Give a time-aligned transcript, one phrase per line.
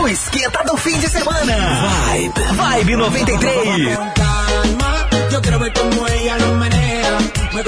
[0.00, 1.54] O esquenta do fim de semana.
[2.12, 2.32] Vibe.
[2.84, 3.98] Vibe 93.
[5.30, 7.18] Yo quiero ver cómo ella lo menea.
[7.52, 7.67] Mueve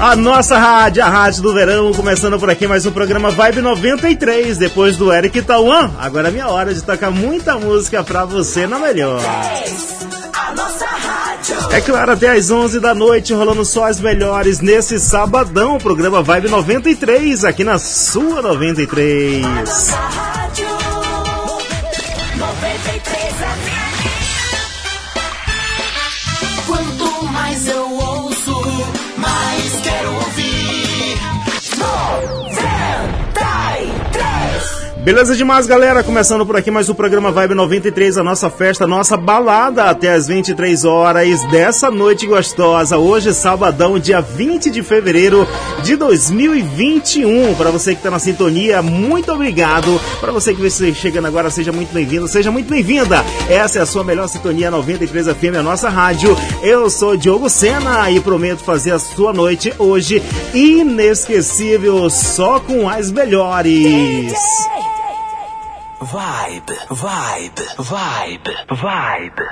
[0.00, 0.02] FM.
[0.02, 4.56] A nossa rádio, a rádio do verão, começando por aqui mais um programa Vibe 93,
[4.56, 5.90] depois do Eric Tauan.
[5.98, 9.20] Agora é minha hora de tocar muita música pra você na melhor.
[11.70, 16.22] É claro, até às 11 da noite, rolando só as melhores nesse sabadão, o programa
[16.22, 19.42] Vibe 93, aqui na sua 93.
[19.42, 20.29] Nossa rádio.
[20.29, 20.29] 93
[35.02, 36.04] Beleza demais, galera?
[36.04, 40.12] Começando por aqui mais um programa Vibe 93, a nossa festa, a nossa balada até
[40.12, 42.98] as 23 horas dessa noite gostosa.
[42.98, 45.48] Hoje, sabadão, dia 20 de fevereiro
[45.82, 47.54] de 2021.
[47.54, 49.98] Para você que tá na sintonia, muito obrigado.
[50.20, 53.24] Para você que está chegando agora, seja muito bem-vindo, seja muito bem-vinda.
[53.48, 56.36] Essa é a sua melhor sintonia 93 FM, a nossa rádio.
[56.62, 63.10] Eu sou Diogo Sena e prometo fazer a sua noite hoje inesquecível, só com as
[63.10, 64.34] melhores.
[66.00, 69.42] Vibe, vibe, vibe, vibe,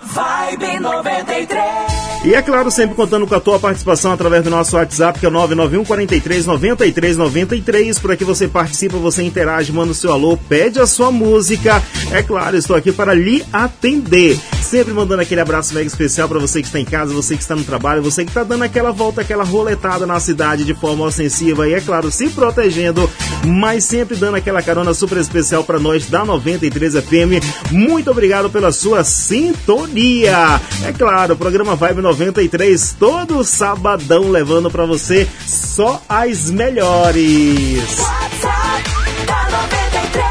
[0.00, 1.98] Vibe 93.
[2.24, 5.28] E é claro, sempre contando com a tua participação através do nosso WhatsApp, que é
[5.28, 7.98] o 991 43 93 93.
[7.98, 11.82] Por aqui você participa, você interage, manda o seu alô, pede a sua música.
[12.12, 14.38] É claro, estou aqui para lhe atender.
[14.62, 17.56] Sempre mandando aquele abraço mega especial para você que está em casa, você que está
[17.56, 21.68] no trabalho, você que está dando aquela volta, aquela roletada na cidade de forma ostensiva.
[21.68, 22.28] E é claro, se
[22.68, 23.10] protegendo,
[23.46, 27.42] mas sempre dando aquela carona super especial para nós da 93 FM.
[27.70, 30.60] Muito obrigado pela sua sintonia.
[30.84, 37.98] É claro, o programa Vibe 93 todo sabadão levando para você só as melhores.
[37.98, 38.90] WhatsApp
[39.26, 40.28] da 93.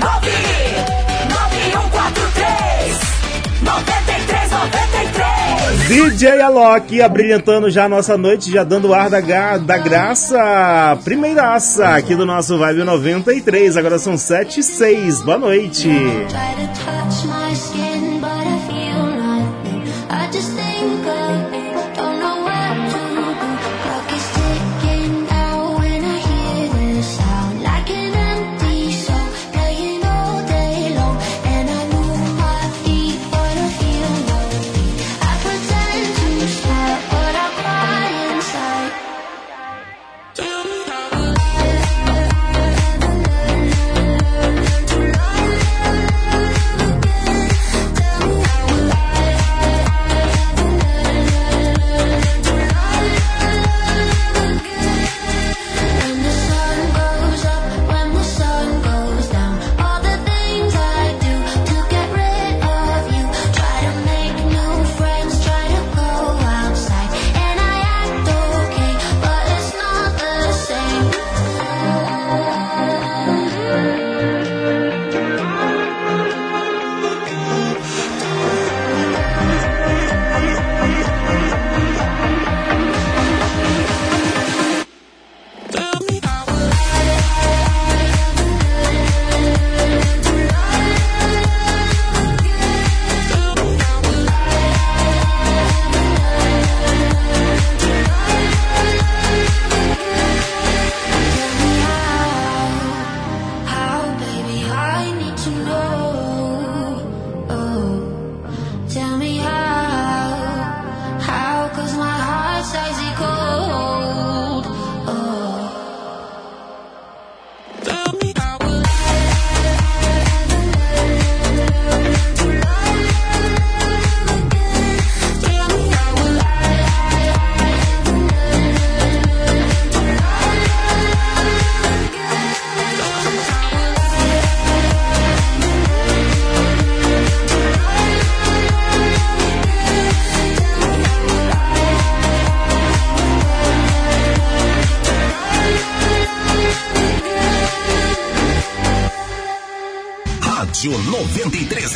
[0.00, 2.98] 99143
[3.62, 3.99] 93 93.
[5.90, 11.88] DJ Alok abrilhantando já a nossa noite, já dando ar da, ga- da graça, primeiraça
[11.96, 13.76] aqui do nosso Vibe 93.
[13.76, 15.22] Agora são 7 e 6.
[15.22, 15.88] Boa noite.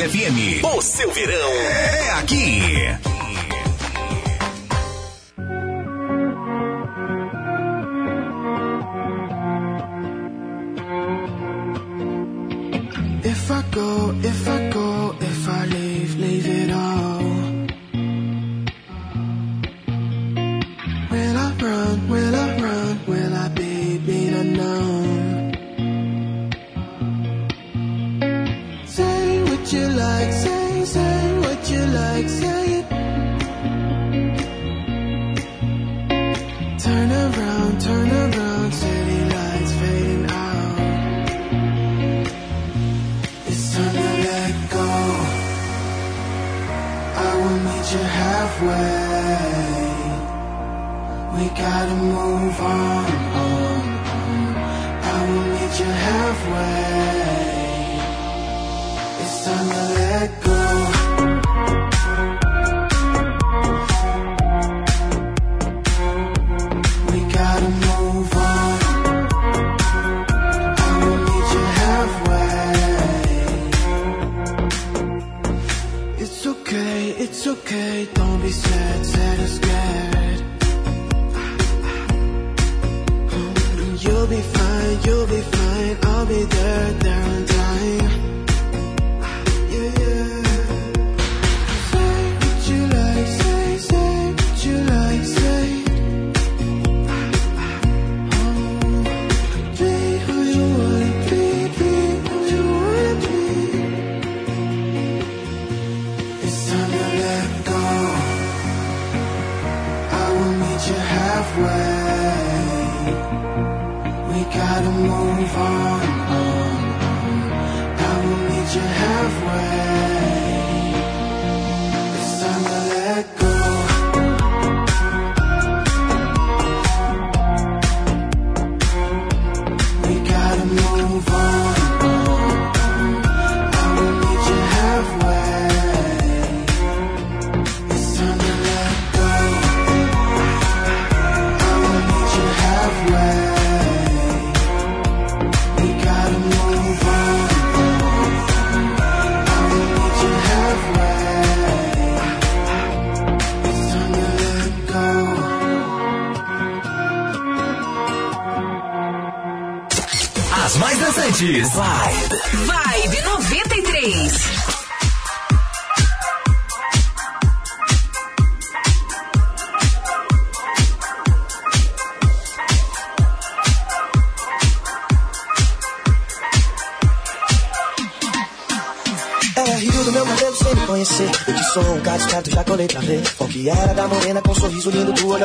[0.04, 0.53] 93 FM.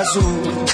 [0.10, 0.66] Azul.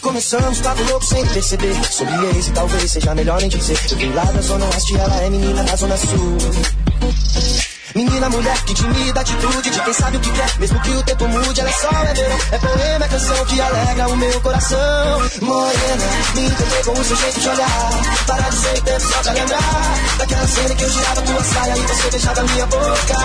[0.00, 1.74] Começamos papo louco sem perceber.
[1.90, 3.78] Sobre ex e talvez seja melhor nem dizer.
[3.90, 6.36] Eu vim lá da zona oeste, ela é menina da zona sul.
[8.16, 10.58] Menina, mulher, que timida atitude de quem sabe o que quer.
[10.58, 12.38] Mesmo que o tempo mude, ela é só é verão.
[12.50, 15.20] É poema, é canção que alegra o meu coração.
[15.42, 16.04] Morena,
[16.34, 17.90] me encantei com o seu jeito de olhar.
[18.26, 19.94] Para de ser tempo só pra lembrar.
[20.16, 23.16] Daquela cena que eu girava tua saia e você beijava minha boca.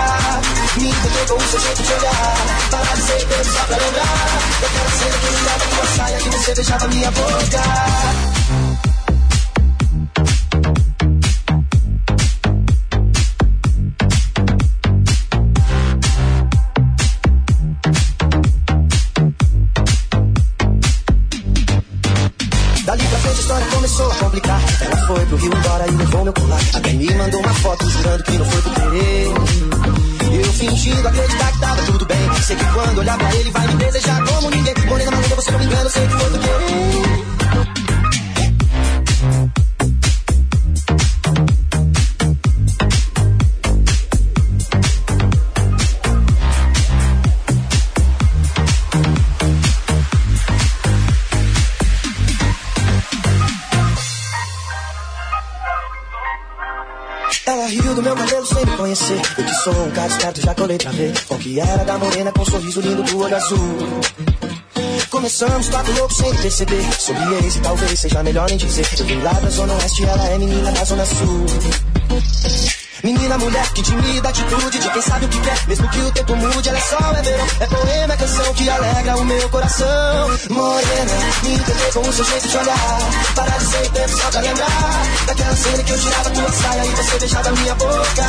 [0.76, 2.36] Me encantei com o seu jeito de olhar.
[2.70, 4.38] Para de ser tempo só pra lembrar.
[4.60, 8.61] Daquela cena que eu girava tua saia e você beijava minha boca.
[25.14, 26.60] Foi pro Rio embora e levou meu colar.
[26.74, 29.26] Até me mandou uma foto jurando que não foi por querer.
[30.32, 32.42] Eu fingindo acreditar que tava tudo bem.
[32.42, 34.74] Sei que quando olhar pra ele vai me desejar como ninguém.
[34.88, 37.11] Morena maluca, você não me engana, sei que foi por querer.
[58.92, 59.20] Conhecer.
[59.38, 61.12] Eu que sou um cara esperto, já colei pra ver.
[61.26, 63.58] Qual que era da morena com um sorriso lindo do olho azul.
[65.10, 66.92] Começamos papo louco sem perceber.
[66.98, 68.86] Sobre ex e talvez seja melhor nem dizer.
[68.98, 71.46] Eu vim lá da zona oeste, ela é menina da zona sul.
[73.02, 75.66] Menina, mulher que intimida a atitude de quem sabe o que quer.
[75.66, 77.46] Mesmo que o tempo mude, ela é sol, é verão.
[77.58, 80.30] É poema, é canção que alegra o meu coração.
[80.50, 82.98] Morena, me entender com o seu jeito de olhar.
[83.34, 85.02] Parar de ser tempo só pra lembrar.
[85.26, 88.26] Daquela cena que eu tirava tua saia e você beijava minha boca.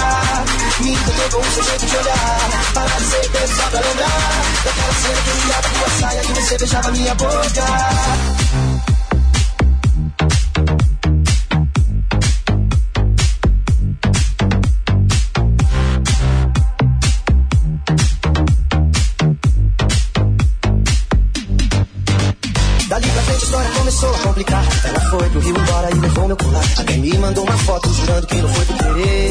[0.79, 2.39] Me entender com o seu jeito de olhar.
[2.73, 4.43] Parar de ser tempo só pra lembrar.
[4.65, 8.72] Daquela cena que eu tirava tua saia e você beijava minha boca.
[28.03, 29.29] Jurando que não foi por querer.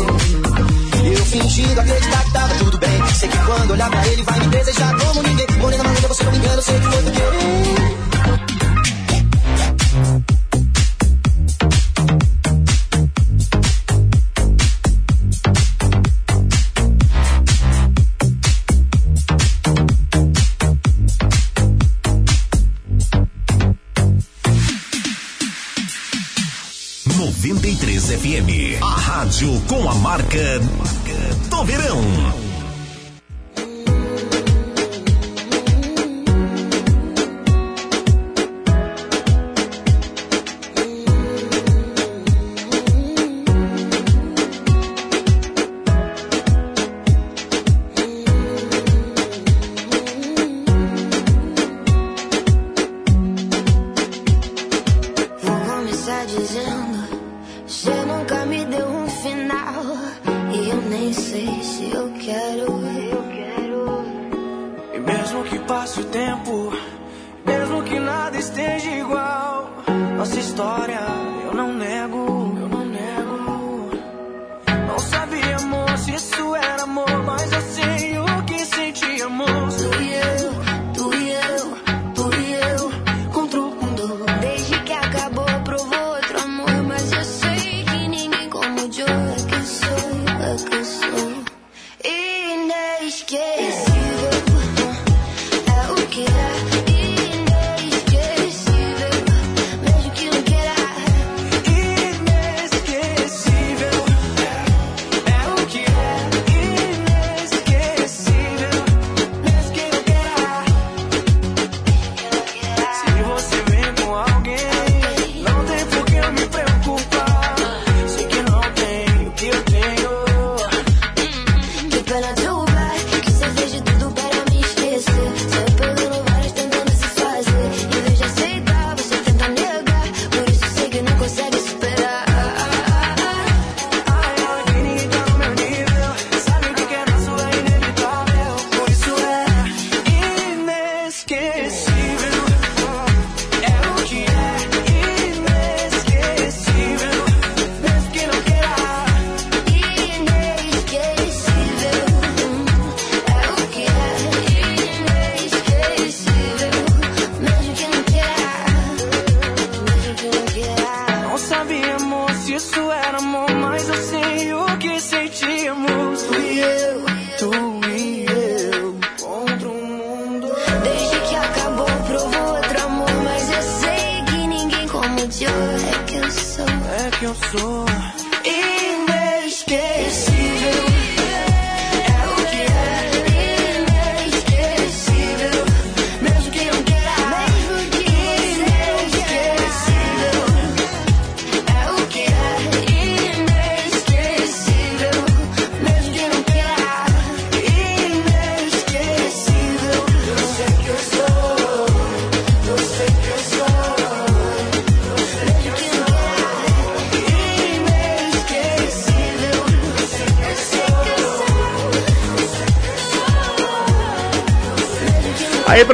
[1.05, 3.07] Eu fingindo acreditar que tava tudo bem.
[3.15, 5.47] Sei que quando olhar pra ele vai me desejar como ninguém.
[5.59, 7.82] Morena maluca, você não me engana, sei que foi por querer.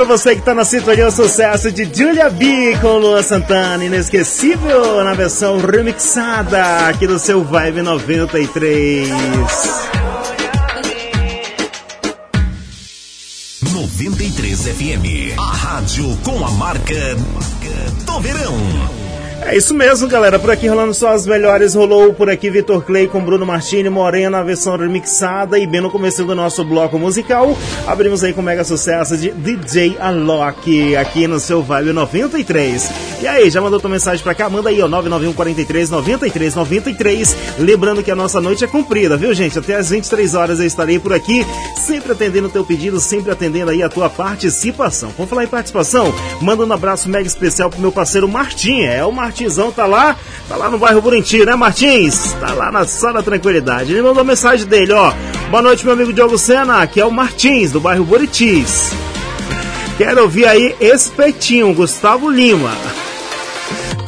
[0.08, 5.12] Você que tá na sintonia, o sucesso de Julia B com Lua Santana, inesquecível na
[5.12, 9.10] versão remixada aqui do seu Vibe 93.
[13.70, 17.14] 93 FM, a rádio com a marca
[18.06, 18.56] do verão.
[19.42, 20.38] É isso mesmo, galera.
[20.38, 21.74] Por aqui rolando só as melhores.
[21.74, 25.58] Rolou por aqui Vitor Clay com Bruno Martini, Morena, a versão remixada.
[25.58, 27.56] E bem no começo do nosso bloco musical,
[27.88, 33.07] abrimos aí com o mega sucesso de DJ Alok, aqui no seu Vibe 93.
[33.20, 34.48] E aí, já mandou tua mensagem pra cá?
[34.48, 37.36] Manda aí, ó, 991 43 93 93.
[37.58, 39.58] Lembrando que a nossa noite é comprida, viu, gente?
[39.58, 41.44] Até às 23 horas eu estarei por aqui,
[41.84, 45.12] sempre atendendo o teu pedido, sempre atendendo aí a tua participação.
[45.16, 46.14] Vamos falar em participação?
[46.40, 48.82] Manda um abraço mega especial pro meu parceiro Martim.
[48.82, 50.16] É, o Martinzão tá lá,
[50.48, 52.34] tá lá no bairro Buriti, né, Martins?
[52.34, 53.90] Tá lá na sala tranquilidade.
[53.90, 55.12] Ele mandou a mensagem dele, ó.
[55.50, 58.92] Boa noite, meu amigo Diogo Sena, que é o Martins, do bairro Buritis.
[59.96, 62.70] Quero ouvir aí Espetinho, Gustavo Lima.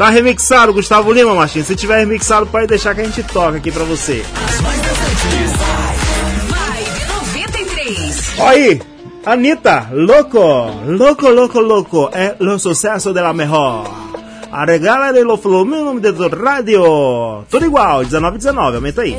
[0.00, 1.66] Tá remixado, Gustavo Lima, Martins?
[1.66, 4.24] Se tiver remixado, pode deixar que a gente toca aqui pra você.
[6.46, 7.04] Vibe
[7.36, 8.38] 93.
[8.38, 8.80] Ó aí,
[9.26, 10.38] Anitta, louco,
[10.86, 13.92] louco, louco, louco, é o sucesso de la mejor.
[14.50, 17.44] A regala de lo flumino de tu radio.
[17.50, 19.14] Tudo igual, 19 19, aumenta aí.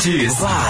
[0.00, 0.69] 沮丧。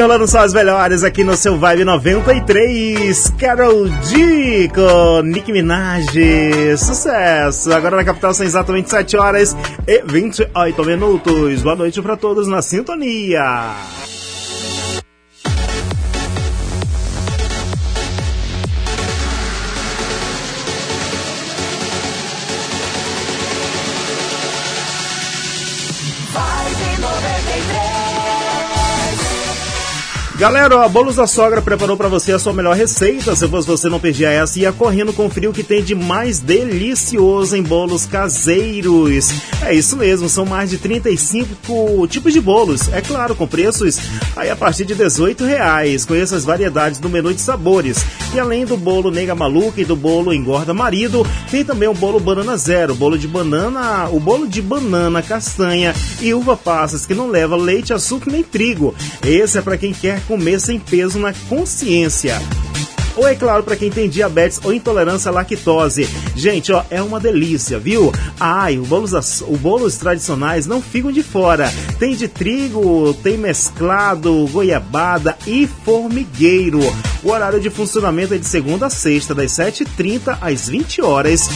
[0.00, 3.34] que rolando só as melhores aqui no seu Vibe 93.
[3.38, 6.06] Carol Dico, com Nick Minaj.
[6.78, 7.70] Sucesso!
[7.70, 9.54] Agora na capital são exatamente 7 horas
[9.86, 11.62] e 28 minutos.
[11.62, 13.99] Boa noite para todos na sintonia.
[30.40, 33.36] Galera, ó, a Bolos da Sogra preparou para você a sua melhor receita.
[33.36, 37.54] Se fosse você não perdia essa, ia correndo conferir o que tem de mais delicioso
[37.54, 39.34] em bolos caseiros.
[39.62, 42.90] É isso mesmo, são mais de 35 tipos de bolos.
[42.90, 43.98] É claro, com preços
[44.34, 46.06] aí a partir de 18 reais.
[46.06, 48.02] Conheça as variedades do menu de sabores.
[48.32, 52.18] E além do bolo Nega Maluca e do bolo Engorda Marido, tem também o bolo
[52.18, 57.28] Banana Zero, bolo de banana, o bolo de banana, castanha e uva passas que não
[57.28, 58.94] leva leite, açúcar nem trigo.
[59.22, 62.40] Esse é para quem quer comer sem peso na consciência.
[63.16, 66.08] Ou é claro, para quem tem diabetes ou intolerância à lactose.
[66.36, 68.12] Gente, ó, é uma delícia, viu?
[68.38, 71.68] Ai, os bolos, os bolos tradicionais não ficam de fora.
[71.98, 76.78] Tem de trigo, tem mesclado, goiabada e formigueiro.
[77.24, 81.48] O horário de funcionamento é de segunda a sexta, das 7h30 às 20 horas.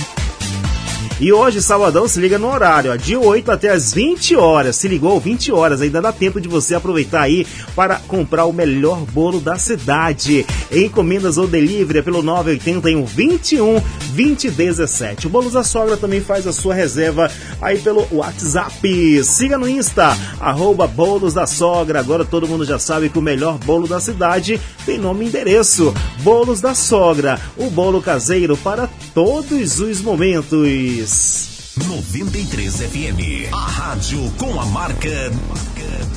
[1.20, 4.74] E hoje, sabadão, se liga no horário, ó, de 8 até as 20 horas.
[4.74, 7.46] Se ligou, 20 horas, ainda dá tempo de você aproveitar aí
[7.76, 10.44] para comprar o melhor bolo da cidade.
[10.72, 13.80] Encomendas ou delivery é pelo 981 21
[14.16, 15.28] 2017.
[15.28, 17.30] O Bolos da Sogra também faz a sua reserva
[17.62, 19.22] aí pelo WhatsApp.
[19.22, 22.00] Siga no Insta, arroba Bolos da Sogra.
[22.00, 25.94] Agora todo mundo já sabe que o melhor bolo da cidade tem nome e endereço.
[26.20, 31.54] Bolos da Sogra, o bolo caseiro para todos os momentos.
[31.86, 35.30] 93 FM, a rádio com a marca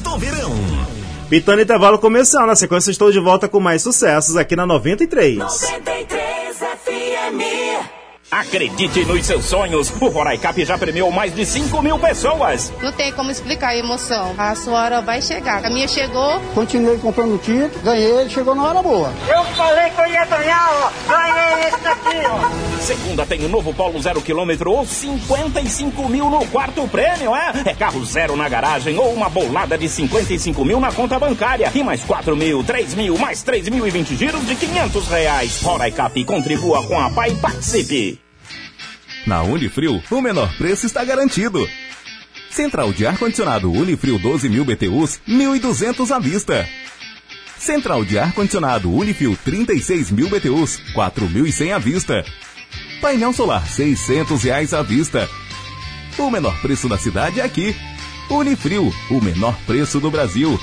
[0.03, 0.51] do verão.
[1.29, 2.47] Pitando intervalo comercial.
[2.47, 5.37] Na sequência, estou de volta com mais sucessos aqui na 93.
[5.37, 6.36] 93 FM.
[8.29, 9.89] Acredite nos seus sonhos.
[10.01, 12.73] O Roraicap já premiou mais de 5 mil pessoas.
[12.81, 14.35] Não tem como explicar a emoção.
[14.37, 15.65] A sua hora vai chegar.
[15.65, 16.39] A minha chegou.
[16.53, 19.13] Continuei comprando título, ganhei, chegou na hora boa.
[19.29, 20.91] Eu falei que eu ia ganhar, ó.
[21.09, 22.77] Ganhei esse daqui, ó.
[22.81, 27.51] Segunda tem o novo Polo zero quilômetro ou 55 mil no quarto prêmio, é?
[27.65, 31.71] É carro zero na garagem ou uma bolada de 55 mil na conta bancária.
[31.73, 35.61] E mais 4 mil, 3 mil, mais 3 mil e 20 giros de 500 reais.
[35.61, 38.26] Roraicap contribua com a PAI e participe.
[39.27, 41.69] Na Unifrio, o menor preço está garantido.
[42.49, 46.65] Central de ar-condicionado Unifrio 12 mil BTUs, 1.200 à vista.
[47.59, 52.23] Central de ar-condicionado Unifrio 36 mil BTUs, 4.100 à vista.
[53.01, 55.29] Painel solar 600 reais à vista.
[56.17, 57.75] O menor preço da cidade é aqui.
[58.29, 60.57] Unifrio, o menor preço do Brasil.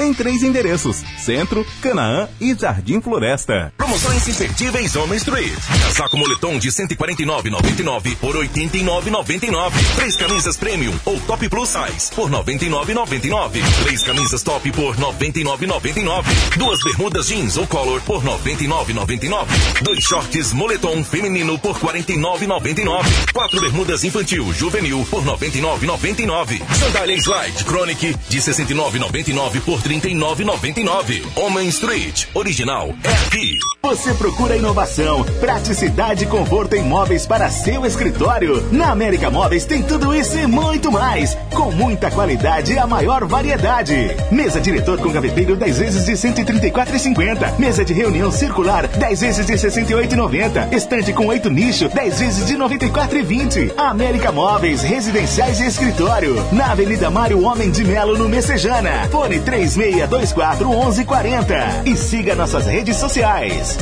[0.00, 3.70] Em três endereços: Centro, Canaã e Jardim Floresta.
[3.76, 5.52] Promoções imperdíveis Home Street.
[5.82, 9.72] Casaco moletom de 149,99 por 89,99.
[9.96, 13.60] Três camisas premium ou top plus size por 99,99.
[13.84, 16.24] Três camisas top por 99,99.
[16.56, 19.46] Duas bermudas jeans ou color por 99,99.
[19.82, 23.32] Dois shorts moletom feminino por 49,99.
[23.34, 26.62] Quatro bermudas infantil juvenil por 99,99.
[26.74, 31.20] Sandália Slide Chronic de 69,99 por 39,99.
[31.34, 33.58] Homem Street original é aqui.
[33.82, 38.68] Você procura inovação, praticidade e conforto em móveis para seu escritório?
[38.70, 43.24] Na América Móveis tem tudo isso e muito mais, com muita qualidade e a maior
[43.24, 44.14] variedade.
[44.30, 47.58] Mesa diretor com gaveteiro 10 vezes de 134,50.
[47.58, 50.72] Mesa de reunião circular 10 vezes de 68,90.
[50.72, 53.72] Estante com 8 nicho 10 vezes de 94,20.
[53.76, 56.36] América Móveis, residenciais e escritório.
[56.52, 59.08] Na Avenida Mário Homem de Melo, no Messejana.
[59.10, 59.40] Fone
[59.74, 61.82] 3624 1140.
[61.86, 63.78] E siga nossas redes sociais.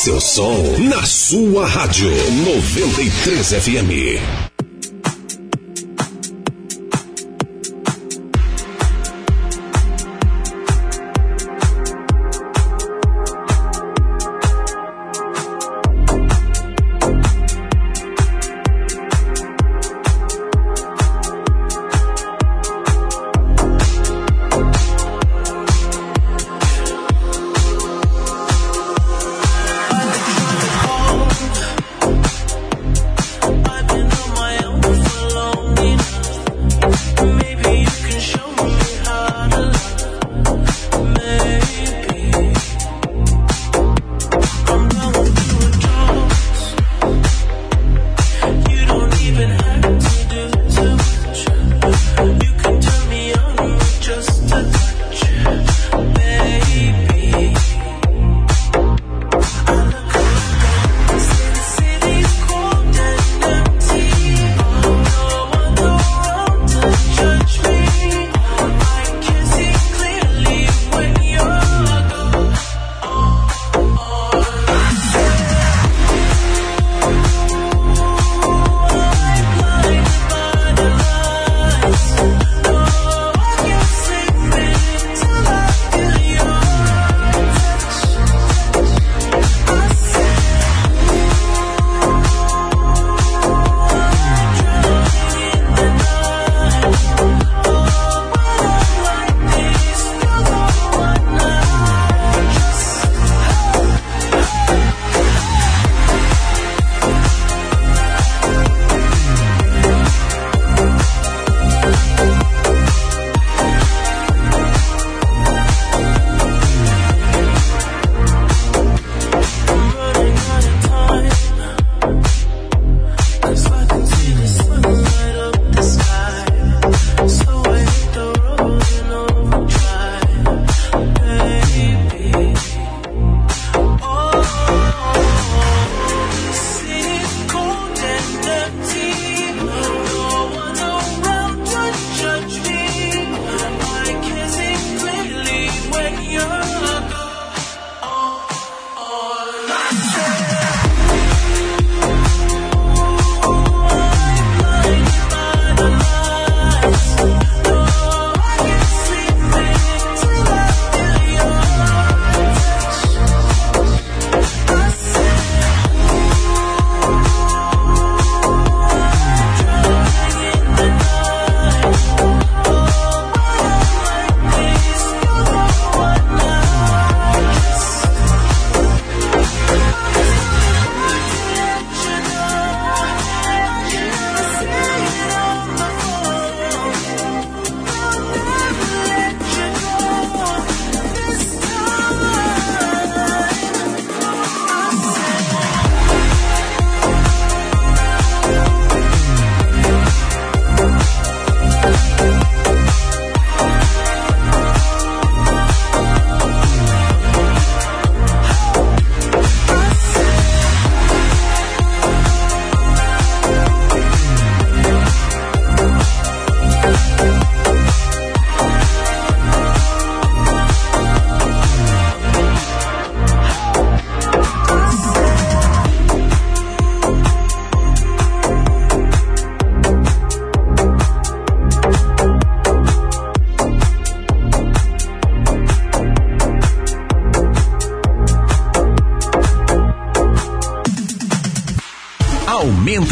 [0.00, 4.39] Seu som na sua rádio 93 FM.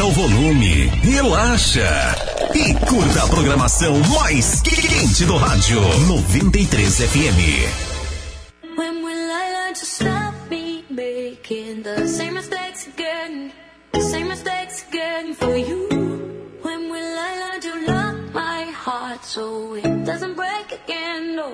[0.08, 2.14] O volume, relaxa
[2.54, 7.40] e curta a programação mais quente do rádio 93 FM.
[8.78, 13.52] When will I learn to stop me making the same mistakes again?
[13.92, 15.88] The same mistakes again for you.
[16.62, 18.08] When will I learn to love
[18.88, 21.36] heart so it doesn't break again.
[21.36, 21.52] No,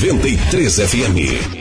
[0.00, 1.59] 93 FM.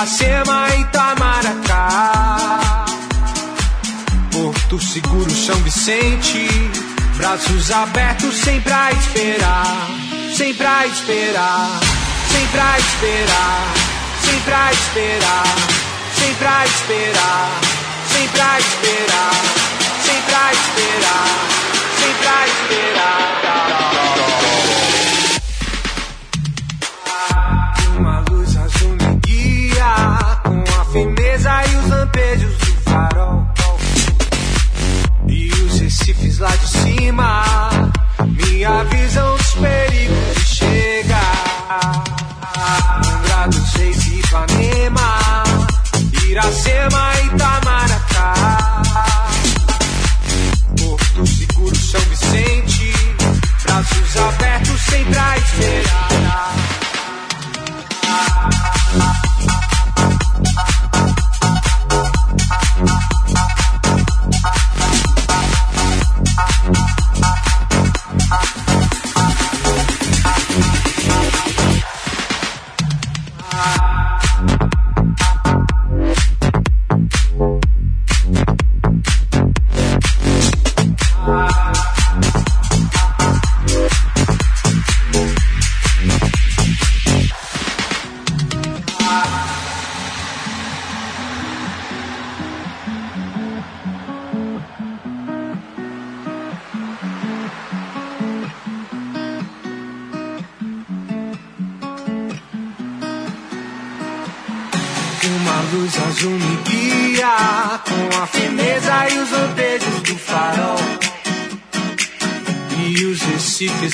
[0.00, 2.86] Iracema e Itamaracá.
[4.32, 6.48] Porto Seguro, São Vicente,
[7.18, 9.90] braços abertos sempre a esperar,
[10.34, 11.80] sempre a esperar,
[12.32, 13.74] sempre a esperar,
[14.24, 15.58] sempre a esperar,
[16.14, 17.60] sempre a esperar,
[18.08, 19.34] sempre a esperar,
[20.02, 21.26] sempre a esperar,
[21.98, 23.99] sempre a esperar.
[31.42, 33.46] E os lampejos do farol.
[35.26, 37.42] E os recifes lá de cima
[38.26, 42.04] me avisam dos perigos de chegar.
[43.06, 45.44] Angra dos Reis e Ipanema,
[46.28, 48.82] Iracema e Itamaracá.
[50.78, 52.92] Porto Seguro, São Vicente,
[53.64, 55.40] braços abertos sempre a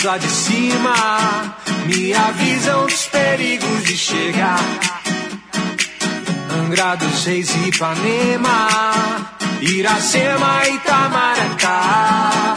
[0.07, 0.95] lá de cima
[1.87, 4.61] me avisam dos perigos de chegar.
[6.61, 8.69] Angra dos Reis Ipanema,
[9.61, 12.55] Iracema Itamaracá.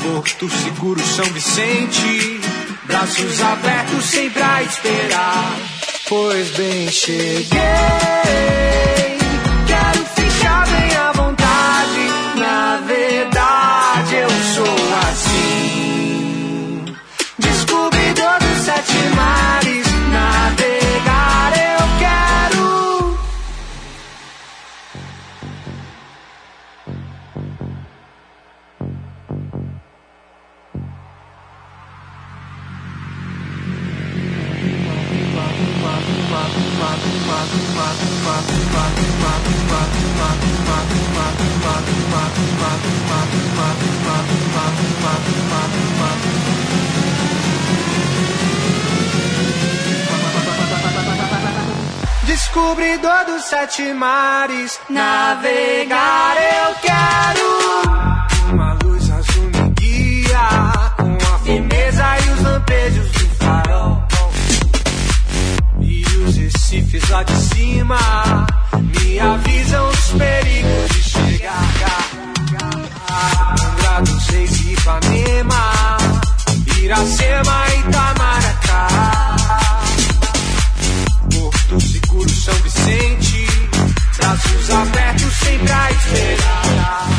[0.00, 2.40] Porto Seguro, São Vicente,
[2.84, 5.56] braços abertos sempre a esperar.
[6.08, 7.58] Pois bem, cheguei.
[9.66, 10.01] Quero
[53.44, 58.52] Sete mares, navegar eu quero.
[58.52, 60.48] Uma luz azul me guia
[60.96, 64.04] com a firmeza e os lampejos do farol.
[65.80, 67.98] E os recifes lá de cima
[68.80, 72.08] me avisam dos perigos de chegar.
[73.60, 75.96] Angra dos Reis e Ipanema,
[76.80, 78.88] Iracema e Itamaracá.
[81.32, 83.31] Porto Seguro, São Vicente
[84.32, 87.11] braços abertos sempre a esperar.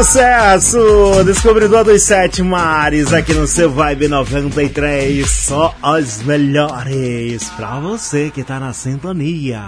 [0.00, 1.24] Sucesso!
[1.26, 5.30] Descobridor dos sete mares aqui no seu Vibe 93.
[5.30, 9.60] Só as melhores pra você que tá na sintonia.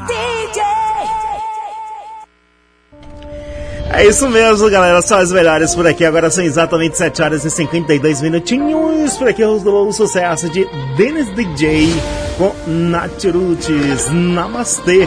[3.90, 5.02] É isso mesmo, galera.
[5.02, 6.02] Só as melhores por aqui.
[6.02, 9.14] Agora são exatamente 7 horas e 52 minutinhos.
[9.18, 10.66] Por aqui rolou o sucesso de
[10.96, 11.90] Dennis DJ
[12.38, 14.10] com Naturutes.
[14.10, 15.06] Namastê.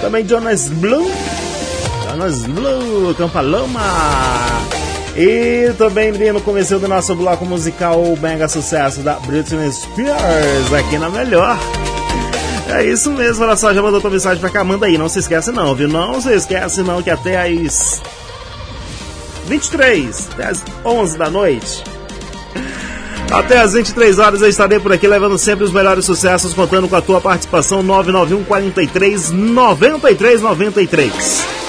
[0.00, 1.10] Também Jonas Blue.
[2.14, 3.80] Jonas Blue, Campaloma.
[5.16, 10.96] E também no começo do nosso bloco musical, o mega sucesso da Britney Spears, aqui
[10.96, 11.58] na Melhor.
[12.68, 15.18] É isso mesmo, olha só, já mandou tua mensagem pra cá, manda aí, não se
[15.18, 15.88] esquece não, viu?
[15.88, 18.00] Não se esquece não que até às
[19.48, 21.82] 23, até às 11 da noite,
[23.32, 26.94] até às 23 horas eu estarei por aqui levando sempre os melhores sucessos, contando com
[26.94, 31.63] a tua participação 991 43 93 93.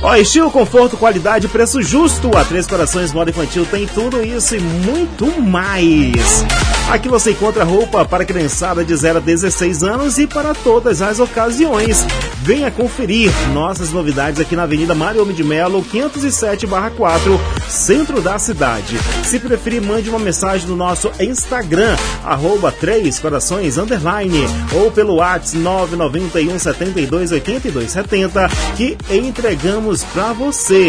[0.00, 2.30] Ó, estilo, conforto, qualidade, preço justo.
[2.36, 6.44] A Três Corações Moda Infantil tem tudo isso e muito mais.
[6.90, 11.20] Aqui você encontra roupa para criançada de 0 a 16 anos e para todas as
[11.20, 12.06] ocasiões.
[12.40, 18.98] Venha conferir nossas novidades aqui na Avenida Mário de Melo, 507/4, centro da cidade.
[19.22, 25.58] Se preferir, mande uma mensagem no nosso Instagram, arroba 3 corações underline, ou pelo WhatsApp
[25.58, 30.88] 991 72 82 70, que entregamos para você.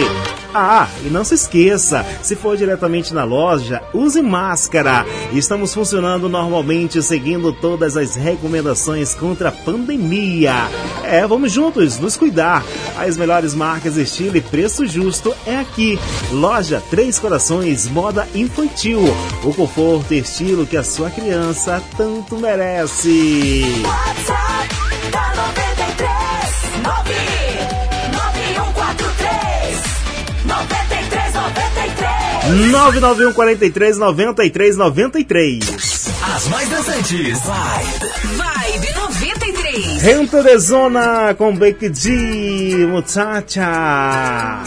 [0.54, 5.06] Ah, e não se esqueça, se for diretamente na loja, use máscara.
[5.32, 10.56] Estamos funcionando normalmente seguindo todas as recomendações contra a pandemia.
[11.04, 12.64] É, vamos juntos nos cuidar.
[12.98, 16.00] As melhores marcas, estilo e preço justo é aqui.
[16.32, 19.02] Loja Três Corações Moda Infantil.
[19.44, 23.64] O conforto e estilo que a sua criança tanto merece.
[25.12, 26.10] Da 93,
[26.84, 27.39] 9,
[32.50, 35.60] 991 43 93 93.
[36.36, 37.40] As mais dançantes.
[37.42, 38.38] Vibe.
[38.38, 40.02] Vibe 93.
[40.02, 44.64] Renta de Zona com Becky G, muchacha.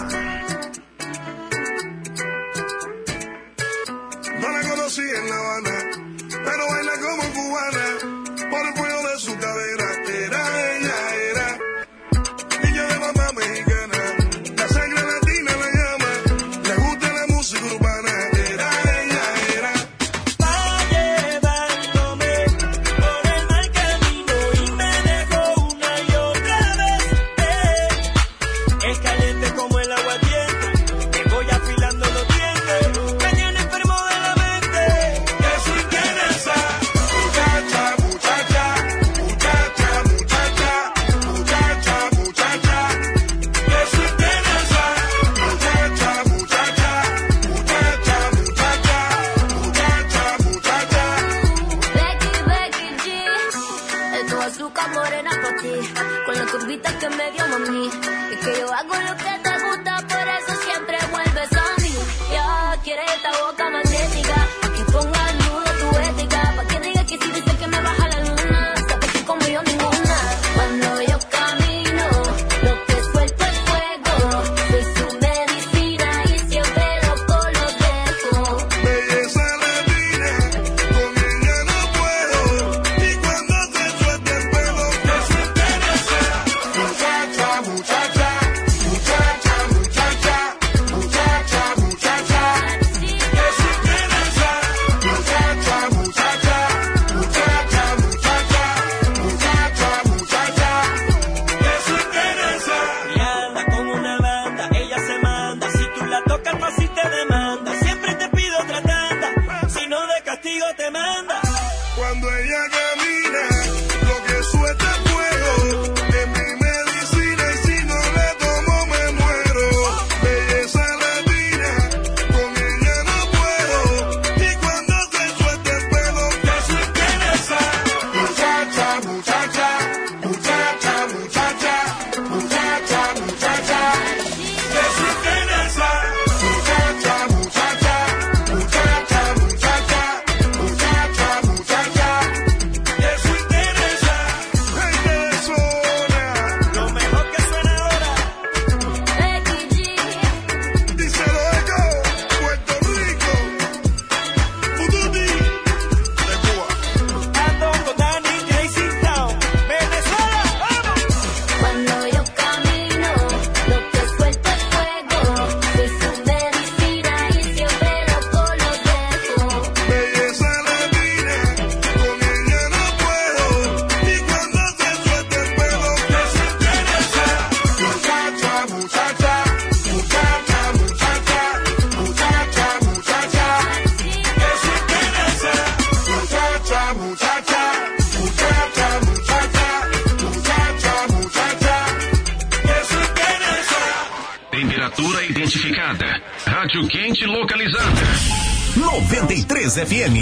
[199.77, 200.22] FM.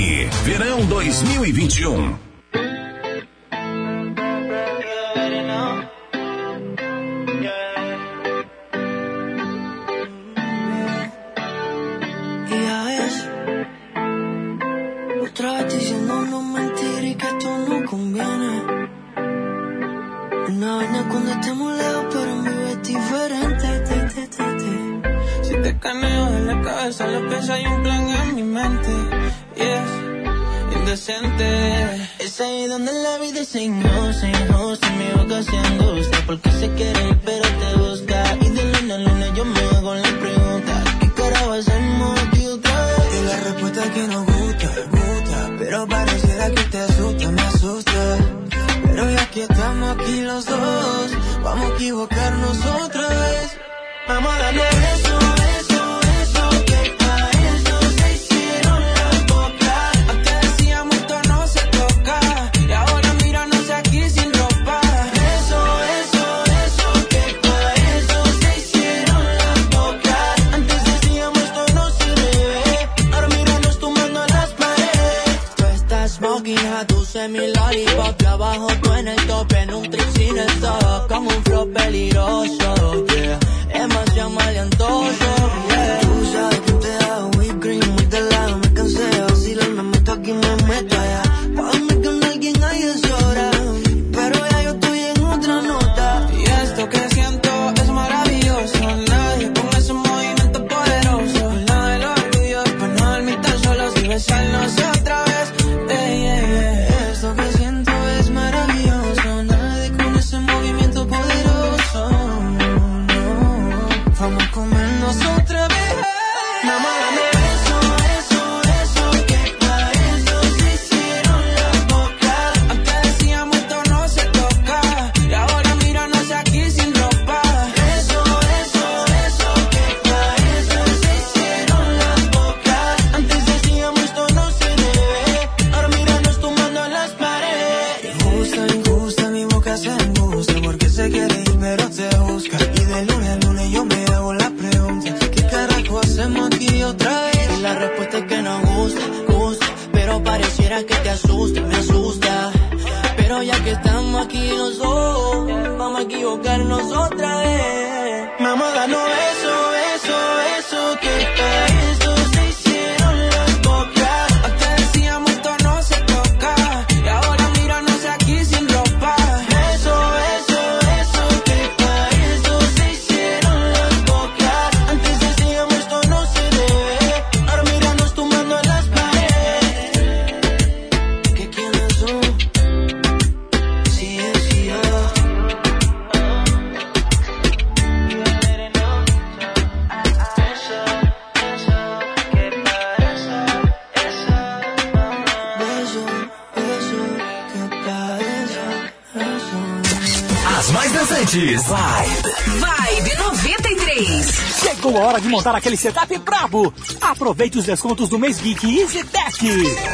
[205.71, 206.73] aquele setup brabo.
[207.01, 209.39] Aproveite os descontos do mês Geek Easy Tech.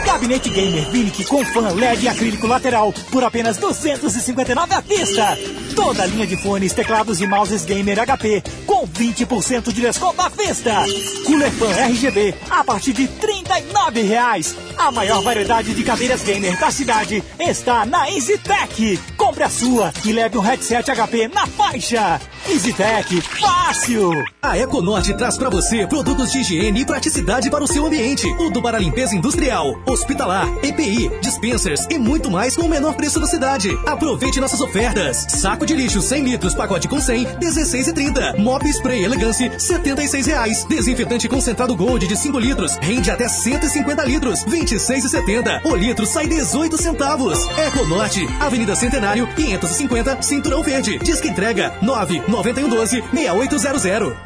[0.04, 5.38] Gabinete Gamer Vinic com fan LED e acrílico lateral por apenas 259 à vista.
[5.74, 10.28] Toda a linha de fones, teclados e mouses Gamer HP com 20% de desconto à
[10.28, 10.84] vista.
[11.26, 14.56] Cooler Fan RGB a partir de 39 reais.
[14.78, 18.98] A maior variedade de cadeiras gamer da cidade está na EasyTech.
[19.16, 22.20] Compre a sua e leve um headset HP na faixa.
[22.48, 24.35] EasyTech, fácil!
[24.46, 28.32] A Econorte traz para você produtos de higiene e praticidade para o seu ambiente.
[28.36, 33.26] Tudo para limpeza industrial, hospitalar, EPI, dispensers e muito mais com o menor preço da
[33.26, 33.76] cidade.
[33.84, 35.26] Aproveite nossas ofertas.
[35.28, 38.38] Saco de lixo 100 litros, pacote com 100, 16,30.
[38.38, 40.64] Mop Spray Elegance, 76 reais.
[40.64, 45.64] Desinfetante concentrado Gold de 5 litros, rende até 150 litros, 26,70.
[45.64, 47.48] O litro sai 18 centavos.
[47.58, 51.00] Econorte, Avenida Centenário, 550, Cinturão Verde.
[51.00, 54.25] Disque entrega 99112 6800.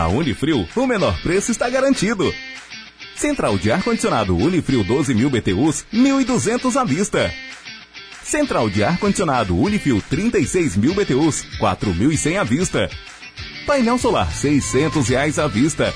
[0.00, 2.34] Na Unifrio, o menor preço está garantido.
[3.14, 7.30] Central de ar-condicionado Unifrio 12 mil BTUs, 1.200 à vista.
[8.22, 12.88] Central de ar-condicionado Unifrio 36 mil BTUs, 4.100 à vista.
[13.66, 15.94] Painel solar, 600 reais à vista.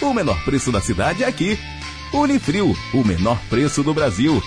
[0.00, 1.58] O menor preço da cidade é aqui.
[2.12, 4.40] Unifrio, o menor preço do Brasil.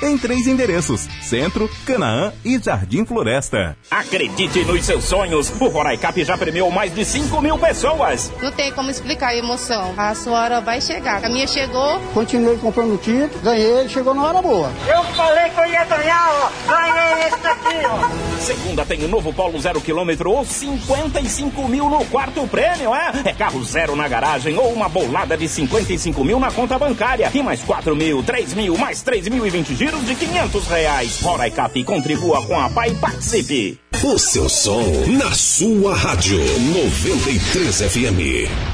[0.00, 1.08] Em três endereços.
[1.32, 3.74] Centro, Canaã e Jardim Floresta.
[3.90, 5.50] Acredite nos seus sonhos.
[5.58, 8.30] O Roraicap já premiou mais de 5 mil pessoas.
[8.42, 9.94] Não tem como explicar a emoção.
[9.96, 11.24] A sua hora vai chegar.
[11.24, 11.98] A minha chegou.
[12.12, 14.70] Continuei comprando título, ganhei, chegou na hora boa.
[14.86, 16.70] Eu falei que eu ia ganhar, ó.
[16.70, 18.31] Ganhei esse aqui, ó.
[18.42, 23.12] Segunda tem o novo Polo zero quilômetro ou 55 mil no quarto prêmio, é?
[23.24, 27.30] É carro zero na garagem ou uma bolada de 55 mil na conta bancária.
[27.32, 31.20] E mais 4 mil, 3 mil, mais 3 mil e 20 giros de 500 reais.
[31.20, 33.78] Roraicap contribua com a PAI participe.
[34.02, 38.71] O seu som na sua rádio 93 FM.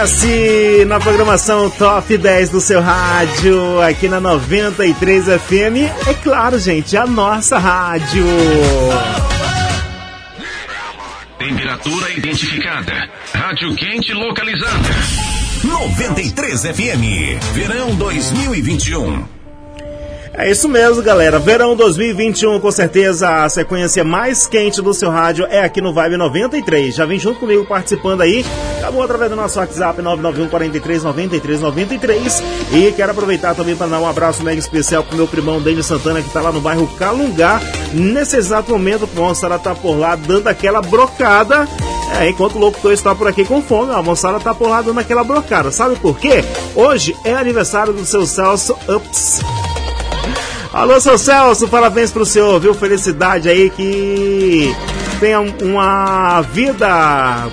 [0.00, 5.90] BTS na programação Top 10 do seu rádio, aqui na 93 FM.
[6.06, 8.24] É claro, gente, a nossa rádio.
[11.38, 13.10] Temperatura identificada.
[13.34, 14.88] Rádio quente localizada.
[15.64, 17.52] 93 FM.
[17.52, 19.24] Verão 2021.
[20.32, 21.38] É isso mesmo, galera.
[21.38, 26.16] Verão 2021, com certeza, a sequência mais quente do seu rádio é aqui no Vibe
[26.16, 26.94] 93.
[26.94, 28.46] Já vem junto comigo participando aí.
[28.90, 32.42] Acabou através do nosso WhatsApp 991 43 93 93.
[32.72, 36.20] E quero aproveitar também para dar um abraço mega especial pro meu primão Denis Santana,
[36.20, 37.60] que tá lá no bairro Calungá.
[37.92, 41.68] Nesse exato momento, a moçada tá por lá dando aquela brocada.
[42.18, 44.98] É, enquanto o locutor está por aqui com fome, a moçada tá por lá dando
[44.98, 45.70] aquela brocada.
[45.70, 46.44] Sabe por quê?
[46.74, 49.40] Hoje é aniversário do seu Celso Ups.
[50.72, 52.74] Alô, seu Celso, parabéns pro senhor, viu?
[52.74, 54.74] Felicidade aí, que
[55.20, 57.48] tenha uma vida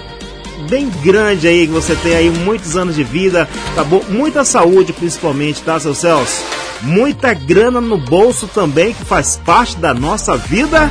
[0.67, 4.03] bem grande aí, que você tenha aí muitos anos de vida, tá bom?
[4.09, 6.43] Muita saúde, principalmente, tá, seu Celso?
[6.81, 10.89] Muita grana no bolso também, que faz parte da nossa vida.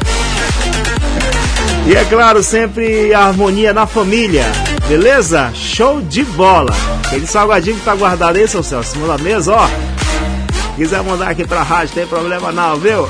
[1.86, 4.44] E é claro, sempre harmonia na família,
[4.88, 5.52] beleza?
[5.54, 6.74] Show de bola!
[7.06, 9.68] Aquele salgadinho que tá guardado aí, seu Celso, em cima da mesa, ó.
[10.74, 13.08] Quiser mandar aqui pra rádio, tem problema não, viu?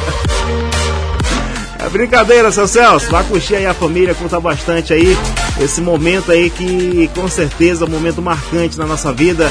[1.78, 3.10] É brincadeira, seu Celso.
[3.10, 5.16] Vai curtir aí a família, conta bastante aí
[5.60, 9.48] esse momento aí que com certeza é um momento marcante na nossa vida.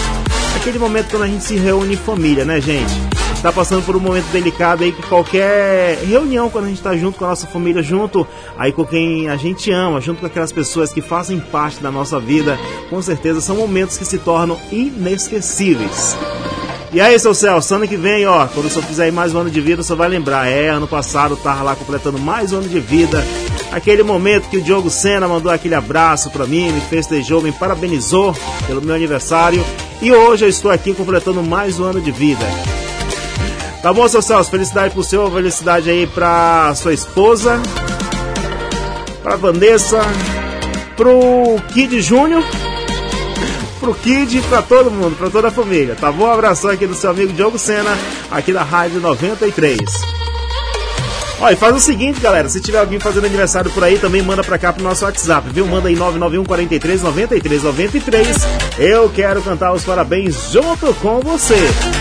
[0.55, 2.93] Aquele momento quando a gente se reúne em família, né, gente?
[3.33, 7.19] Está passando por um momento delicado aí que qualquer reunião quando a gente está junto
[7.19, 8.25] com a nossa família, junto
[8.57, 12.19] aí com quem a gente ama, junto com aquelas pessoas que fazem parte da nossa
[12.19, 12.57] vida,
[12.89, 16.15] com certeza são momentos que se tornam inesquecíveis.
[16.95, 19.49] E aí, seu Celso, ano que vem, ó, quando o senhor fizer mais um ano
[19.49, 20.47] de vida, você vai lembrar.
[20.47, 23.21] É, ano passado tava lá completando mais um ano de vida.
[23.69, 28.33] Aquele momento que o Diogo Sena mandou aquele abraço para mim, me festejou, me parabenizou
[28.65, 29.61] pelo meu aniversário.
[30.01, 32.45] E hoje eu estou aqui completando mais um ano de vida.
[33.81, 34.49] Tá bom, seu Celso?
[34.49, 37.61] Felicidade pro senhor, felicidade aí pra sua esposa,
[39.21, 39.99] pra Vanessa,
[40.95, 42.41] pro Kid Júnior
[43.85, 46.25] pro Kid, pra todo mundo, pra toda a família, tá bom?
[46.25, 47.95] Um abração aqui do seu amigo Diogo Sena,
[48.31, 49.79] aqui da Rádio 93.
[51.39, 54.43] Ó, e faz o seguinte, galera, se tiver alguém fazendo aniversário por aí, também manda
[54.43, 55.67] pra cá pro nosso WhatsApp, viu?
[55.67, 58.37] Manda aí 991 43 93 93.
[58.79, 61.59] Eu quero cantar os parabéns junto com você.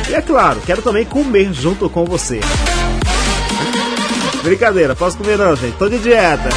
[0.09, 2.41] E é claro, quero também comer junto com você.
[4.43, 5.77] Brincadeira, posso comer não, gente.
[5.77, 6.49] Tô de dieta.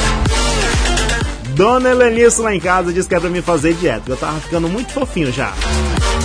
[1.58, 4.12] Dona Helenice lá em casa disse que é pra mim fazer dieta.
[4.12, 5.52] Eu tava ficando muito fofinho já.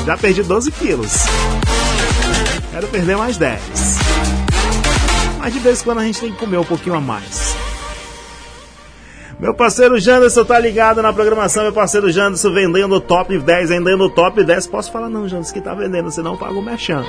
[0.05, 1.11] Já perdi 12 quilos.
[2.71, 3.61] Quero perder mais 10.
[5.39, 7.57] Mas de vez em quando a gente tem que comer um pouquinho a mais.
[9.41, 11.63] Meu parceiro Janderson tá ligado na programação.
[11.63, 14.67] Meu parceiro Janderson vendendo top 10, vendendo top 10.
[14.67, 17.03] Posso falar não, Janderson, que tá vendendo, senão paga o mexão.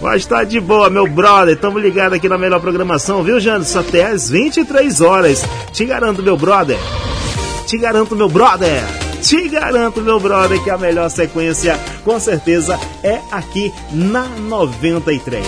[0.00, 1.56] Mas tá de boa, meu brother.
[1.56, 3.80] Tamo ligado aqui na melhor programação, viu, Janderson?
[3.80, 5.44] Até às 23 horas.
[5.72, 6.78] Te garanto, meu brother.
[7.66, 9.07] Te garanto, meu brother.
[9.22, 15.44] Te garanto, meu brother, que a melhor sequência, com certeza, é aqui na 93.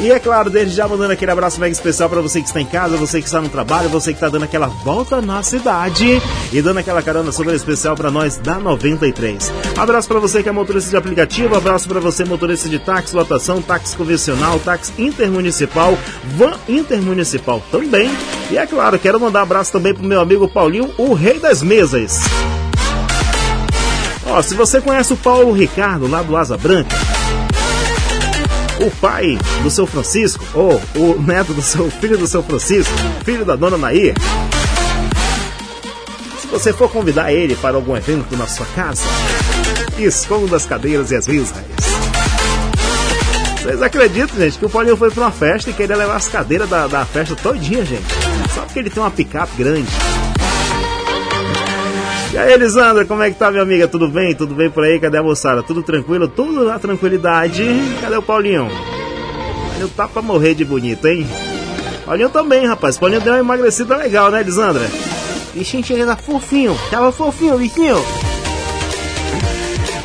[0.00, 2.66] E é claro, desde já mandando aquele abraço mega especial para você que está em
[2.66, 6.20] casa, você que está no trabalho, você que está dando aquela volta na cidade
[6.52, 9.52] e dando aquela carona super especial para nós da 93.
[9.76, 13.62] Abraço para você que é motorista de aplicativo, abraço para você motorista de táxi, lotação,
[13.62, 15.96] táxi convencional, táxi intermunicipal,
[16.36, 18.10] van intermunicipal também.
[18.50, 22.18] E é claro, quero mandar abraço também pro meu amigo Paulinho, o rei das mesas.
[24.26, 26.96] Ó, se você conhece o Paulo Ricardo lá do Asa Branca,
[28.80, 32.92] o pai do seu Francisco, ou o neto do seu filho do seu Francisco,
[33.24, 34.14] filho da dona Nair,
[36.40, 39.02] se você for convidar ele para algum evento na sua casa,
[39.98, 41.54] esconda as cadeiras e as mesas.
[43.62, 46.68] Vocês acreditam, gente, que o Paulinho foi para uma festa e queria levar as cadeiras
[46.68, 48.04] da, da festa todinha, gente?
[48.54, 49.88] Só porque ele tem uma picape grande.
[52.34, 53.86] E aí, Elisandra, como é que tá, minha amiga?
[53.86, 54.34] Tudo bem?
[54.34, 54.98] Tudo bem por aí?
[54.98, 55.62] Cadê a moçada?
[55.62, 56.26] Tudo tranquilo?
[56.26, 57.64] Tudo na tranquilidade?
[58.00, 58.68] Cadê o Paulinho?
[59.68, 61.24] Paulinho tá pra morrer de bonito, hein?
[62.04, 62.98] Paulinho também, rapaz.
[62.98, 64.82] Paulinho deu uma emagrecida legal, né, Elisandra?
[65.54, 66.76] Bichinho chega fofinho.
[66.90, 68.04] Tava fofinho, bichinho.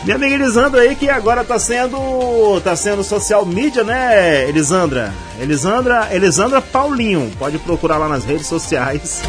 [0.03, 2.61] Minha amiga Elisandra aí, que agora tá sendo.
[2.63, 5.11] tá sendo social media, né, Elisandra?
[5.41, 7.32] Elisandra, Elisandra Paulinho.
[7.39, 9.23] Pode procurar lá nas redes sociais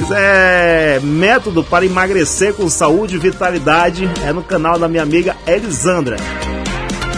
[0.00, 6.16] quiser método para emagrecer com saúde e vitalidade, é no canal da minha amiga Elisandra.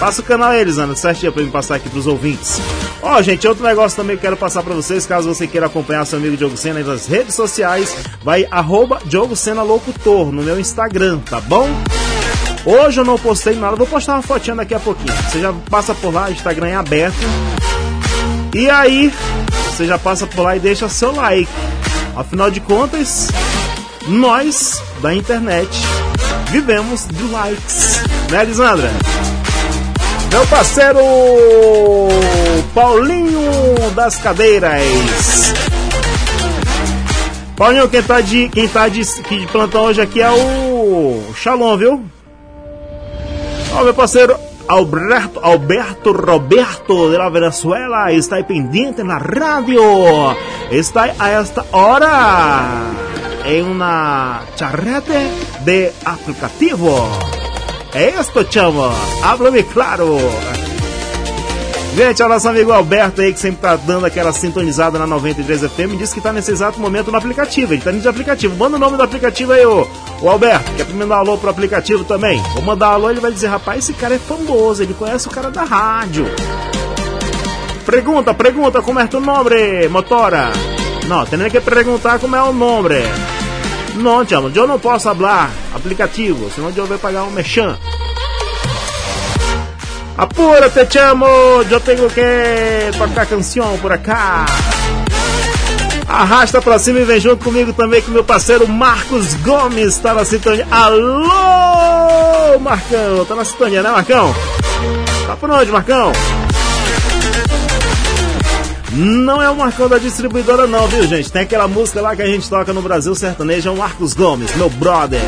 [0.01, 2.61] Passa o canal aí, Elisandra, certinho para me passar aqui para os ouvintes.
[3.01, 6.05] Ó, oh, gente, outro negócio também que quero passar para vocês, caso você queira acompanhar
[6.05, 11.21] seu amigo Diogo Sena nas redes sociais, vai arroba Diogo Sena Locutor no meu Instagram,
[11.21, 11.69] tá bom?
[12.67, 15.15] Hoje eu não postei nada, vou postar uma fotinha daqui a pouquinho.
[15.31, 17.17] Você já passa por lá, Instagram é aberto.
[18.55, 19.13] E aí,
[19.71, 21.49] você já passa por lá e deixa seu like.
[22.17, 23.29] Afinal de contas,
[24.07, 25.69] nós da internet
[26.51, 28.91] vivemos de likes, né, Lisandra?
[30.31, 31.01] Meu parceiro
[32.75, 35.53] Paulinho das Cadeiras.
[37.57, 42.05] Paulinho, quem tá de, quem tá de, de plantão hoje aqui é o Shalom, viu?
[43.75, 44.37] Ó, meu parceiro
[44.69, 49.83] Alberto, Alberto Roberto de la Venezuela está aí pendente na rádio.
[50.71, 52.93] Está a esta hora
[53.45, 57.09] em uma charrete de aplicativo.
[57.93, 58.91] É isto, chamo.
[59.23, 60.19] Habla-me claro.
[61.95, 65.61] Gente, é o nosso amigo Alberto aí, que sempre tá dando aquela sintonizada na 93
[65.61, 67.75] FM, disse que tá nesse exato momento no aplicativo.
[67.75, 68.57] Ele tá indo de aplicativo.
[68.57, 69.87] Manda o nome do aplicativo aí, ô,
[70.23, 70.73] ô Alberto.
[70.73, 72.43] Quer mandar um alô pro aplicativo também?
[72.55, 75.31] Vou mandar um alô, ele vai dizer, rapaz, esse cara é famoso, ele conhece o
[75.31, 76.27] cara da rádio.
[77.85, 80.51] Pergunta, pergunta, como é tu nome, motora?
[81.07, 83.03] Não, tem que perguntar como é o nome.
[83.97, 87.77] Não, chamo, eu não posso falar aplicativo, senão eu vou pagar um mechan.
[90.23, 91.27] Apúrate, chamo,
[91.69, 94.47] eu tenho que tocar canção por acá.
[96.07, 100.25] Arrasta pra cima e vem junto comigo também com meu parceiro Marcos Gomes, tá na
[100.25, 100.65] sintonia.
[100.71, 101.27] Alô,
[102.61, 104.33] Marcão, tá na sintonia, né, Marcão?
[105.27, 106.13] Tá por onde, Marcão?
[108.93, 111.33] Não é o Marcão da distribuidora não, viu gente?
[111.33, 114.55] Tem aquela música lá que a gente toca no Brasil sertanejo, é o Marcos Gomes,
[114.55, 115.21] meu brother.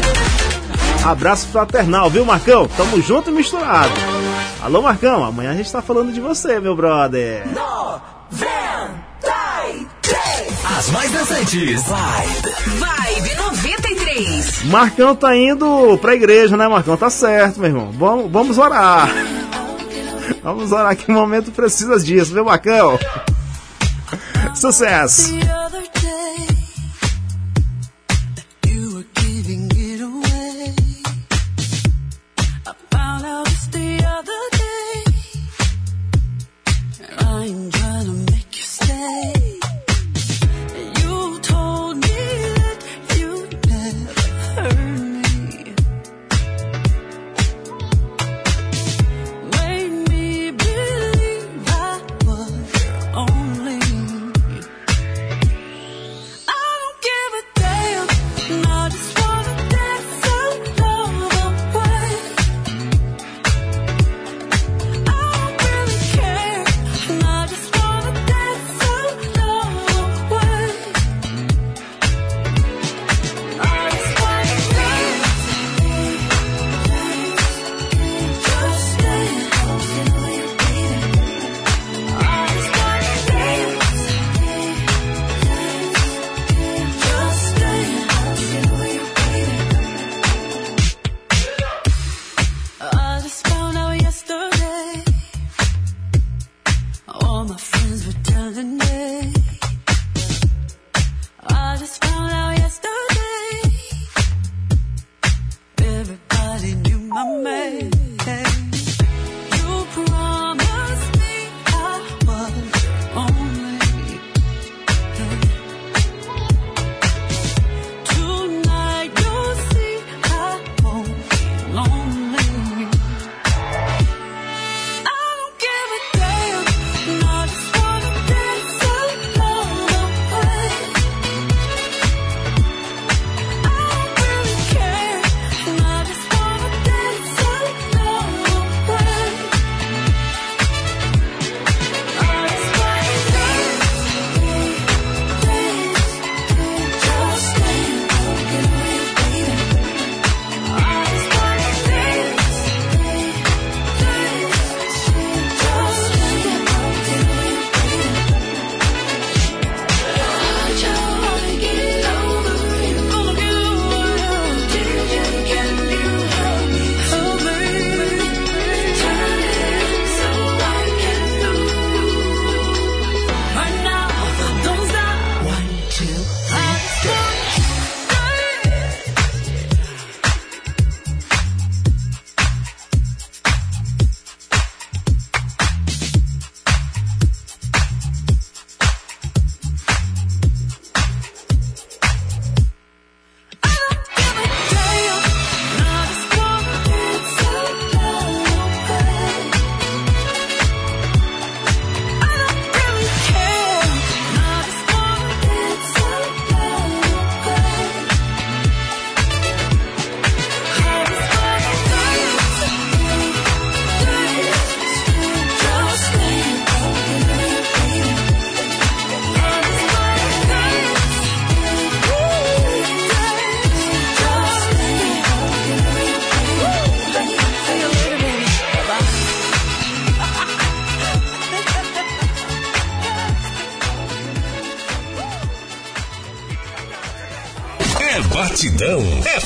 [1.04, 2.68] Abraço fraternal, viu Marcão?
[2.68, 4.13] Tamo junto e misturado.
[4.64, 7.44] Alô Marcão, amanhã a gente tá falando de você, meu brother.
[10.78, 11.82] As mais dançantes.
[11.82, 12.54] Vibe.
[12.78, 14.64] Vibe 93.
[14.64, 16.96] Marcão tá indo pra igreja, né Marcão?
[16.96, 17.92] Tá certo, meu irmão.
[17.92, 19.10] Vamos, vamos orar.
[20.42, 22.98] Vamos orar que o momento precisa disso, viu Marcão?
[24.54, 25.34] Sucesso!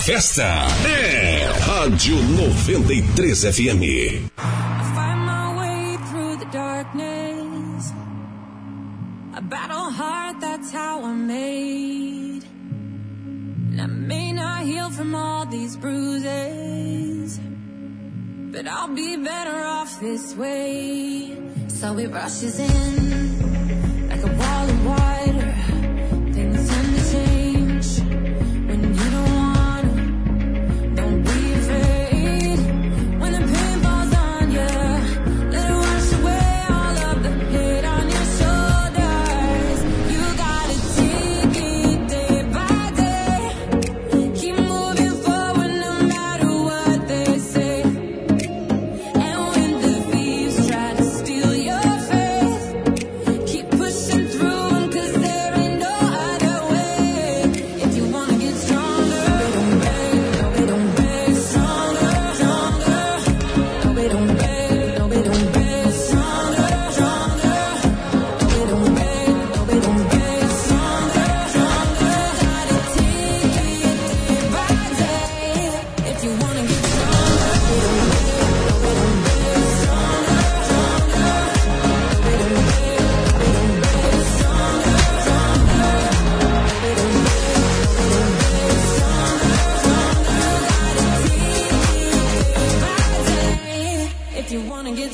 [0.08, 4.27] Festa, é Rádio 93 FM.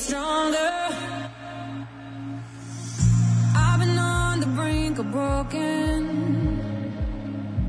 [0.06, 0.72] stronger.
[3.56, 6.01] I've been on the brink of broken,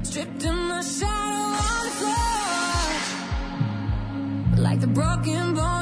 [0.03, 2.39] stripped in my shadow on the floor,
[4.65, 5.74] like the broken bone.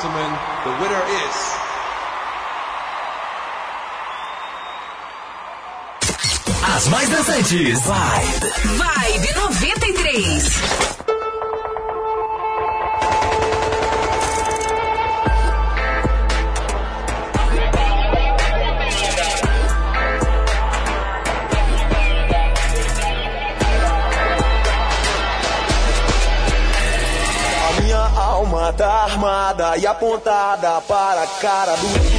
[0.00, 0.30] gentlemen,
[0.64, 1.36] the winner is...
[6.76, 7.80] As mais dançantes.
[7.82, 8.52] Vibe.
[8.76, 10.97] Vibe 93.
[29.08, 32.17] armada e apontada para a cara do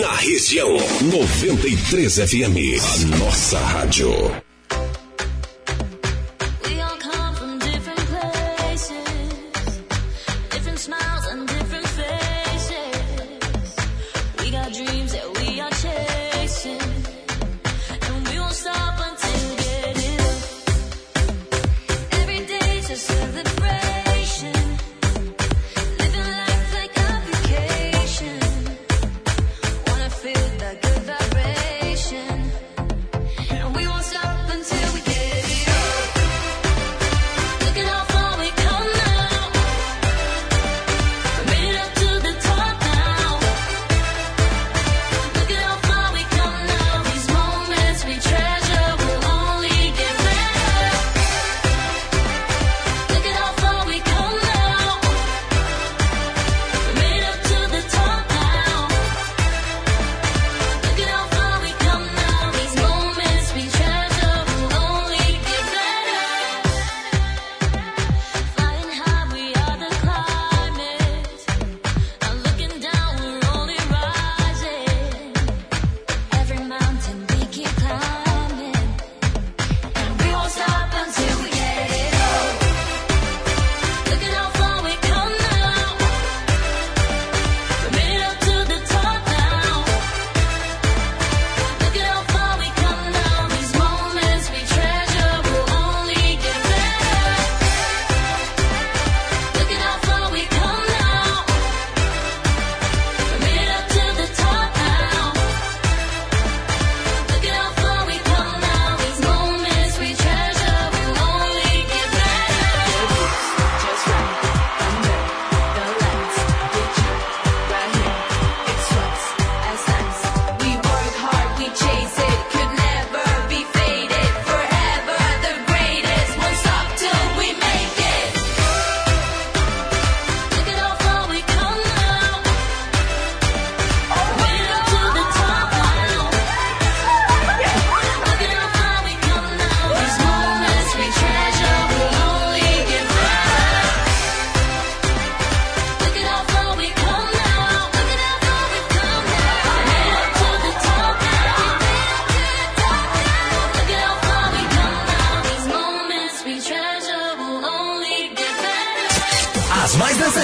[0.00, 0.76] na região.
[1.02, 4.41] 93 FM, a nossa rádio.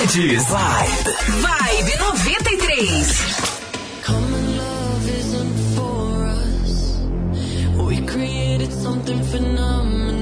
[0.09, 0.49] Bandeirantes.
[0.49, 1.13] Vibe.
[1.43, 3.49] Vibe 93.
[8.71, 10.18] Something phenomenal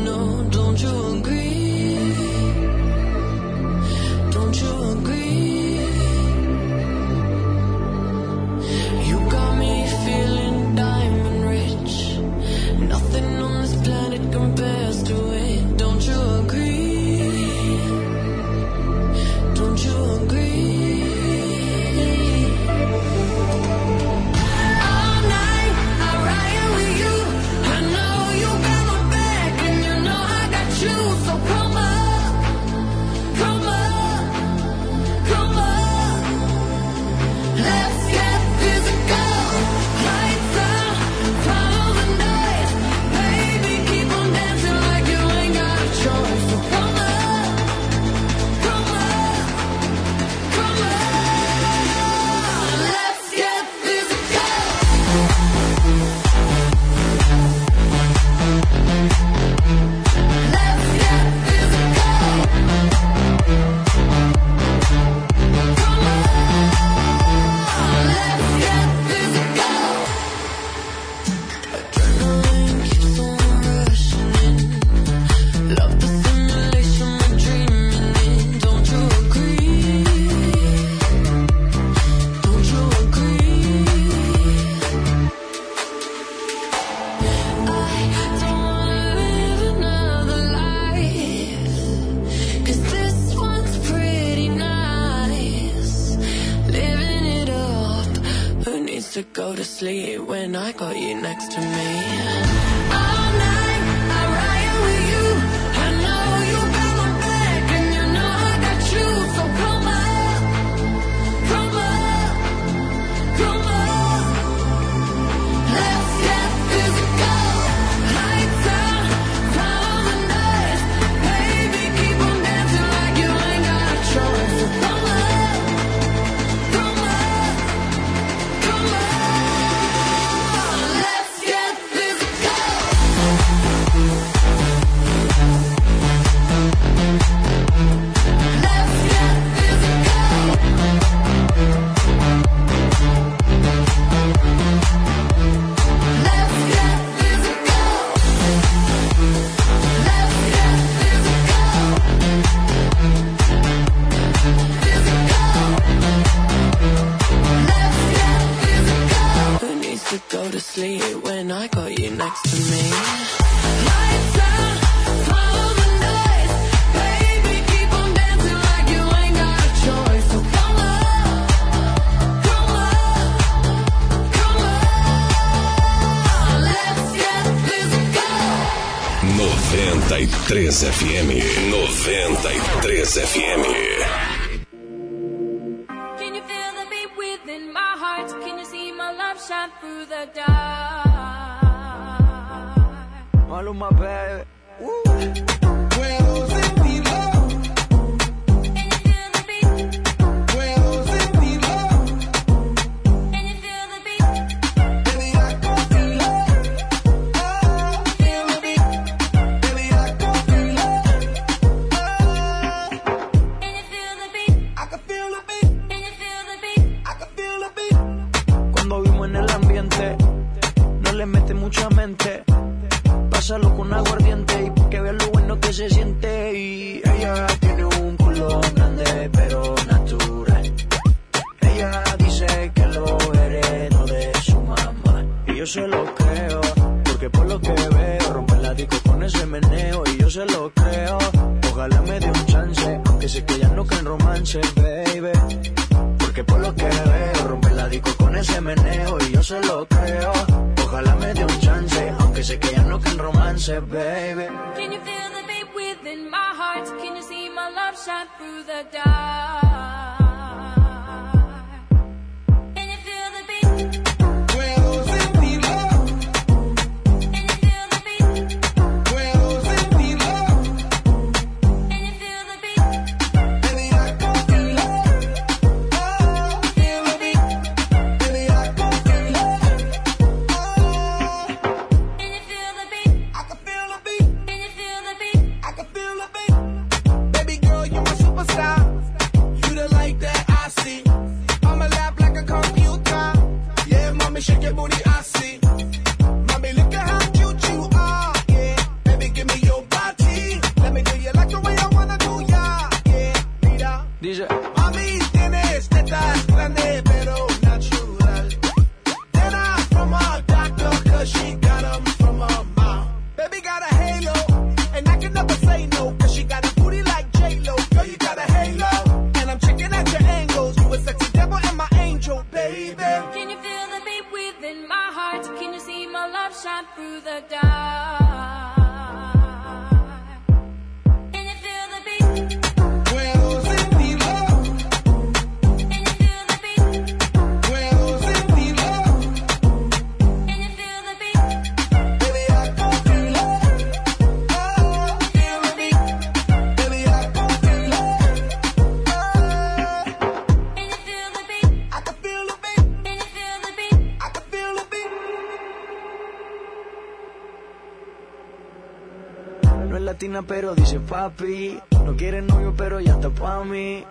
[360.42, 361.78] pero dice papi.
[362.04, 364.04] No quiere novio, pero ya está pa' mí.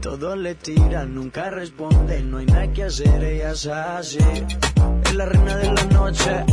[0.00, 2.22] Todos le tiran, nunca responde.
[2.22, 4.18] No hay nada que hacer, ella se hace.
[5.04, 6.44] Es la reina de la noche.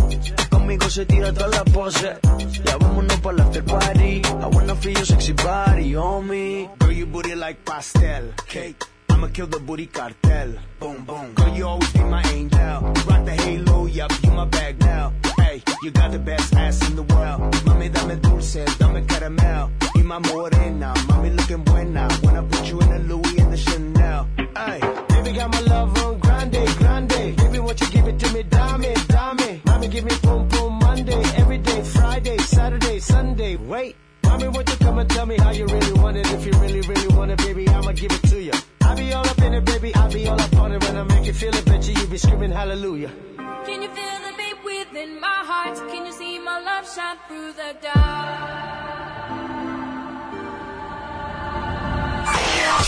[0.50, 2.18] Conmigo se tira toda la pose.
[2.64, 4.22] Ya vámonos para la after party.
[4.26, 6.70] I wanna feel sexy body, homie.
[6.80, 8.84] Girl, you booty like pastel cake.
[9.10, 10.56] I'ma kill the booty cartel.
[10.80, 11.34] Boom, boom.
[11.36, 12.94] Girl, you always be my angel.
[12.96, 15.14] You rock the halo, yup, you my bag now.
[15.56, 15.64] way.
[15.82, 17.42] You got the best ass in the world.
[17.66, 19.72] Mami, dame dulce, dame caramel.
[19.96, 22.08] Y más morena, mami looking buena.
[22.22, 23.45] When I put you in a Louis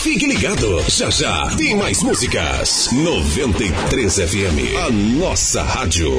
[0.08, 2.88] Fique ligado, já já tem mais músicas.
[2.90, 6.10] 93 FM, a nossa rádio.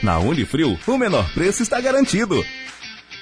[0.00, 2.46] Na Unifrio, o menor preço está garantido.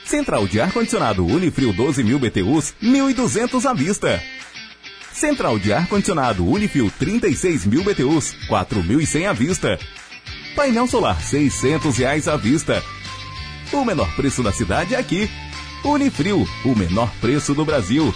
[0.04, 4.22] Central de ar-condicionado Unifrio 12 mil BTUs, 1.200 à vista.
[5.14, 9.78] Central de ar-condicionado Unifrio 36 mil BTUs, 4.100 à vista.
[10.54, 12.84] Painel solar 600 reais à vista.
[13.72, 15.30] O menor preço da cidade é aqui.
[15.82, 18.14] Unifrio, o menor preço do Brasil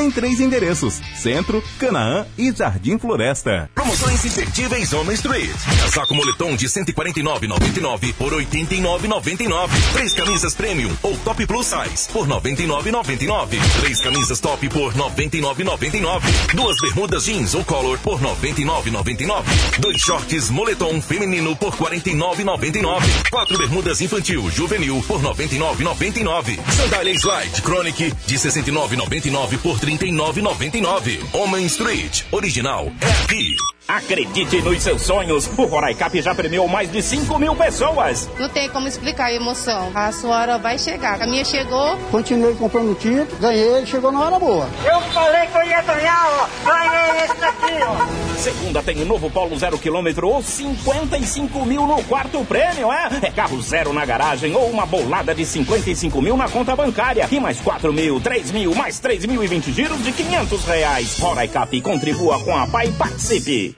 [0.00, 3.70] em três endereços: Centro, Canaã e Jardim Floresta.
[3.74, 5.50] Promoções imperdíveis Home Street.
[5.82, 9.70] Casaco moletom de 149,99 por 89,99.
[9.92, 13.58] Três camisas premium ou top plus size por 99,99.
[13.80, 16.22] Três camisas top por 99,99.
[16.54, 19.44] Duas bermudas jeans ou color por 99,99.
[19.78, 23.02] Dois shorts moletom feminino por 49,99.
[23.30, 26.58] Quatro bermudas infantil juvenil por 99,99.
[26.72, 31.20] Sandália Slide Chronic de 69,99 por 39,99.
[31.32, 33.54] Homem Street original é aqui.
[33.88, 35.48] Acredite nos seus sonhos.
[35.56, 38.28] O Roraicap já premiou mais de 5 mil pessoas.
[38.36, 39.92] Não tem como explicar a emoção.
[39.94, 41.22] A sua hora vai chegar.
[41.22, 41.96] A minha chegou.
[42.10, 44.68] Continuei comprando título, ganhei, chegou na hora boa.
[44.84, 46.68] Eu falei que eu ia ganhar, ó.
[46.68, 48.36] Ganhei esse aqui, ó.
[48.36, 53.08] Segunda tem o novo Polo zero quilômetro ou 55 mil no quarto prêmio, é?
[53.22, 57.28] É carro zero na garagem ou uma bolada de 55 mil na conta bancária.
[57.30, 61.18] E mais 4 mil, 3 mil, mais 3 mil e 20 giros de 500 reais.
[61.20, 63.76] Roraicap contribua com a PAI e participe.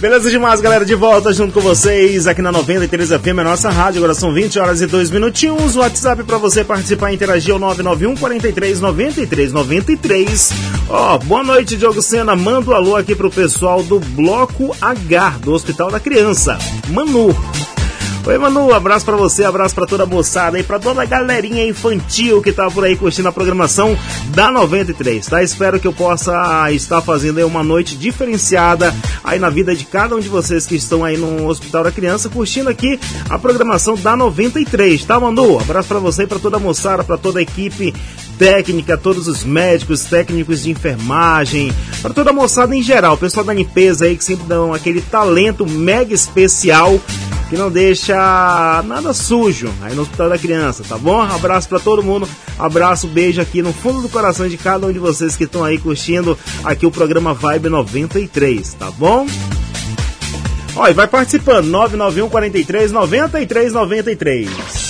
[0.00, 3.98] Beleza demais, galera, de volta junto com vocês aqui na 93 FM, a nossa rádio.
[3.98, 5.76] Agora são 20 horas e 2 minutinhos.
[5.76, 10.52] O WhatsApp para você participar e interagir é o 991 43 93 93.
[10.88, 12.34] Ó, boa noite, Diogo Sena.
[12.34, 16.58] Manda um alô aqui pro pessoal do Bloco H, do Hospital da Criança.
[16.88, 17.36] Manu.
[18.26, 21.66] Oi, Manu, abraço pra você, abraço pra toda a moçada e pra toda a galerinha
[21.66, 23.96] infantil que tá por aí curtindo a programação
[24.28, 25.42] da 93, tá?
[25.42, 28.94] Espero que eu possa estar fazendo aí uma noite diferenciada
[29.24, 32.28] aí na vida de cada um de vocês que estão aí no Hospital da Criança
[32.28, 35.58] curtindo aqui a programação da 93, tá, Manu?
[35.58, 37.94] Abraço pra você e pra toda a moçada, pra toda a equipe
[38.40, 43.44] técnica, todos os médicos, técnicos de enfermagem, para toda a moçada em geral, o pessoal
[43.44, 46.98] da limpeza aí que sempre dão aquele talento mega especial
[47.50, 51.20] que não deixa nada sujo aí no Hospital da Criança, tá bom?
[51.20, 52.26] Abraço para todo mundo,
[52.58, 55.76] abraço, beijo aqui no fundo do coração de cada um de vocês que estão aí
[55.76, 59.26] curtindo aqui o programa Vibe 93, tá bom?
[60.88, 64.89] E vai participando, 991 43 93 93.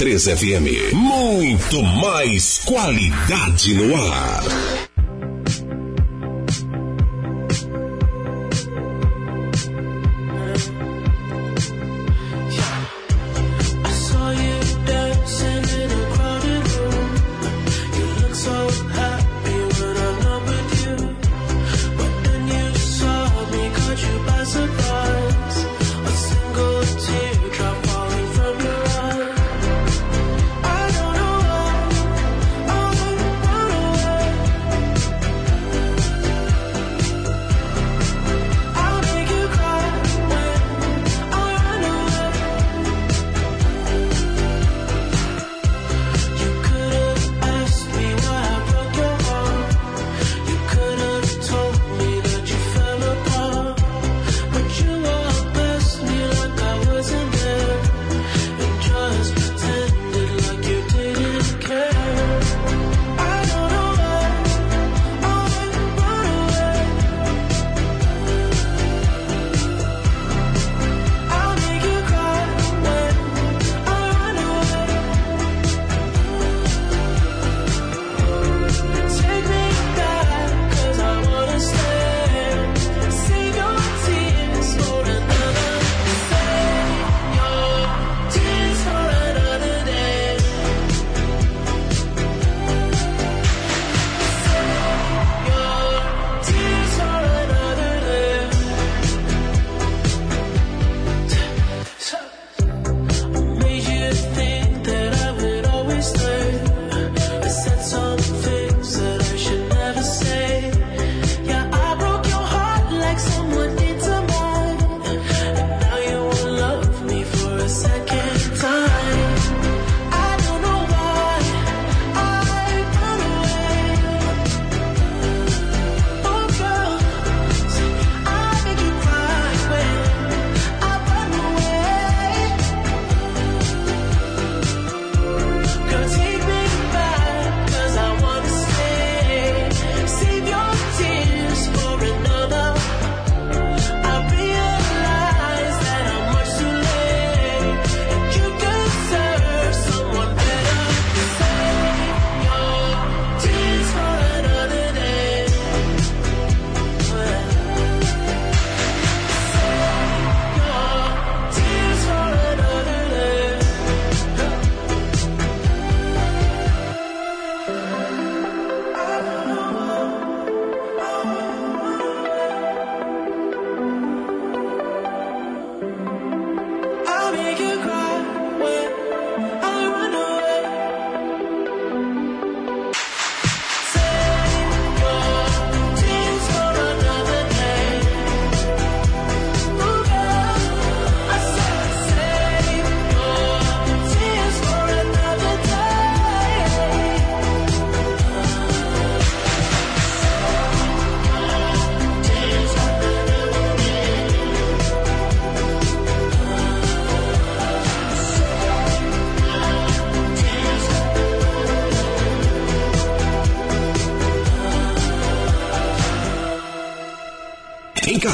[0.00, 0.94] 93 FM.
[0.94, 4.42] Muito mais qualidade no ar.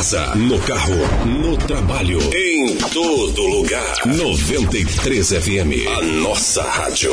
[0.07, 0.95] casa, no carro,
[1.27, 4.07] no trabalho, em todo lugar.
[4.07, 7.11] 93 FM, a nossa rádio.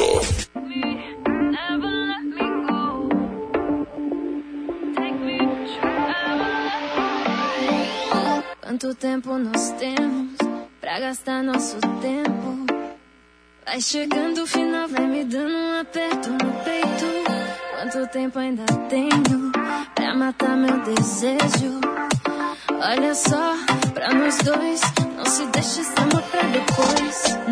[8.61, 10.38] Quanto tempo nós temos
[10.80, 12.65] pra gastar nosso tempo?
[13.65, 17.06] Vai chegando o final, vai me dando um aperto no peito.
[17.76, 19.52] Quanto tempo ainda tenho
[19.95, 21.93] pra matar meu desejo?
[22.86, 23.56] Olha só,
[23.94, 24.82] pra nós dois,
[25.16, 27.43] não se deixe esse amor pra depois.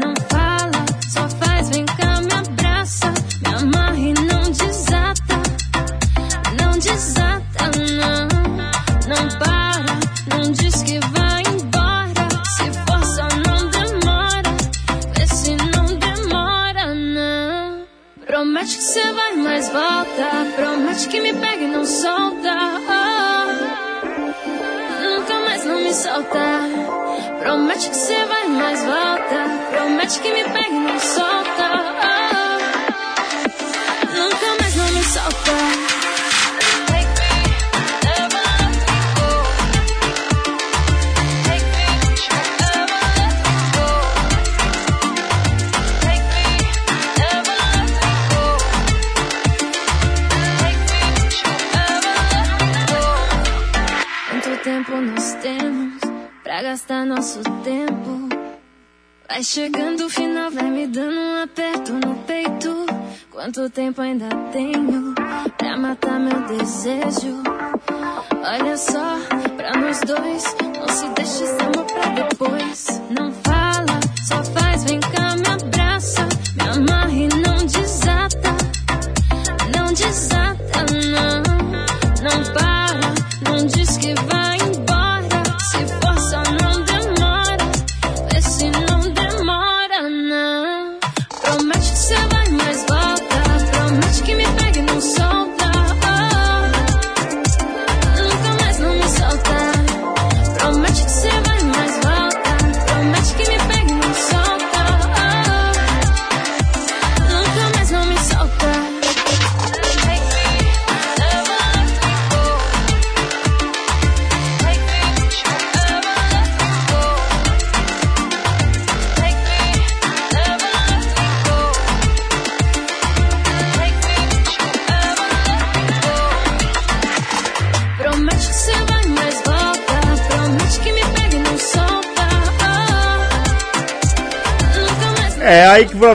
[63.53, 65.14] Quanto tempo ainda tenho
[65.57, 67.51] pra matar meu desejo?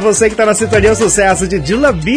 [0.07, 2.12] Você que tá na sintonia o sucesso de Dila B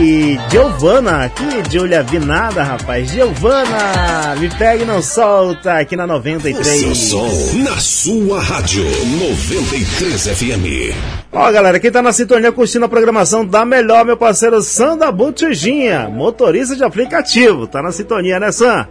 [0.00, 1.28] e Giovana.
[1.28, 3.08] Que Julia vi nada, rapaz.
[3.08, 6.80] Giovana, me pega e não solta aqui na 93.
[6.80, 10.92] Seu som na sua rádio 93 FM.
[11.30, 16.08] Ó, galera, quem tá na sintonia curtindo a programação da melhor, meu parceiro Sanda Botijinha,
[16.08, 17.68] motorista de aplicativo.
[17.68, 18.88] Tá na sintonia, né, Sam?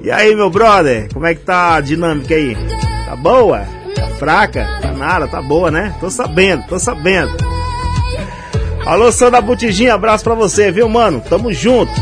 [0.00, 2.56] E aí, meu brother, como é que tá a dinâmica aí?
[3.06, 3.62] Tá boa?
[3.94, 4.83] Tá fraca?
[5.04, 5.94] Tá tá boa, né?
[6.00, 7.36] Tô sabendo, tô sabendo.
[8.86, 11.20] Alô, Sandra Botijinha, abraço pra você, viu, mano?
[11.20, 11.92] Tamo junto.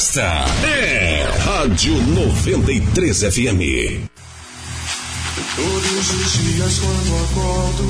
[0.00, 4.08] Festa, é Rádio 93 FM.
[5.56, 7.84] Todos os dias quando acordo,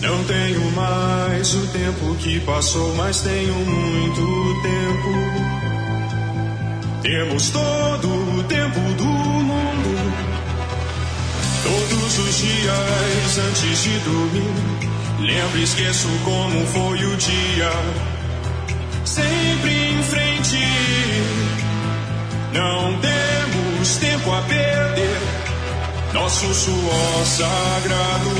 [0.00, 5.10] não tenho mais o tempo que passou, mas tenho muito tempo.
[7.02, 9.90] Temos todo o tempo do mundo.
[11.62, 14.54] Todos os dias antes de dormir,
[15.18, 17.99] lembro e esqueço como foi o dia.
[19.20, 20.58] Sempre em frente.
[22.52, 25.20] Não temos tempo a perder.
[26.12, 28.30] Nosso suor sagrado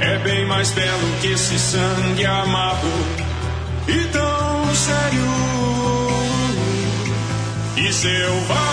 [0.00, 2.88] é bem mais belo que esse sangue amado
[3.88, 5.28] e tão sério
[7.76, 8.67] e selvagem,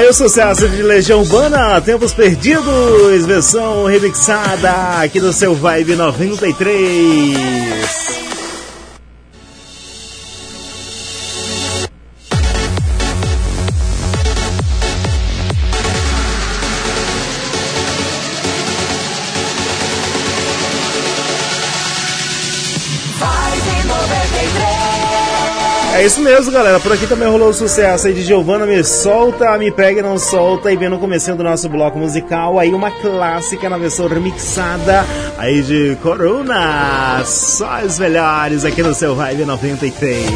[0.00, 8.09] Aí o sucesso de Legião Urbana, Tempos Perdidos, versão remixada aqui no seu Vibe 93.
[26.10, 26.80] Isso mesmo, galera.
[26.80, 30.18] Por aqui também rolou o sucesso aí de Giovanna Me Solta, Me Pega e Não
[30.18, 30.72] Solta.
[30.72, 35.04] E vendo no comecinho do nosso bloco musical, aí uma clássica na versão remixada
[35.38, 37.22] aí de Corona.
[37.24, 40.26] Só os melhores aqui no seu Vibe 93.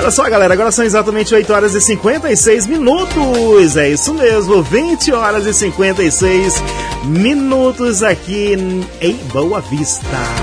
[0.00, 3.76] Olha só, galera, agora são exatamente 8 horas e 56 minutos.
[3.76, 6.60] É isso mesmo, 20 horas e 56
[7.04, 8.56] minutos aqui
[9.00, 10.39] em Boa Vista.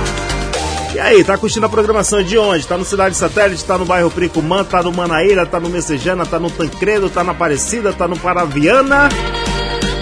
[1.07, 2.67] Aí, tá curtindo a programação de onde?
[2.67, 6.37] Tá no Cidade Satélite, tá no bairro Pricumã, tá no Manaíra, tá no Messejana, tá
[6.37, 9.07] no Tancredo, tá na Aparecida, tá no Paraviana,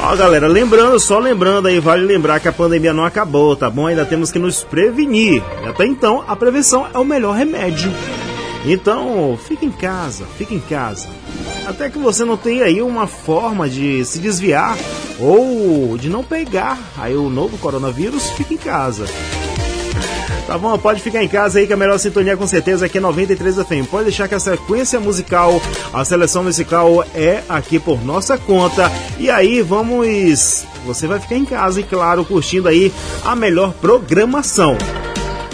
[0.00, 3.88] Ó, galera, lembrando, só lembrando aí, vale lembrar que a pandemia não acabou, tá bom?
[3.88, 5.42] Ainda temos que nos prevenir.
[5.66, 7.92] Até então, a prevenção é o melhor remédio.
[8.64, 11.08] Então, fique em casa, fique em casa.
[11.66, 14.78] Até que você não tenha aí uma forma de se desviar
[15.18, 19.04] ou de não pegar aí o novo coronavírus, fique em casa.
[20.48, 23.00] Tá bom, pode ficar em casa aí que a melhor sintonia com certeza aqui é
[23.02, 23.86] 93 FM.
[23.90, 25.60] Pode deixar que a sequência musical,
[25.92, 28.90] a seleção musical é aqui por nossa conta.
[29.18, 30.64] E aí vamos.
[30.86, 32.90] Você vai ficar em casa e, claro, curtindo aí
[33.26, 34.78] a melhor programação.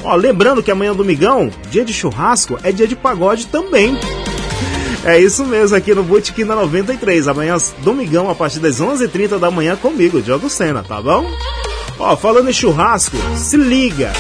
[0.05, 3.99] Ó, lembrando que amanhã domingão, dia de churrasco, é dia de pagode também.
[5.05, 7.27] É isso mesmo, aqui no Botequim da 93.
[7.27, 11.27] Amanhã, domingão, a partir das 11h30 da manhã, comigo, Diogo Sena, tá bom?
[11.99, 14.13] Ó, falando em churrasco, se liga!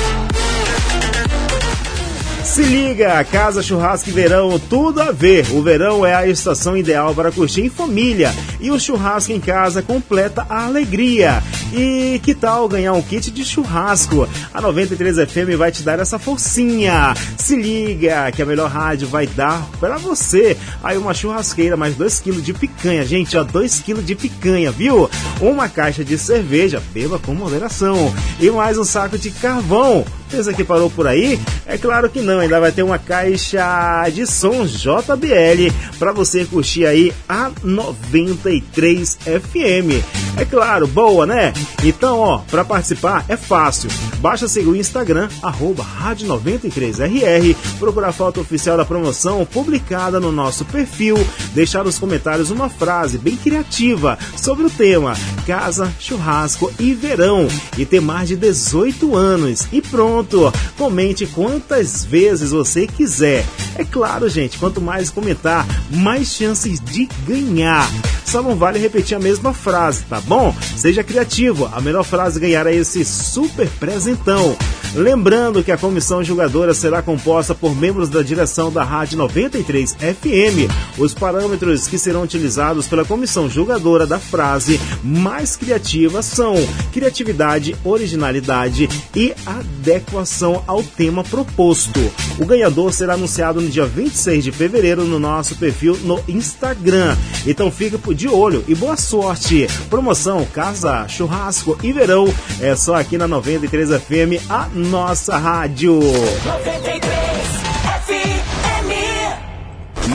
[2.54, 5.44] Se liga, Casa Churrasco e Verão, tudo a ver.
[5.50, 9.82] O verão é a estação ideal para curtir em família e o churrasco em casa
[9.82, 11.42] completa a alegria.
[11.72, 14.28] E que tal ganhar um kit de churrasco?
[14.54, 17.12] A 93 FM vai te dar essa forcinha.
[17.36, 20.56] Se liga, que a melhor rádio vai dar para você.
[20.80, 25.10] Aí uma churrasqueira, mais 2 kg de picanha, gente, ó, 2 kg de picanha, viu?
[25.40, 28.14] Uma caixa de cerveja, beba com moderação.
[28.38, 30.04] E mais um saco de carvão.
[30.30, 31.38] Pensa que parou por aí?
[31.66, 36.86] É claro que não, ainda vai ter uma caixa de som JBL para você curtir
[36.86, 40.04] aí a 93 FM.
[40.36, 41.52] É claro, boa, né?
[41.82, 43.90] Então, ó, para participar é fácil.
[44.18, 50.30] Basta seguir o Instagram, arroba Rádio 93RR, procurar a foto oficial da promoção publicada no
[50.30, 51.16] nosso perfil,
[51.54, 55.14] deixar nos comentários uma frase bem criativa sobre o tema
[55.46, 57.48] Casa, Churrasco e Verão
[57.78, 59.66] e ter mais de 18 anos.
[59.72, 60.52] E pronto!
[60.76, 63.44] Comente quantas vezes você quiser.
[63.76, 67.88] É claro, gente, quanto mais comentar, mais chances de ganhar.
[68.24, 70.54] Só não vale repetir a mesma frase, tá bom?
[70.76, 74.56] Seja criativo, a melhor frase ganhar é esse super presentão.
[74.94, 80.70] Lembrando que a comissão julgadora será composta por membros da direção da Rádio 93 FM.
[80.96, 86.54] Os parâmetros que serão utilizados pela comissão julgadora da frase mais criativa são
[86.92, 92.00] criatividade, originalidade e adequação ao tema proposto.
[92.38, 97.16] O ganhador será anunciado no dia 26 de fevereiro no nosso perfil no Instagram.
[97.46, 99.68] Então fica de olho e boa sorte.
[99.88, 106.00] Promoção Casa, Churrasco e Verão é só aqui na 93 FM, a nossa rádio.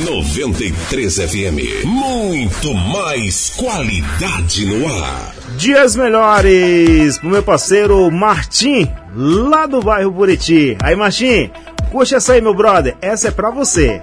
[0.06, 1.86] 93 FM.
[1.86, 5.36] Muito mais qualidade no ar.
[5.58, 10.78] Dias melhores pro meu parceiro Martim, lá do bairro Buriti.
[10.82, 11.50] Aí, Martim,
[11.90, 12.96] curte essa aí, meu brother.
[13.02, 14.02] Essa é pra você.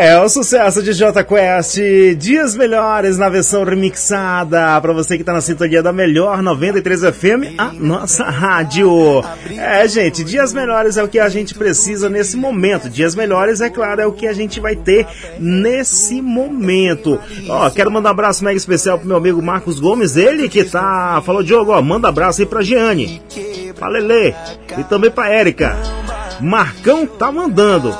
[0.00, 1.80] É o sucesso de J Quest,
[2.16, 7.58] Dias Melhores na versão remixada, para você que tá na sintonia da melhor 93 FM,
[7.58, 8.88] a nossa rádio.
[9.58, 12.88] É, gente, Dias Melhores é o que a gente precisa nesse momento.
[12.88, 15.04] Dias Melhores, é claro, é o que a gente vai ter
[15.40, 17.18] nesse momento.
[17.48, 21.20] Ó, quero mandar um abraço mega especial pro meu amigo Marcos Gomes, ele que tá,
[21.26, 23.20] falou Diogo, ó, manda abraço aí pra Giane,
[23.74, 24.32] pra Lele
[24.78, 25.76] e também pra Érica.
[26.40, 27.92] Marcão tá mandando.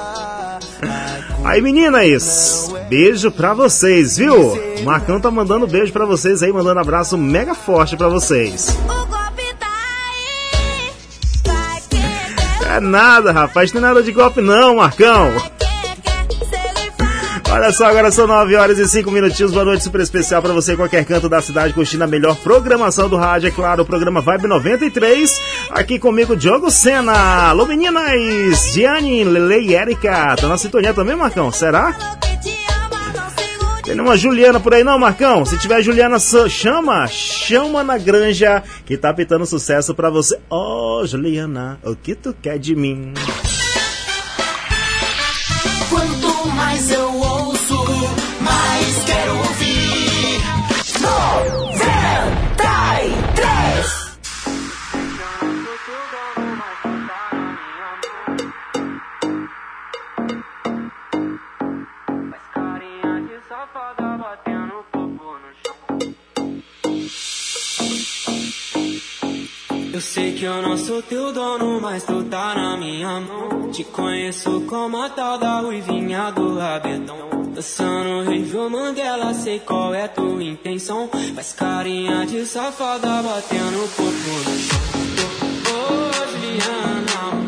[1.48, 4.52] Aí, meninas, beijo pra vocês, viu?
[4.52, 8.76] O Marcão tá mandando beijo pra vocês aí, mandando abraço mega forte pra vocês.
[12.70, 15.32] É nada, rapaz, não tem nada de golpe não, Marcão.
[17.50, 19.52] Olha só, agora são 9 horas e 5 minutinhos.
[19.52, 23.08] Boa noite, super especial para você, em qualquer canto da cidade, curtindo a melhor programação
[23.08, 23.48] do rádio.
[23.48, 25.30] É claro, o programa Vibe 93.
[25.70, 27.48] Aqui comigo, Diogo Sena.
[27.48, 28.74] Alô, meninas!
[28.74, 30.36] Gianni, Lele e Erika.
[30.36, 31.50] Tá na sintonia também, Marcão?
[31.50, 31.96] Será?
[33.82, 35.46] Tem nenhuma Juliana por aí não, Marcão?
[35.46, 40.38] Se tiver Juliana, chama, chama na granja que tá pitando sucesso pra você.
[40.50, 43.14] Oh, Juliana, o que tu quer de mim?
[45.88, 47.07] Quanto mais eu
[69.98, 73.68] Eu sei que eu não sou teu dono, mas tu tá na minha mão.
[73.72, 77.50] Te conheço como a tal da uivinha do abedão.
[77.52, 81.10] Dançando review Mandela, sei qual é tua intenção.
[81.34, 84.78] Faz carinha de safada batendo o corpo no chão.
[85.66, 87.47] Oh, oh,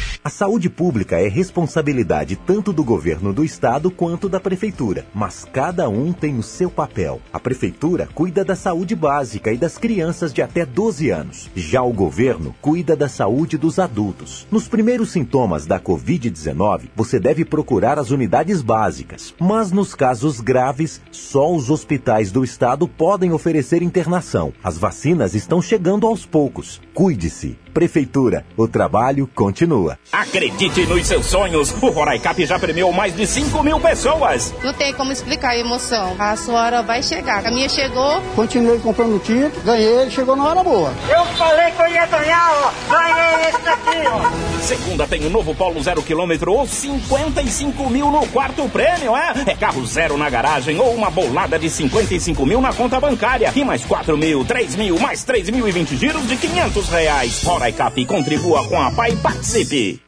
[0.41, 6.11] Saúde pública é responsabilidade tanto do governo do estado quanto da prefeitura, mas cada um
[6.11, 7.21] tem o seu papel.
[7.31, 11.47] A prefeitura cuida da saúde básica e das crianças de até 12 anos.
[11.55, 14.47] Já o governo cuida da saúde dos adultos.
[14.49, 21.03] Nos primeiros sintomas da Covid-19, você deve procurar as unidades básicas, mas nos casos graves,
[21.11, 24.51] só os hospitais do estado podem oferecer internação.
[24.63, 26.81] As vacinas estão chegando aos poucos.
[26.95, 27.59] Cuide-se.
[27.73, 29.97] Prefeitura, o trabalho continua.
[30.11, 31.71] Acredite nos seus sonhos.
[31.81, 34.53] O Roraicap já premiou mais de 5 mil pessoas.
[34.63, 36.15] Não tem como explicar a emoção.
[36.19, 37.45] A sua hora vai chegar.
[37.45, 38.21] A minha chegou.
[38.35, 40.93] Continuei comprando título, ganhei, chegou na hora boa.
[41.09, 42.71] Eu falei que eu ia ganhar, ó.
[42.91, 44.61] Ganhei esse aqui, ó.
[44.61, 49.33] Segunda tem o novo Polo zero quilômetro ou 55 mil no quarto prêmio, é?
[49.47, 53.51] É carro zero na garagem ou uma bolada de 55 mil na conta bancária.
[53.55, 57.41] E mais 4 mil, 3 mil, mais 3 mil e 20 giros de 500 reais.
[57.61, 60.01] Roraicap, contribua com a PAI e participe.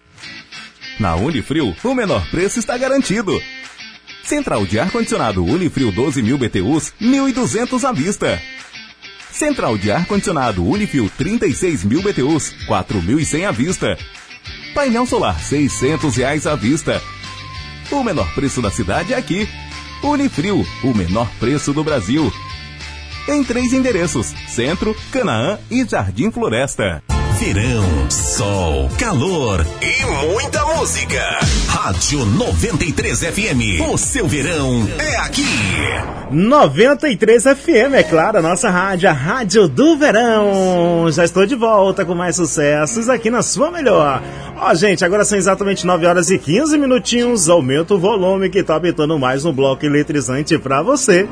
[0.99, 3.39] Na Unifrio, o menor preço está garantido.
[4.23, 8.41] Central de ar-condicionado Unifrio 12 mil BTUs, 1.200 à vista.
[9.31, 13.97] Central de ar-condicionado Unifrio 36 mil BTUs, 4.100 à vista.
[14.73, 16.99] Painel solar 600 reais à vista.
[17.91, 19.47] O menor preço da cidade é aqui.
[20.01, 22.33] Unifrio, o menor preço do Brasil.
[23.29, 27.03] Em três endereços: Centro, Canaã e Jardim Floresta.
[27.39, 31.19] Verão, sol, calor e muita música.
[31.67, 33.91] Rádio 93 FM.
[33.91, 35.43] O seu verão é aqui.
[36.31, 41.09] 93 FM, é claro, a nossa rádio, a Rádio do Verão.
[41.11, 44.21] Já estou de volta com mais sucessos aqui na sua melhor.
[44.57, 47.49] Ó, gente, agora são exatamente 9 horas e 15 minutinhos.
[47.49, 51.27] Aumenta o volume que tá habitando mais um bloco eletrizante pra você.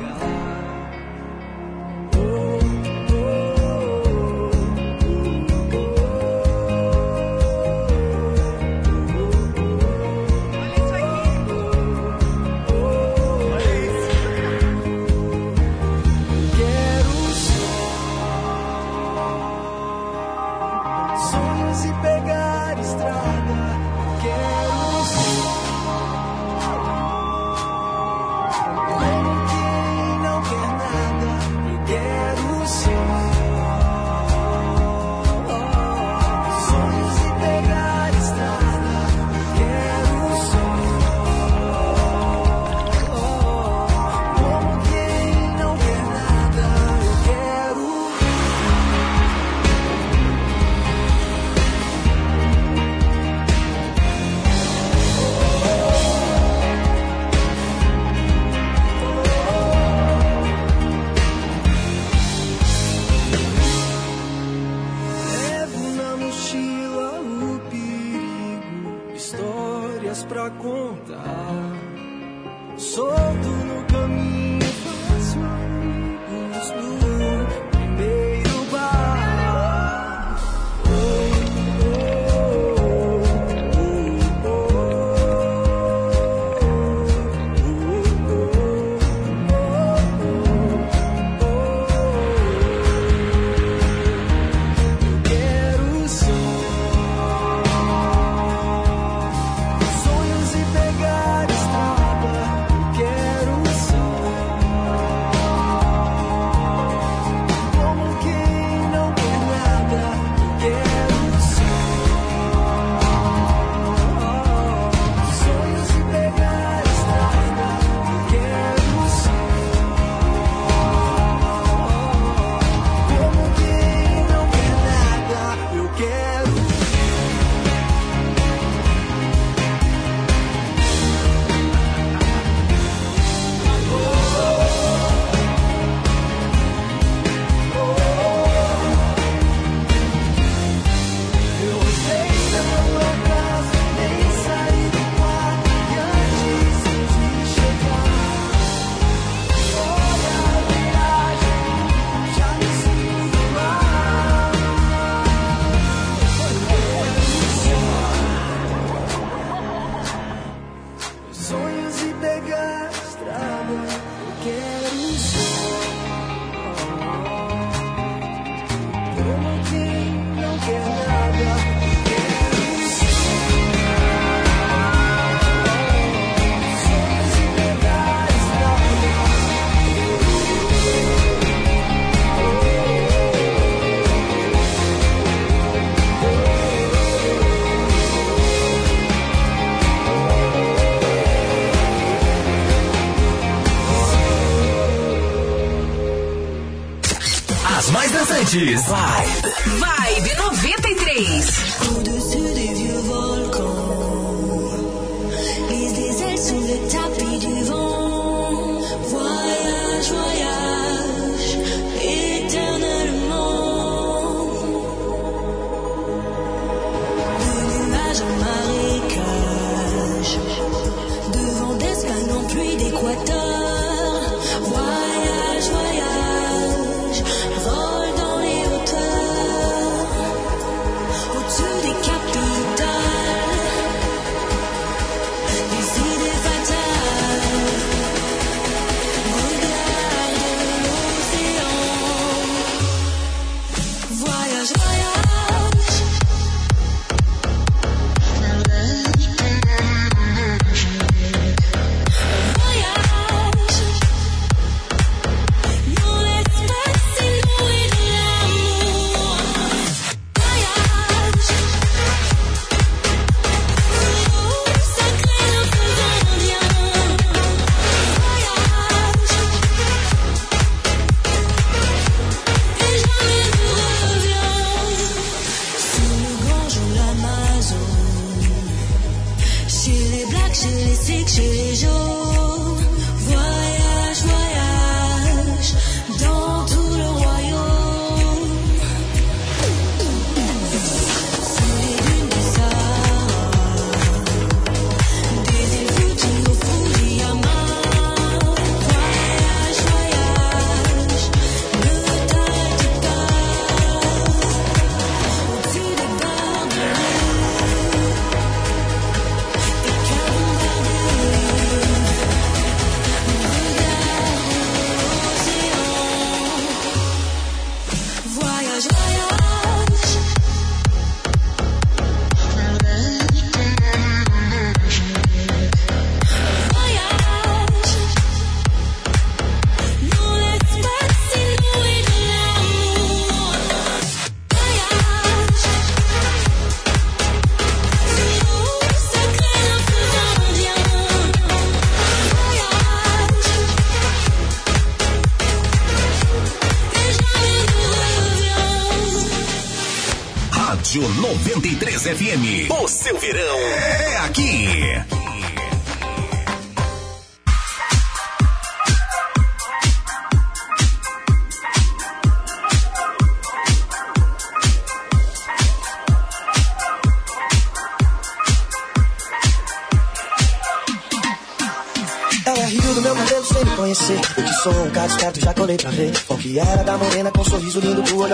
[198.52, 198.86] Dançantes.
[198.86, 199.21] Vibe.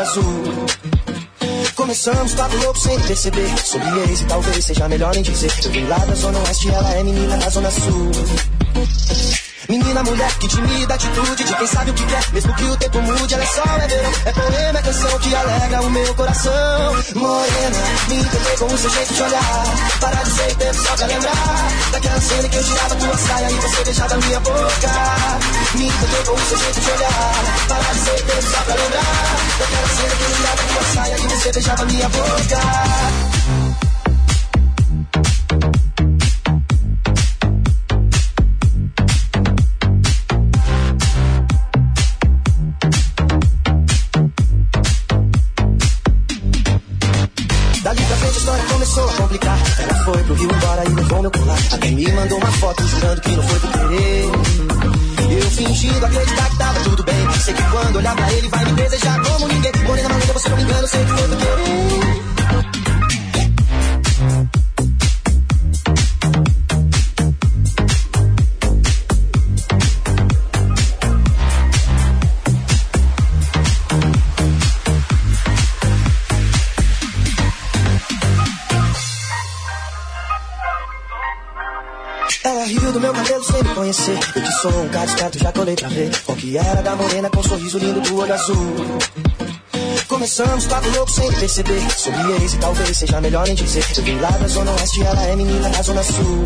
[0.09, 0.67] Azul.
[1.75, 3.59] Começamos papo louco sem perceber.
[3.59, 5.53] Sobre ex e talvez seja melhor nem dizer.
[5.65, 8.58] Eu vim lá da zona oeste, ela é menina da zona sul.
[9.89, 12.23] Menina, mulher, que timida atitude de quem sabe o que quer.
[12.31, 14.13] Mesmo que o tempo mude, ela é sol, é verão.
[14.27, 16.93] É poema, é canção que alegra o meu coração.
[17.15, 19.65] Morena, me entender com o seu jeito de olhar.
[19.99, 21.69] Parar de ser tempo só pra lembrar.
[21.91, 24.93] Daquela cena que eu tirava tua saia e você beijava minha boca.
[25.75, 27.33] Me entender com o seu jeito de olhar.
[27.69, 29.37] Parar de ser tempo só pra lembrar.
[29.59, 33.28] Daquela cena que eu tirava tua saia e você beijava minha boca.
[85.69, 86.23] Colei pra ver.
[86.25, 88.57] Qual que era da morena com um sorriso lindo do olho azul.
[90.09, 91.81] Começamos papo louco sem perceber.
[91.91, 93.85] Sobre ex e talvez seja melhor nem dizer.
[93.97, 96.45] Eu vim lá da zona oeste, ela é menina da zona sul.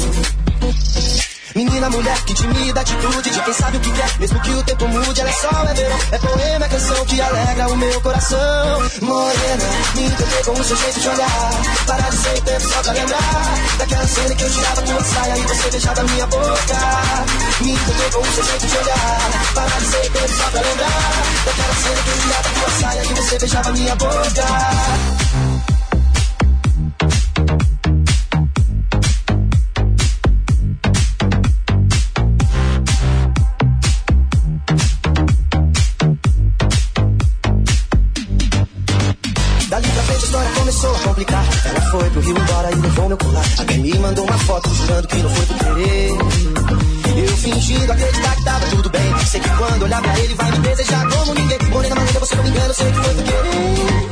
[1.55, 4.89] Menina, mulher, que timida atitude de quem sabe o que quer, mesmo que o tempo
[4.89, 5.21] mude.
[5.21, 8.83] Ela é sol, é verão, é poema, é canção que alegra o meu coração.
[9.03, 9.65] Morena,
[9.95, 11.51] me encantei com o seu jeito de olhar.
[11.87, 15.43] Parar de ser tempo só pra lembrar daquela cena que eu tirava tua saia e
[15.43, 16.79] você beijava minha boca.
[17.61, 19.31] Me encantei com o seu jeito de olhar.
[19.55, 23.15] Parar de ser tempo só pra lembrar daquela cena que eu tirava tua saia e
[23.15, 25.42] você beijava minha boca.
[41.23, 41.45] Complicar.
[41.65, 43.45] Ela foi pro Rio embora e levou meu colar.
[43.59, 46.11] Até me mandou uma foto jurando que não foi por querer.
[47.17, 49.19] Eu fingindo acreditar que tava tudo bem.
[49.27, 51.59] Sei que quando olhar pra ele vai me desejar como ninguém.
[51.71, 54.12] Morena maneira, você não me engana, sei que foi por querer.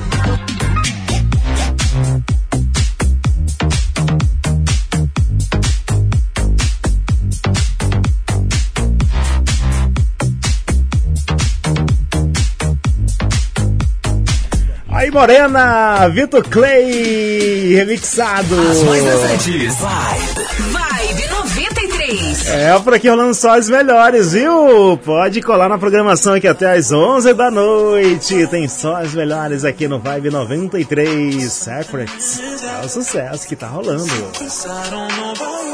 [15.10, 18.54] Aí, Morena, Vitor Clay, remixado.
[18.70, 19.74] As mais dançantes.
[19.76, 22.48] Vibe 93.
[22.48, 24.96] É, por aqui rolando só as melhores, viu?
[25.04, 28.46] Pode colar na programação aqui até às 11 da noite.
[28.46, 32.40] Tem só as melhores aqui no Vibe 93 Secrets.
[32.80, 34.04] É o sucesso que tá rolando.
[34.04, 35.69] I don't know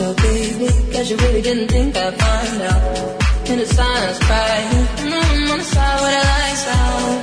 [0.00, 0.68] bombshell, baby.
[0.92, 3.50] Guess you really didn't think I'd find out.
[3.50, 4.86] In the silence, crying.
[4.96, 7.22] Mm, on the side with a lights out.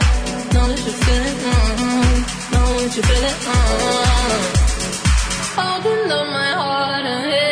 [0.53, 4.43] Know that you feel it, mm, know that you feel it, mm.
[5.57, 7.46] Holding on my heart and head.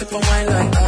[0.00, 0.79] sip on wine like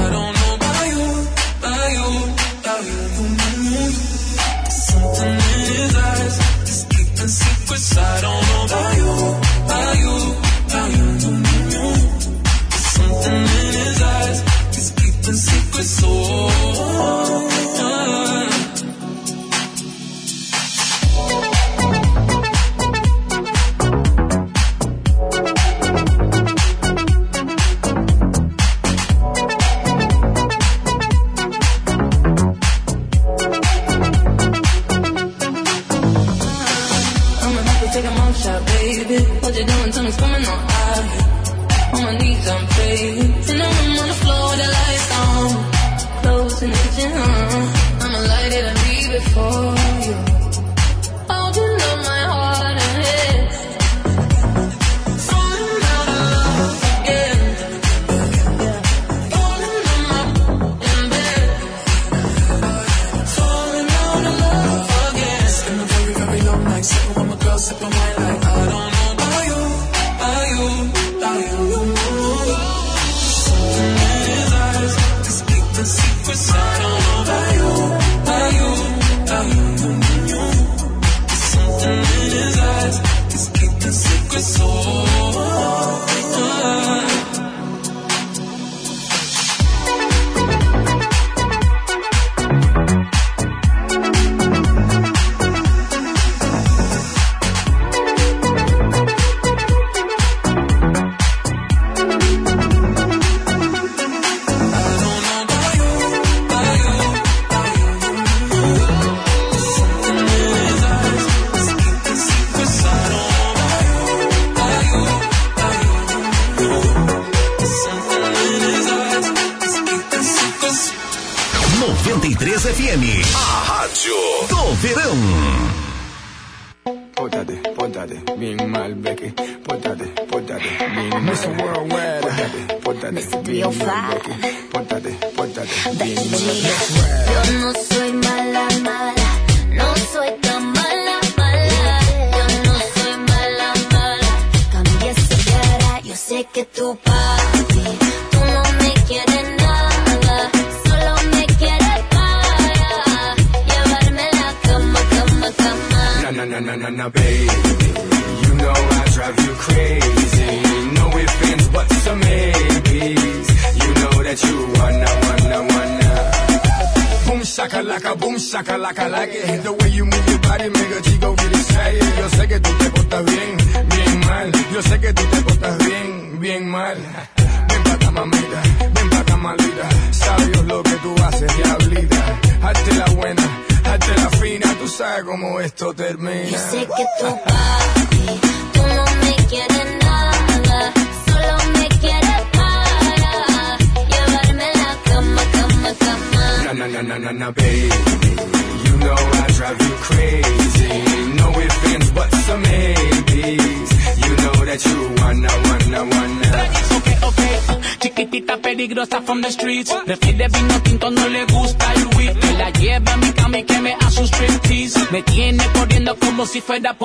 [216.72, 217.02] fed up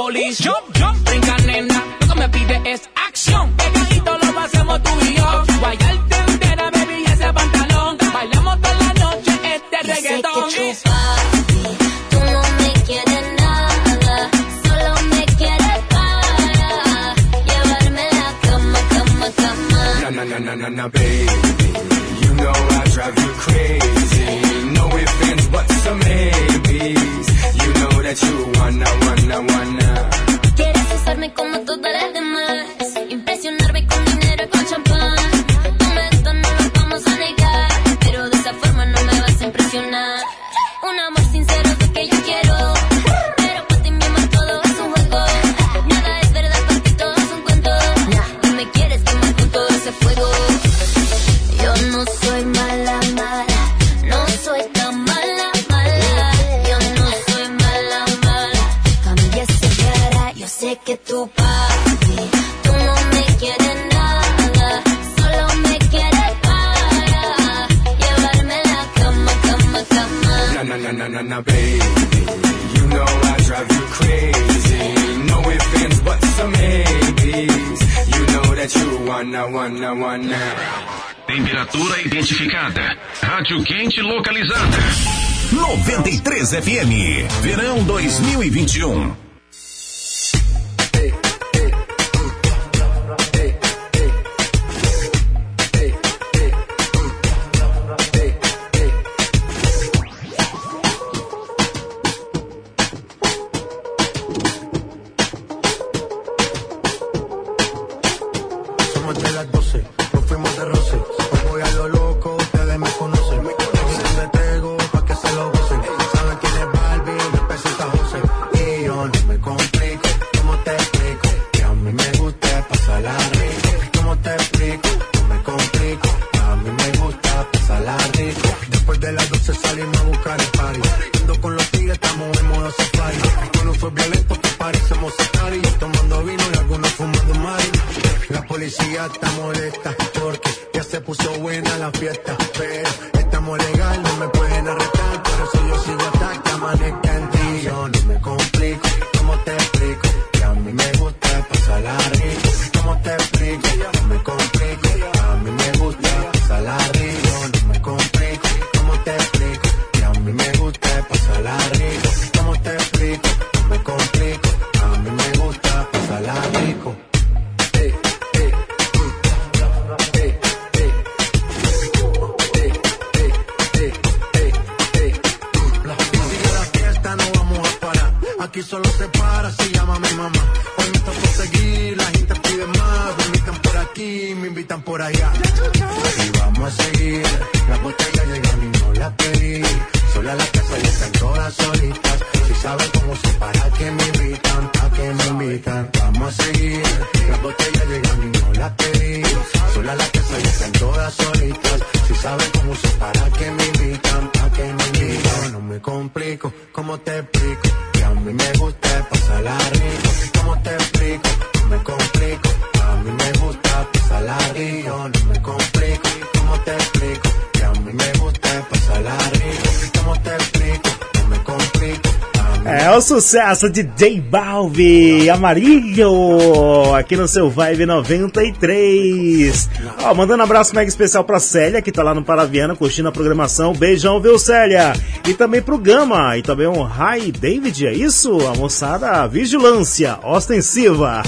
[223.27, 229.69] sucesso de J Balve, Amarillo, aqui no seu Vibe 93.
[230.01, 233.11] Ó, mandando um abraço mega especial pra Célia, que tá lá no Paraviana curtindo a
[233.11, 233.73] programação.
[233.73, 234.93] Beijão, viu, Célia?
[235.27, 238.47] E também pro Gama, e também o Hi David, é isso?
[238.47, 241.21] A moçada Vigilância Ostensiva.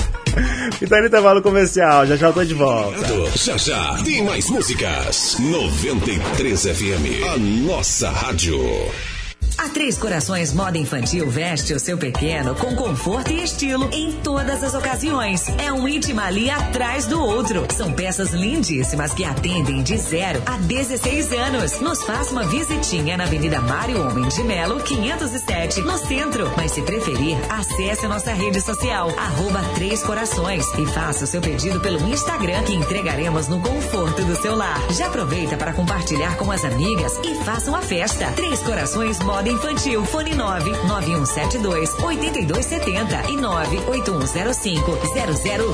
[0.82, 2.98] E tá no intervalo comercial, já já tô de volta.
[3.36, 5.36] Já já tem mais músicas.
[5.38, 8.58] 93 FM, a nossa rádio.
[9.80, 14.62] A Três Corações Moda Infantil veste o seu pequeno com conforto e estilo em todas
[14.62, 15.48] as ocasiões.
[15.58, 17.66] É um íntimo ali atrás do outro.
[17.74, 21.80] São peças lindíssimas que atendem de 0 a 16 anos.
[21.80, 26.52] Nos faça uma visitinha na Avenida Mário Homem de Melo, 507, no centro.
[26.58, 31.40] Mas se preferir, acesse a nossa rede social, arroba Três Corações, e faça o seu
[31.40, 34.78] pedido pelo Instagram, que entregaremos no conforto do seu lar.
[34.92, 38.30] Já aproveita para compartilhar com as amigas e faça uma festa.
[38.36, 44.98] Três Corações Moda Infantil, fone 9 9172 8270 e 98105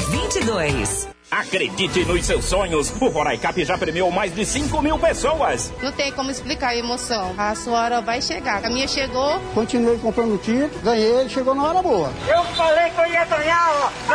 [0.10, 1.16] 0022.
[1.32, 2.94] Acredite nos seus sonhos.
[3.02, 5.74] O Roraicap já premiou mais de 5 mil pessoas.
[5.82, 7.34] Não tem como explicar a emoção.
[7.38, 8.64] A sua hora vai chegar.
[8.64, 9.40] A minha chegou.
[9.54, 12.14] Continuei comprando título, ganhei, chegou na hora boa.
[12.28, 14.14] Eu falei que eu ia ganhar, ó.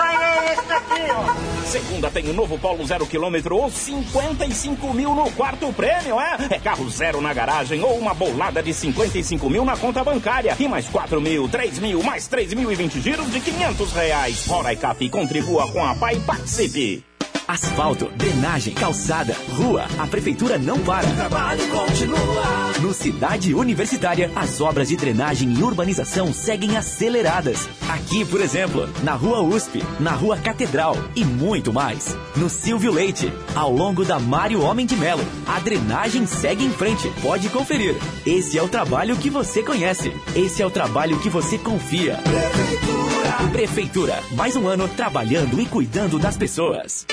[1.67, 6.37] Segunda tem o novo Polo zero quilômetro ou 55 mil no quarto prêmio, é?
[6.51, 10.57] É carro zero na garagem ou uma bolada de 55 mil na conta bancária.
[10.59, 14.47] E mais 4 mil, 3 mil, mais 3 mil e 20 giros de 500 reais.
[14.47, 17.10] Roraicap contribua com a PAI e participe.
[17.51, 19.85] Asfalto, drenagem, calçada, rua.
[19.99, 21.09] A prefeitura não para.
[21.09, 22.73] O trabalho continua.
[22.81, 27.69] No Cidade Universitária, as obras de drenagem e urbanização seguem aceleradas.
[27.89, 32.17] Aqui, por exemplo, na Rua USP, na Rua Catedral e muito mais.
[32.37, 37.11] No Silvio Leite, ao longo da Mário Homem de Melo, a drenagem segue em frente.
[37.21, 37.97] Pode conferir.
[38.25, 40.13] Esse é o trabalho que você conhece.
[40.37, 42.17] Esse é o trabalho que você confia.
[42.23, 43.51] Prefeitura.
[43.51, 47.05] Prefeitura, mais um ano trabalhando e cuidando das pessoas.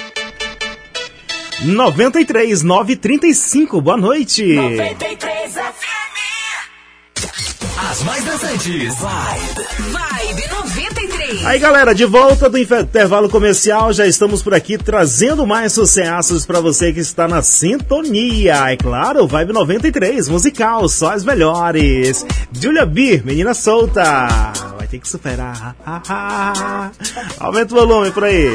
[1.64, 4.44] 93 935, boa noite.
[4.54, 5.56] 93
[7.90, 8.96] As mais dançantes.
[8.96, 9.68] Vibe.
[9.90, 11.46] Vibe 93.
[11.48, 16.62] Aí galera, de volta do intervalo comercial, já estamos por aqui trazendo mais sucessos para
[16.62, 18.72] você que está na sintonia.
[18.72, 22.24] É claro, Vibe 93, musical, só as melhores.
[22.52, 24.28] Julia B, menina solta,
[24.78, 25.76] vai ter que superar.
[27.40, 28.54] Aumenta o volume por aí.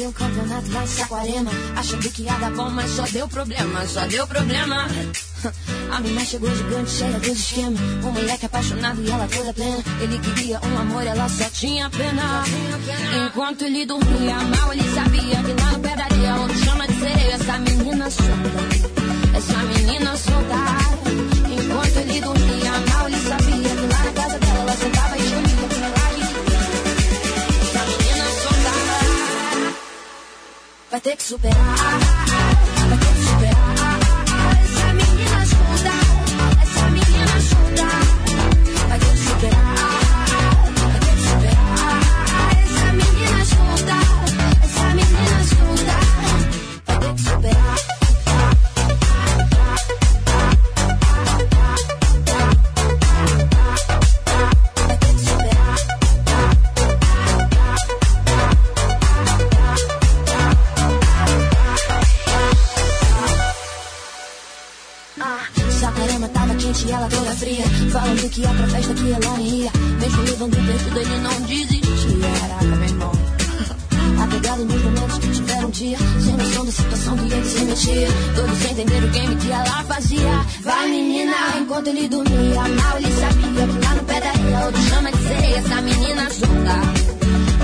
[0.00, 1.50] Ver o campeonato lá em Saquarema.
[1.76, 4.86] Achando que ia dar bom, mas só deu problema, só deu problema.
[5.92, 7.78] A menina chegou gigante, cheia dos esquemas.
[8.02, 9.84] Um moleque apaixonado e ela toda plena.
[10.00, 12.42] Ele queria um amor, ela só tinha pena.
[13.26, 15.90] Enquanto ele dormia mal, ele sabia que lá no pé
[16.40, 17.34] outro chama de sereia.
[17.34, 20.56] Essa menina solta, essa menina solta.
[21.52, 22.49] Enquanto ele dormia
[30.90, 32.49] vai ter que superar.
[81.80, 84.66] Enquanto ele dormia Mal ele sabia que lá no pé da areia.
[84.66, 86.76] Outro chama de sereia, essa menina solta.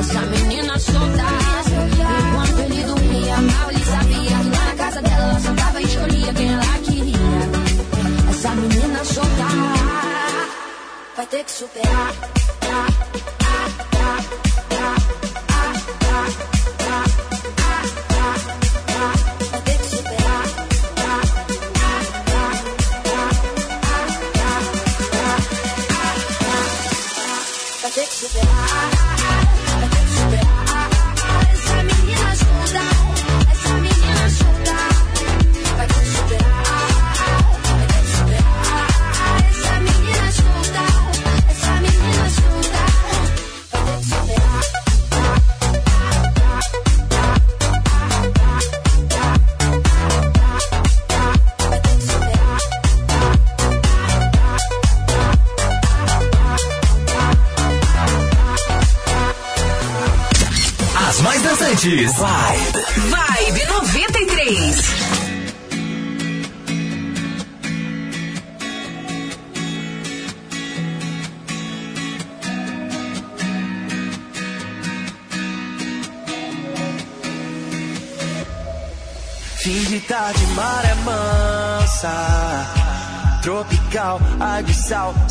[0.01, 1.25] Essa menina solta.
[2.29, 5.31] Enquanto ele dormia Mal ele sabia que lá na casa dela.
[5.31, 8.31] Ela sentava e escolhia quem ela queria.
[8.31, 9.47] Essa menina solta.
[11.17, 12.36] Vai ter que superar.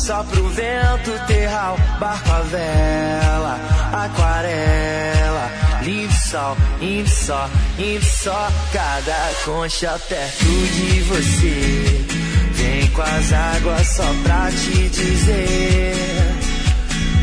[0.06, 1.76] Só pro vento terral.
[1.98, 3.58] Barco a vela,
[3.92, 5.50] aquarela.
[5.82, 8.48] Lindo sol, indo só, indo só.
[8.72, 12.06] Cada concha perto de você.
[12.52, 15.94] Vem com as águas só pra te dizer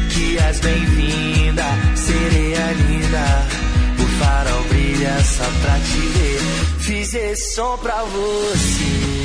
[0.10, 3.48] que és bem-vinda, sereia linda.
[3.98, 6.42] O farol brilha só pra te ver.
[6.80, 9.24] Fiz esse som pra você.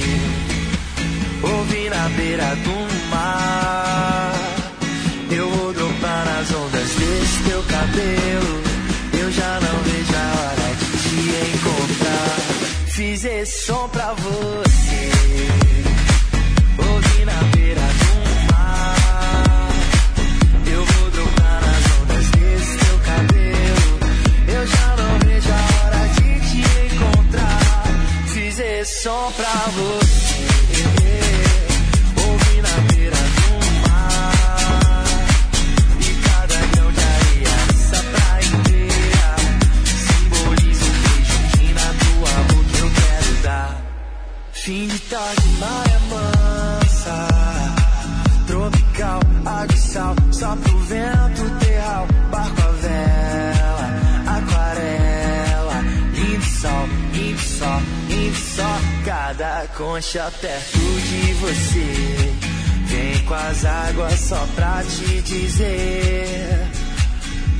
[1.42, 4.32] Ouvi na beira do mar.
[5.30, 8.62] Eu vou dropar nas ondas desse teu cabelo.
[9.20, 11.16] Eu já não vejo a hora de te
[11.56, 12.36] encontrar.
[12.88, 15.10] Fiz esse som pra você.
[16.78, 18.07] Ouvi na beira do
[59.78, 62.34] concha perto de você.
[62.86, 66.66] Vem com as águas só pra te dizer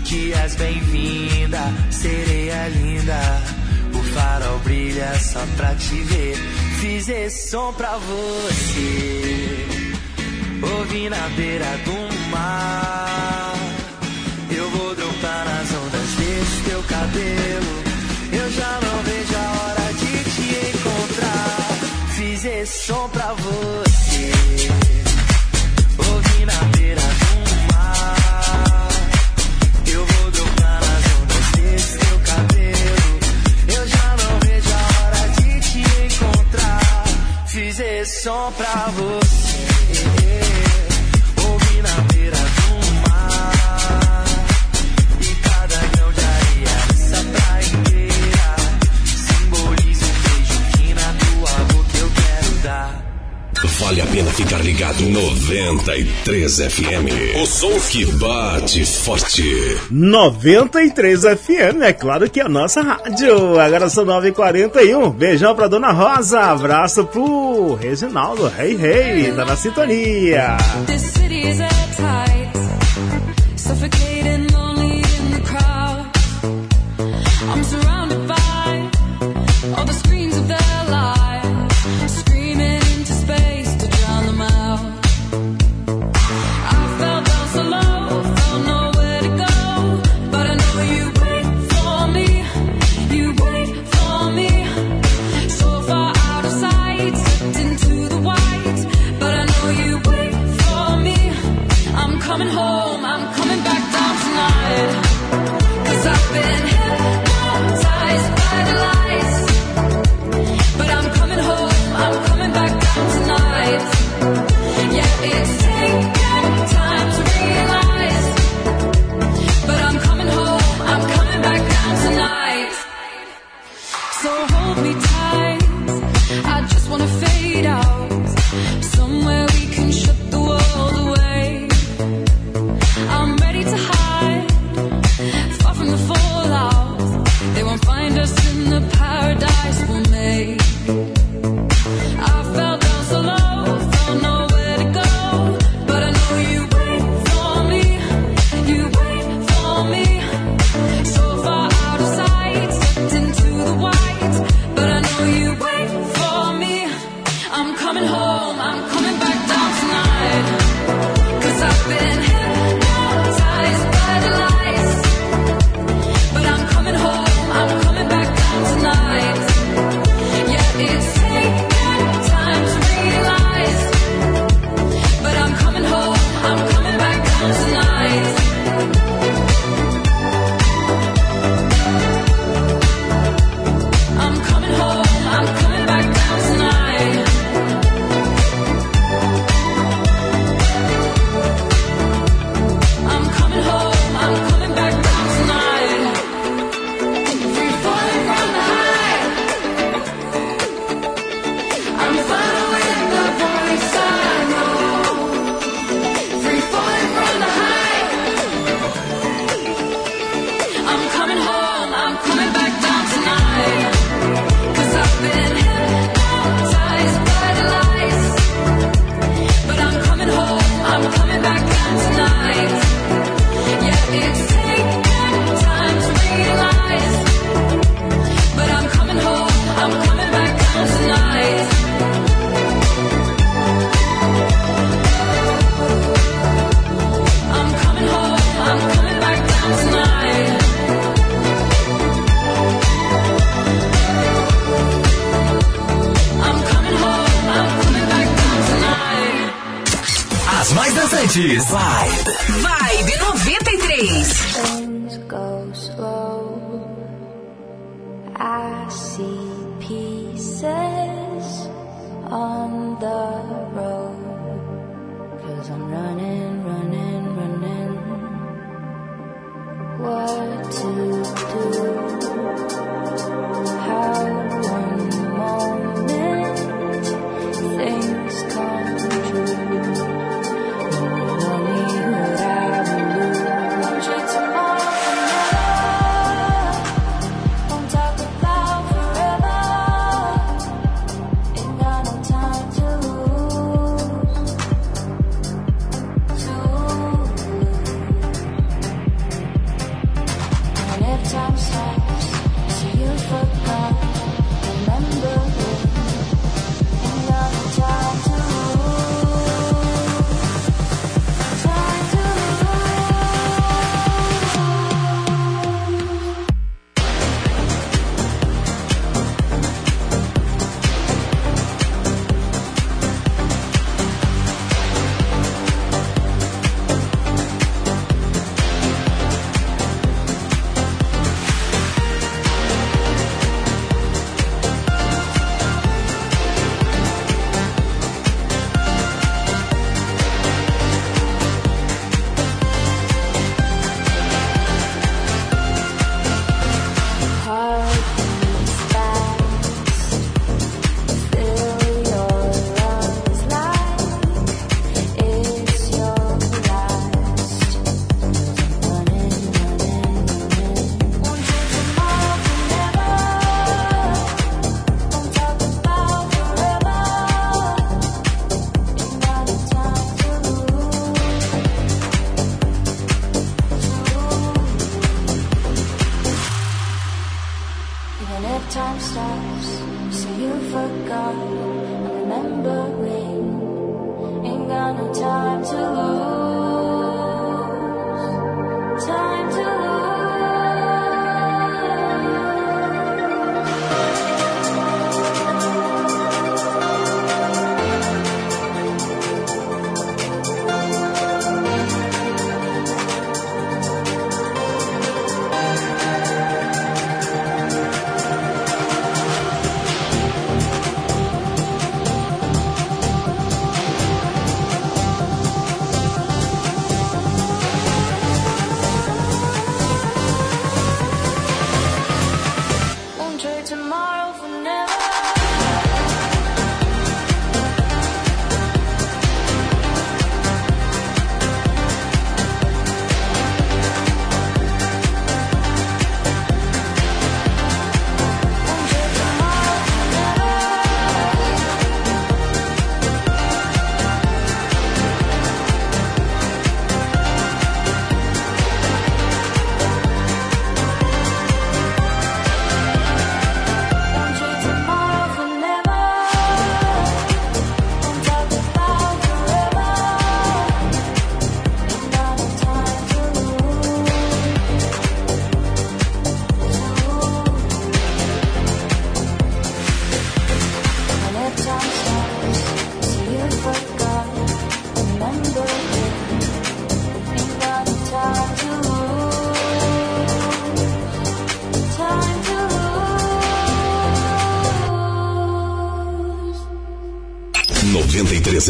[0.05, 3.20] que és bem-vinda, sereia linda.
[3.94, 6.36] O farol brilha só pra te ver.
[6.80, 9.66] Fiz esse som pra você.
[10.76, 13.55] Ouvi na beira do mar.
[14.50, 17.78] Eu vou dropar nas ondas desse teu cabelo.
[18.32, 19.17] Eu já não vejo
[22.39, 24.31] Fiz esse som pra você.
[25.99, 28.89] Ouvi na beira do mar.
[29.84, 33.18] Eu vou dropar nas ondas desse teu cabelo.
[33.67, 37.05] Eu já não vejo a hora de te encontrar.
[37.49, 39.47] Fiz esse som pra você.
[55.08, 57.40] 93 FM.
[57.40, 59.42] O som que bate forte.
[59.90, 63.58] 93 FM, é claro que é a nossa rádio.
[63.58, 65.10] Agora são 9h41.
[65.14, 66.40] Beijão pra Dona Rosa.
[66.40, 68.52] Abraço pro Reginaldo.
[68.58, 70.58] Hey, hey, tá na sintonia.
[70.86, 72.52] This city is airtight,
[73.56, 74.17] suffocating,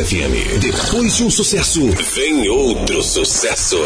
[0.05, 0.61] FM.
[0.61, 3.79] Depois de um sucesso, vem outro sucesso.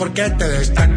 [0.00, 0.89] porque te destaca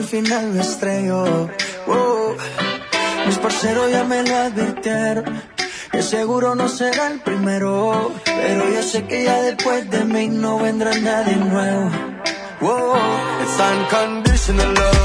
[0.00, 1.50] al final me estrello.
[1.86, 2.34] Oh.
[3.26, 5.42] Mis parceros ya me lo advirtieron,
[5.92, 8.10] que seguro no será el primero.
[8.24, 11.90] Pero yo sé que ya después de mí no vendrá nadie nuevo.
[12.62, 12.96] Oh.
[13.42, 14.99] It's unconditional love.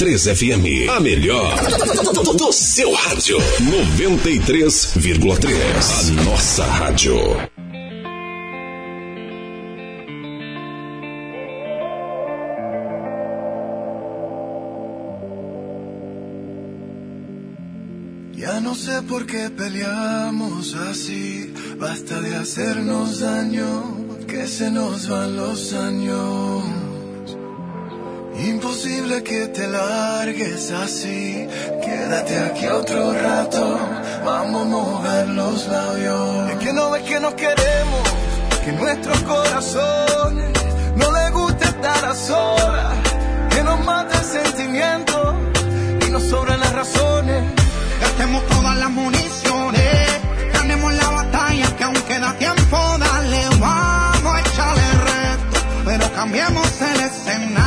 [0.00, 0.88] 93 FM.
[0.88, 1.54] A melhor
[2.34, 3.36] do seu rádio.
[3.98, 5.50] 93,3.
[5.50, 7.20] A nossa rádio.
[18.32, 25.36] Ya no sé por qué peleamos así, basta de hacernos daño, que se nos van
[25.36, 26.39] los años.
[29.10, 31.46] Que te largues así,
[31.84, 33.78] quédate aquí otro rato,
[34.24, 36.50] vamos a mover los labios.
[36.50, 38.02] Es que no ves que nos queremos,
[38.64, 40.52] que nuestros corazones
[40.94, 42.96] no les gusta estar a solas,
[43.50, 45.36] que nos mata el sentimiento
[46.06, 47.42] y nos sobran las razones.
[48.00, 50.20] Gastemos todas las municiones,
[50.54, 57.00] ganemos la batalla que aún queda tiempo, dale, vamos a echarle reto, pero cambiemos el
[57.00, 57.59] escenario,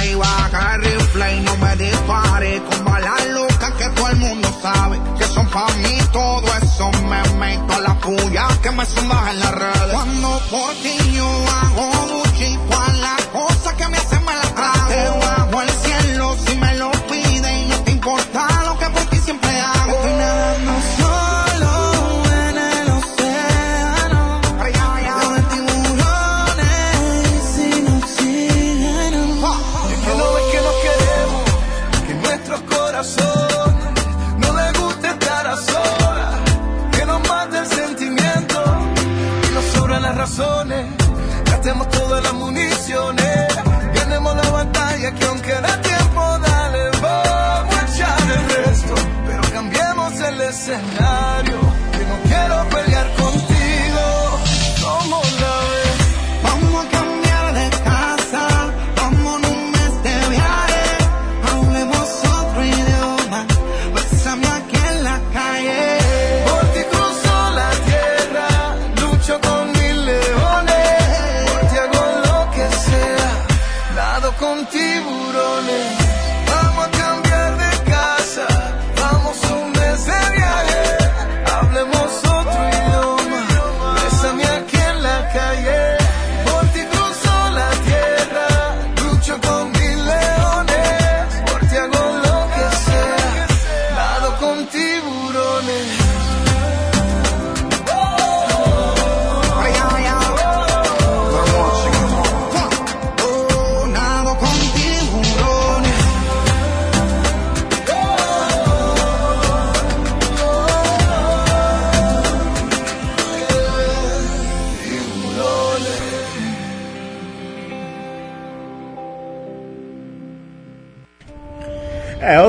[0.00, 2.62] Y baja el rifle y no me dispare.
[2.62, 4.98] Con balas locas que todo el mundo sabe.
[5.18, 9.40] Que son pa' mí todo eso me meto a la puya que me sumas en
[9.40, 9.92] las redes.
[9.92, 11.44] Cuando por ti yo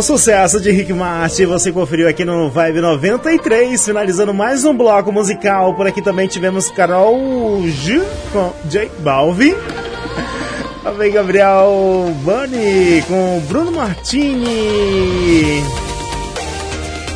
[0.03, 5.73] sucesso de Rick Martin, você conferiu aqui no Vibe 93, finalizando mais um bloco musical.
[5.75, 8.01] Por aqui também tivemos Carol G
[8.33, 9.55] com J Balvin.
[10.83, 15.63] Também Gabriel Bunny com Bruno Martini.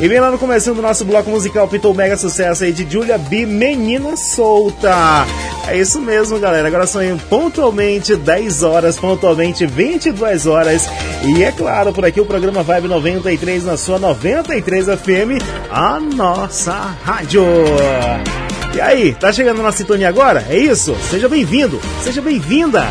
[0.00, 3.18] E bem lá no começo do nosso bloco musical pintou mega sucesso aí de Julia
[3.18, 5.26] B, Menina Solta.
[5.66, 6.68] É isso mesmo, galera.
[6.68, 10.88] Agora são pontualmente 10 horas, pontualmente 22 horas.
[11.24, 16.96] E é claro, por aqui o programa Vibe 93 na sua 93 FM, a nossa
[17.02, 17.42] rádio.
[18.76, 20.46] E aí, tá chegando na sintonia agora?
[20.48, 20.96] É isso?
[21.10, 22.86] Seja bem-vindo, seja bem-vinda.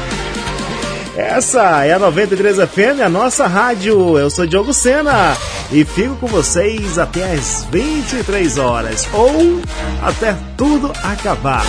[1.17, 4.19] Essa é a 93 FM, a nossa rádio.
[4.19, 5.35] Eu sou Diogo Sena
[5.71, 9.59] e fico com vocês até as 23 horas ou
[10.03, 11.65] até tudo acabar.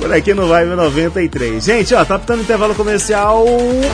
[0.00, 1.62] Por aqui no Vibe 93.
[1.62, 3.44] Gente, ó, tá pitando intervalo comercial.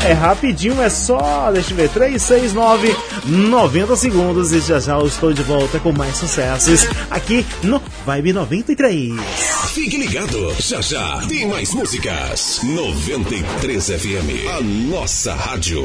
[0.09, 5.33] É rapidinho, é só, deixa eu ver, 369 90 segundos e já já eu estou
[5.33, 9.15] de volta com mais sucessos aqui no Vibe 93.
[9.75, 12.61] Fique ligado, já já tem mais músicas.
[12.63, 15.83] 93 FM, a nossa rádio.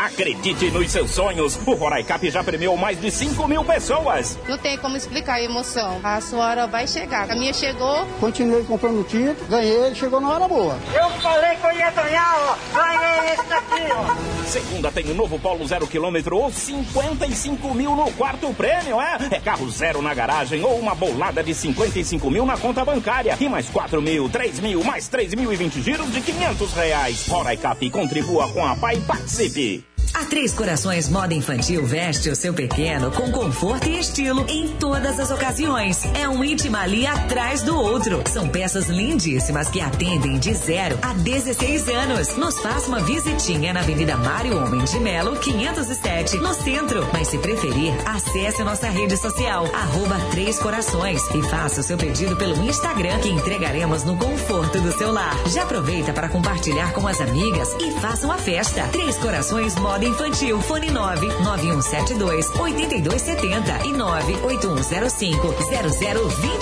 [0.00, 1.58] Acredite nos seus sonhos.
[1.66, 4.38] O Roraicap já premiou mais de 5 mil pessoas.
[4.48, 6.00] Não tem como explicar a emoção.
[6.02, 7.30] A sua hora vai chegar.
[7.30, 8.06] A minha chegou.
[8.18, 10.78] Continuei comprando título, ganhei, chegou na hora boa.
[10.94, 12.74] Eu falei que eu ia ganhar, ó.
[12.74, 14.30] Ganhei esse aqui, ó.
[14.46, 19.18] Segunda tem o novo Polo zero quilômetro ou 55 mil no quarto prêmio, é?
[19.32, 23.36] É carro zero na garagem ou uma bolada de 55 mil na conta bancária.
[23.38, 27.26] E mais 4 mil, 3 mil, mais 3 mil e 20 giros de 500 reais.
[27.28, 29.89] Roraicap contribua com a PAI e participe.
[30.12, 35.20] A Três Corações Moda Infantil veste o seu pequeno com conforto e estilo em todas
[35.20, 36.04] as ocasiões.
[36.14, 38.22] É um íntima ali atrás do outro.
[38.28, 42.36] São peças lindíssimas que atendem de 0 a 16 anos.
[42.36, 47.06] Nos faça uma visitinha na Avenida Mário Homem de Melo, 507, no centro.
[47.12, 52.36] Mas se preferir, acesse nossa rede social, arroba Três Corações e faça o seu pedido
[52.36, 55.36] pelo Instagram que entregaremos no conforto do seu lar.
[55.48, 58.88] Já aproveita para compartilhar com as amigas e faça uma festa.
[58.88, 65.54] Três Corações Moda Infantil, fone 9 9172 8270 e 98105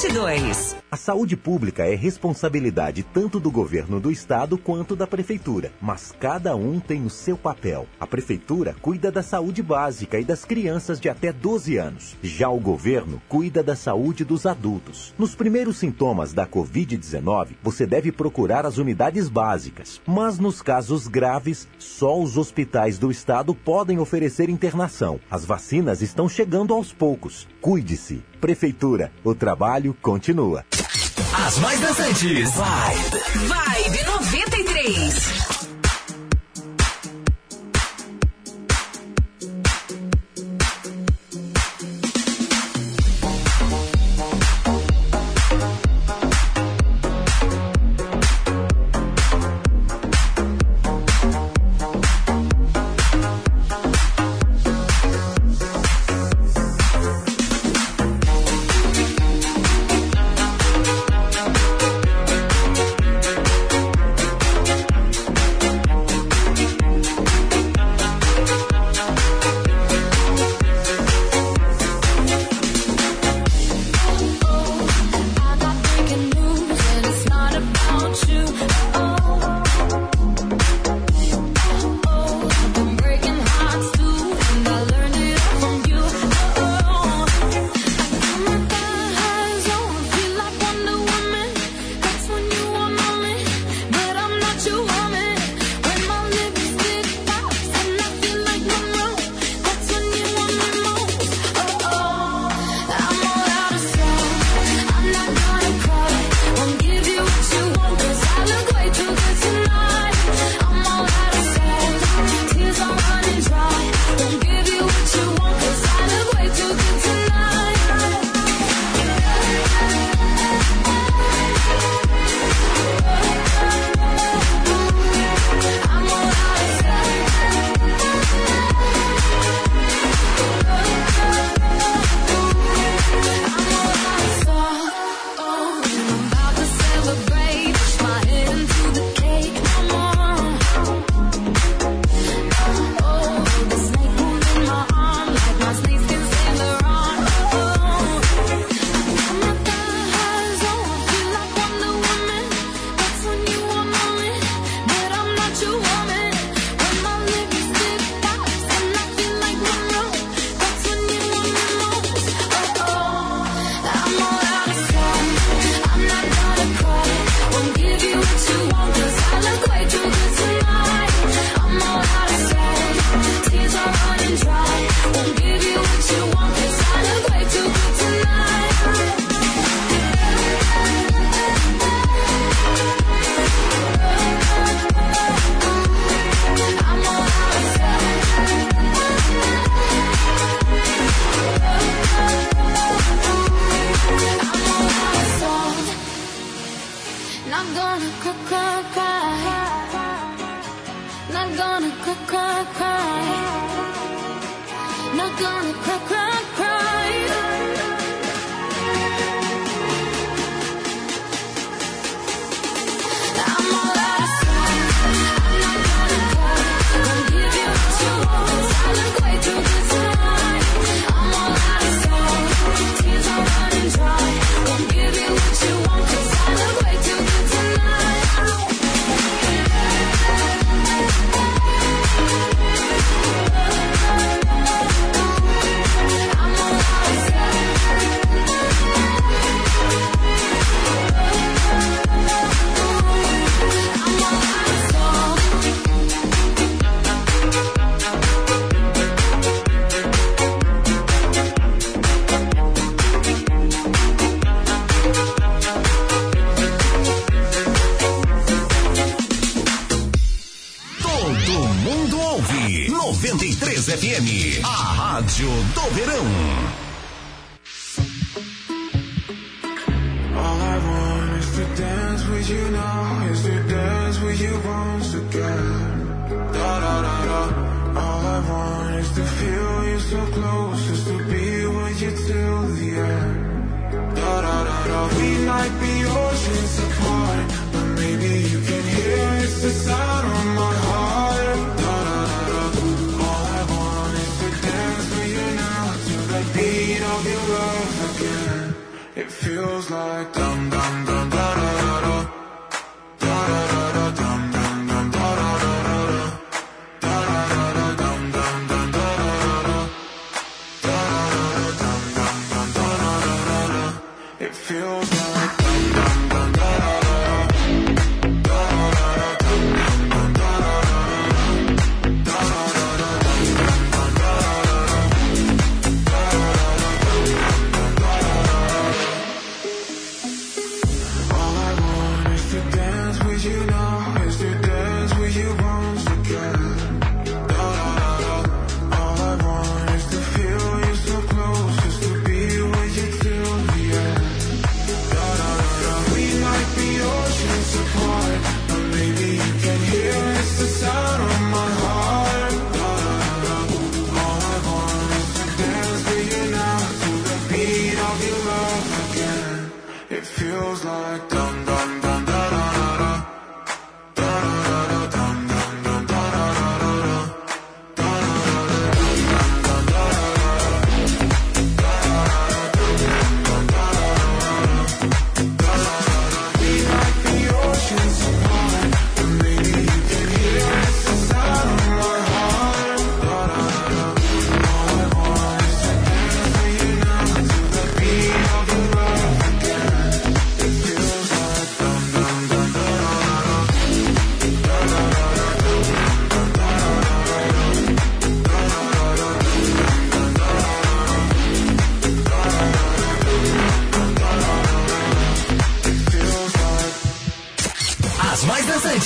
[0.09, 0.77] 0022.
[0.91, 6.57] A saúde pública é responsabilidade tanto do governo do estado quanto da prefeitura, mas cada
[6.57, 7.87] um tem o seu papel.
[8.01, 12.17] A prefeitura cuida da saúde básica e das crianças de até 12 anos.
[12.23, 15.15] Já o governo cuida da saúde dos adultos.
[15.19, 21.69] Nos primeiros sintomas da Covid-19, você deve procurar as unidades básicas, mas nos casos graves,
[21.79, 25.21] só os hospitais do estado podem oferecer internação.
[25.31, 27.47] As vacinas estão chegando aos poucos.
[27.61, 28.23] Cuide-se.
[28.41, 30.65] Prefeitura, o trabalho continua.
[31.47, 32.51] As mais dançantes.
[32.55, 33.49] Vibe.
[33.49, 35.58] Vibe 93.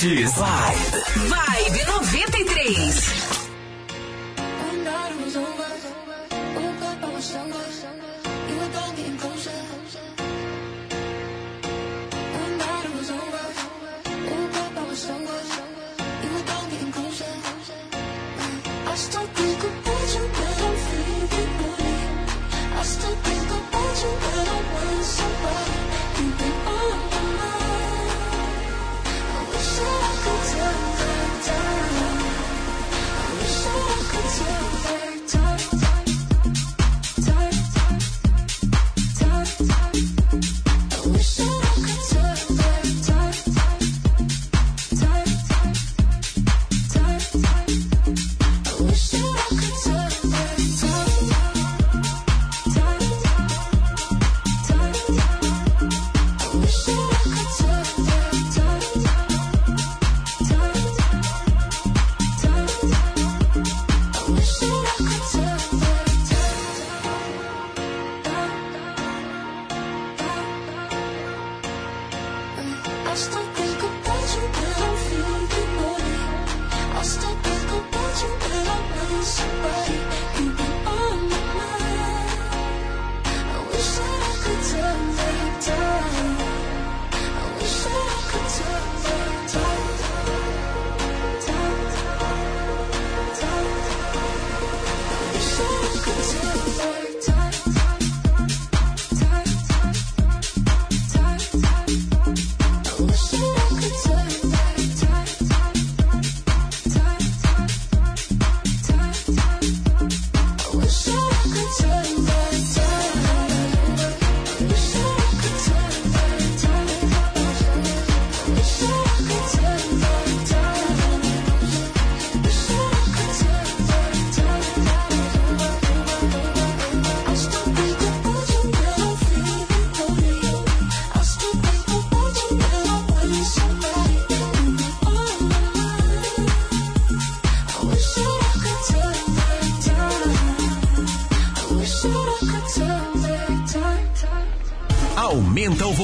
[0.05, 0.72] Mais dançantes.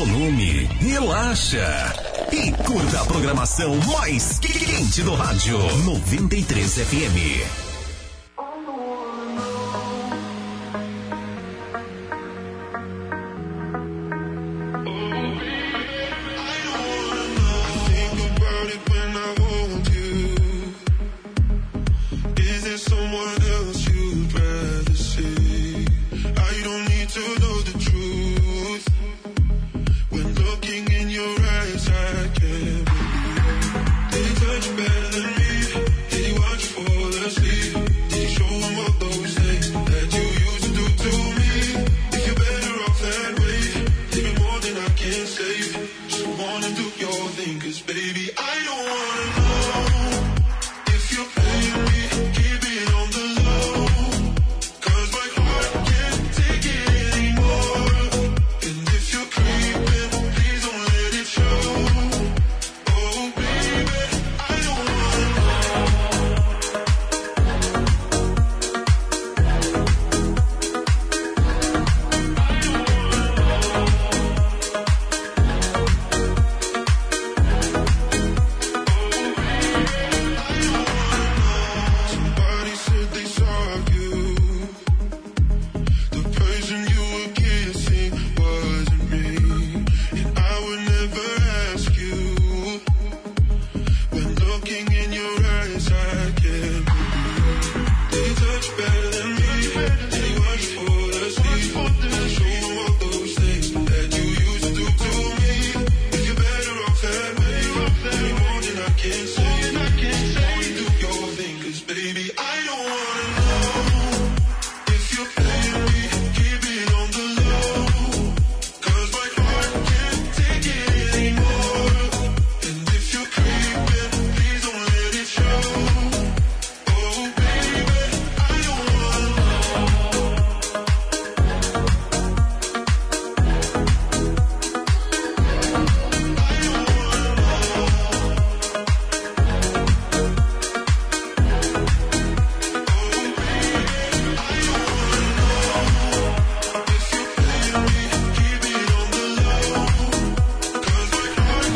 [0.05, 1.93] volume, relaxa
[2.31, 7.58] e curta a programação mais quente do rádio 93 FM.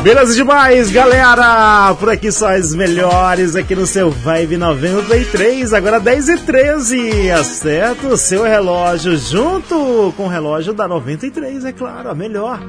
[0.03, 1.95] Beleza demais, galera!
[1.97, 8.07] Por aqui só as melhores aqui no seu Vibe 93, agora 10 e 13 Acerta
[8.07, 12.59] o seu relógio junto com o relógio da 93, é claro, a melhor.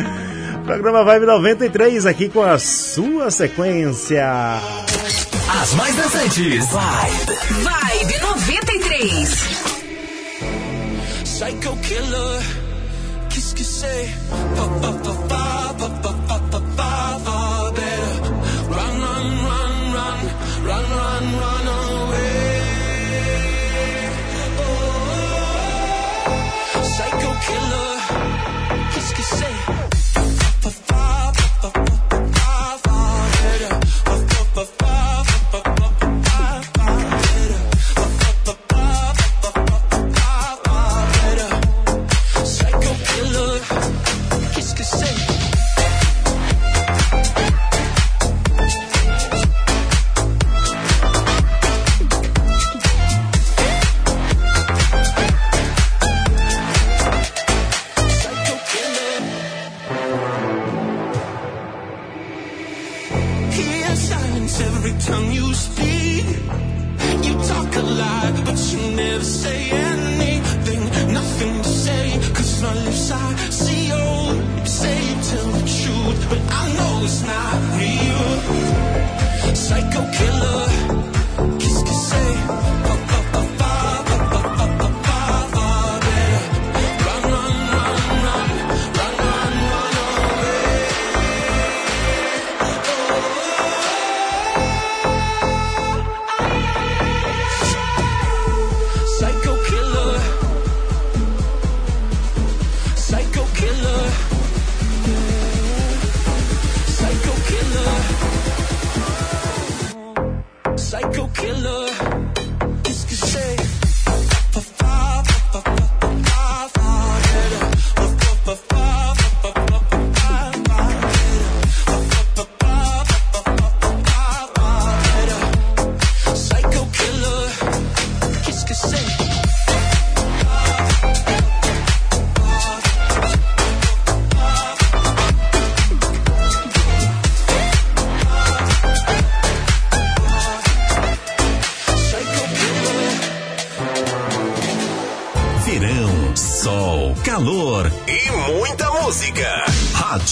[0.64, 4.26] Programa Vibe 93 aqui com a sua sequência.
[5.60, 6.66] As mais dançantes.
[6.70, 7.38] Vibe.
[7.64, 9.51] Vibe 93.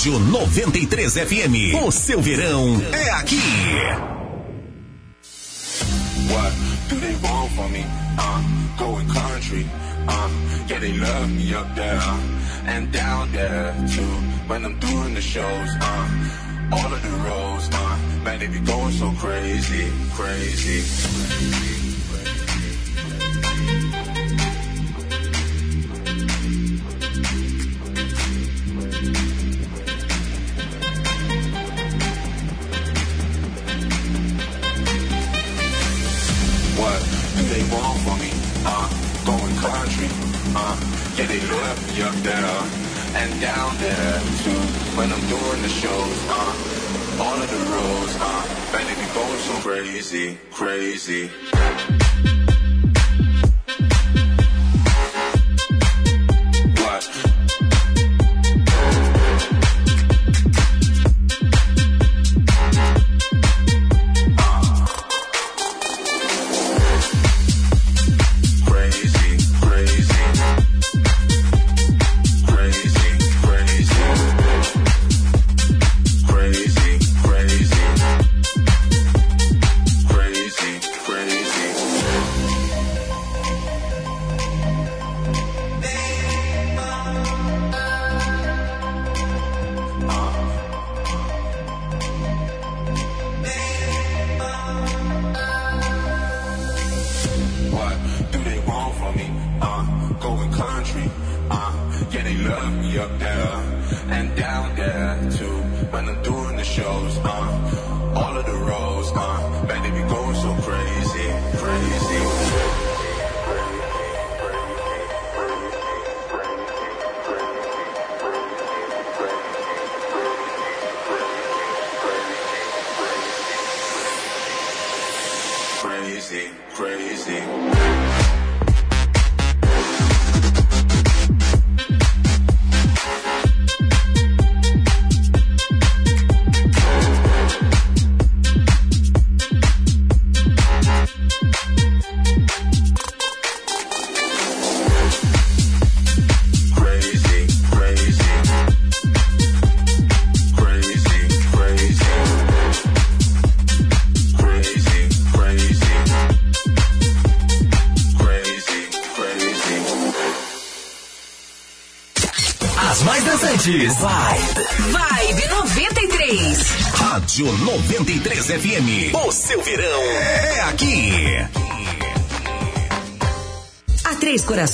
[0.01, 1.85] Rádio 93 FM.
[1.85, 3.39] O seu verão é aqui.
[6.31, 6.55] What
[6.89, 7.85] do they want from me?
[8.17, 8.41] Uh,
[8.79, 9.67] going country.
[10.09, 10.31] Uh,
[10.69, 12.01] yeah, love me up there
[12.67, 14.01] and down there too.
[14.49, 16.09] When I'm doing the shows, uh,
[16.73, 22.00] all of the roads, uh, man, they be going so crazy, crazy.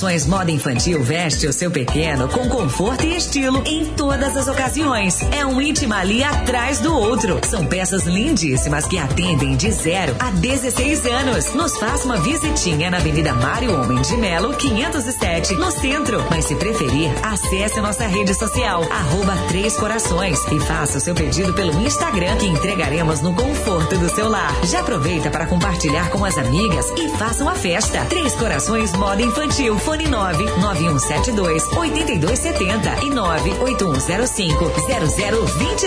[0.07, 5.21] Corações Moda Infantil veste o seu pequeno com conforto e estilo em todas as ocasiões.
[5.33, 7.41] É um íntimo ali atrás do outro.
[7.49, 11.53] São peças lindíssimas que atendem de 0 a 16 anos.
[11.53, 16.21] Nos faça uma visitinha na Avenida Mário Homem de Melo, 507, no centro.
[16.29, 21.53] Mas se preferir, acesse nossa rede social, arroba Três Corações e faça o seu pedido
[21.53, 24.53] pelo Instagram que entregaremos no conforto do seu lar.
[24.65, 28.03] Já aproveita para compartilhar com as amigas e faça uma festa.
[28.09, 34.65] Três Corações Moda Infantil, fone 9 9172 8270 e 98105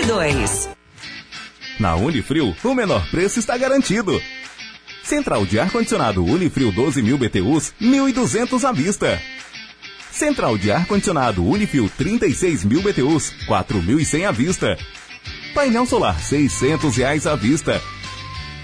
[0.01, 0.80] 0022.
[1.81, 4.21] Na Unifrio, o menor preço está garantido.
[5.03, 9.19] Central de ar-condicionado Unifrio 12 mil BTUs, 1.200 à vista.
[10.11, 14.77] Central de ar-condicionado Unifrio 36 mil BTUs, 4.100 à vista.
[15.55, 17.81] Painel solar 600 reais à vista.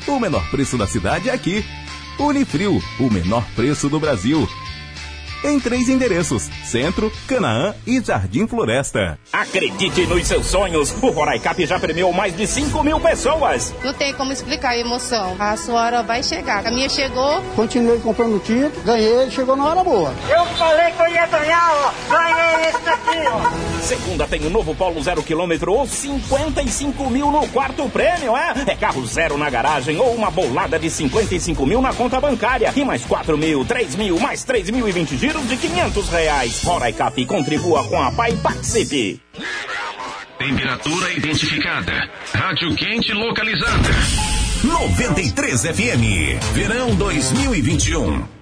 [0.06, 1.66] O menor preço da cidade é aqui.
[2.20, 4.48] Unifrio, o menor preço do Brasil.
[5.44, 9.18] Em três endereços: Centro, Canaã e Jardim Floresta.
[9.32, 10.94] Acredite nos seus sonhos.
[11.02, 13.74] O Roraicap já premiou mais de 5 mil pessoas.
[13.84, 15.36] Não tem como explicar a emoção.
[15.40, 16.66] A sua hora vai chegar.
[16.66, 17.42] A minha chegou.
[17.56, 20.14] Continuei comprando título, ganhei, chegou na hora boa.
[20.30, 22.12] Eu falei que eu ia ganhar, ó.
[22.12, 23.82] Ganhei esse aqui, ó.
[23.82, 28.54] Segunda tem o novo Polo zero quilômetro ou 55 mil no quarto prêmio, é?
[28.68, 32.74] É carro zero na garagem ou uma bolada de 55 mil na conta bancária.
[32.76, 36.64] E mais 4 mil, 3 mil, mais 3 mil e 20 giros de 500 reais.
[36.64, 39.22] Roraicap contribua com a PAI e participe.
[40.38, 42.10] Temperatura identificada.
[42.34, 43.90] Rádio quente localizada.
[44.64, 46.54] 93 FM.
[46.54, 48.37] Verão 2021.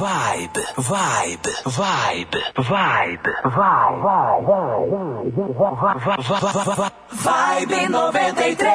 [0.00, 3.28] Vibe, vibe, vibe, vibe, vibe.
[7.12, 8.68] Vibe 93.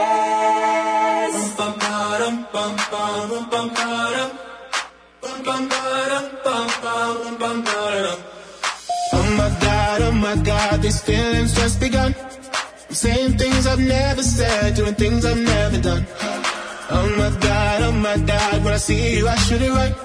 [9.13, 12.13] Oh my god, oh my god, these feelings just begun.
[12.87, 16.05] I'm saying things I've never said, doing things I've never done.
[16.91, 20.04] Oh my god, oh my god, when I see you, I should it right.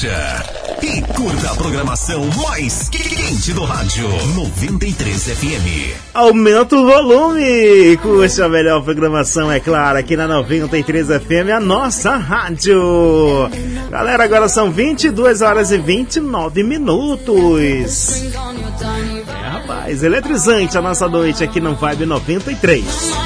[0.00, 0.44] Gaúcha.
[0.82, 5.94] E curta a programação mais quente do rádio 93 FM.
[6.14, 7.98] Aumenta o volume.
[7.98, 12.80] Curte a melhor programação, é claro, aqui na 93 FM, a nossa rádio.
[13.90, 18.22] Galera, agora são 22 horas e 29 minutos.
[19.28, 23.19] É, rapaz, eletrizante a nossa noite aqui no Vibe 93.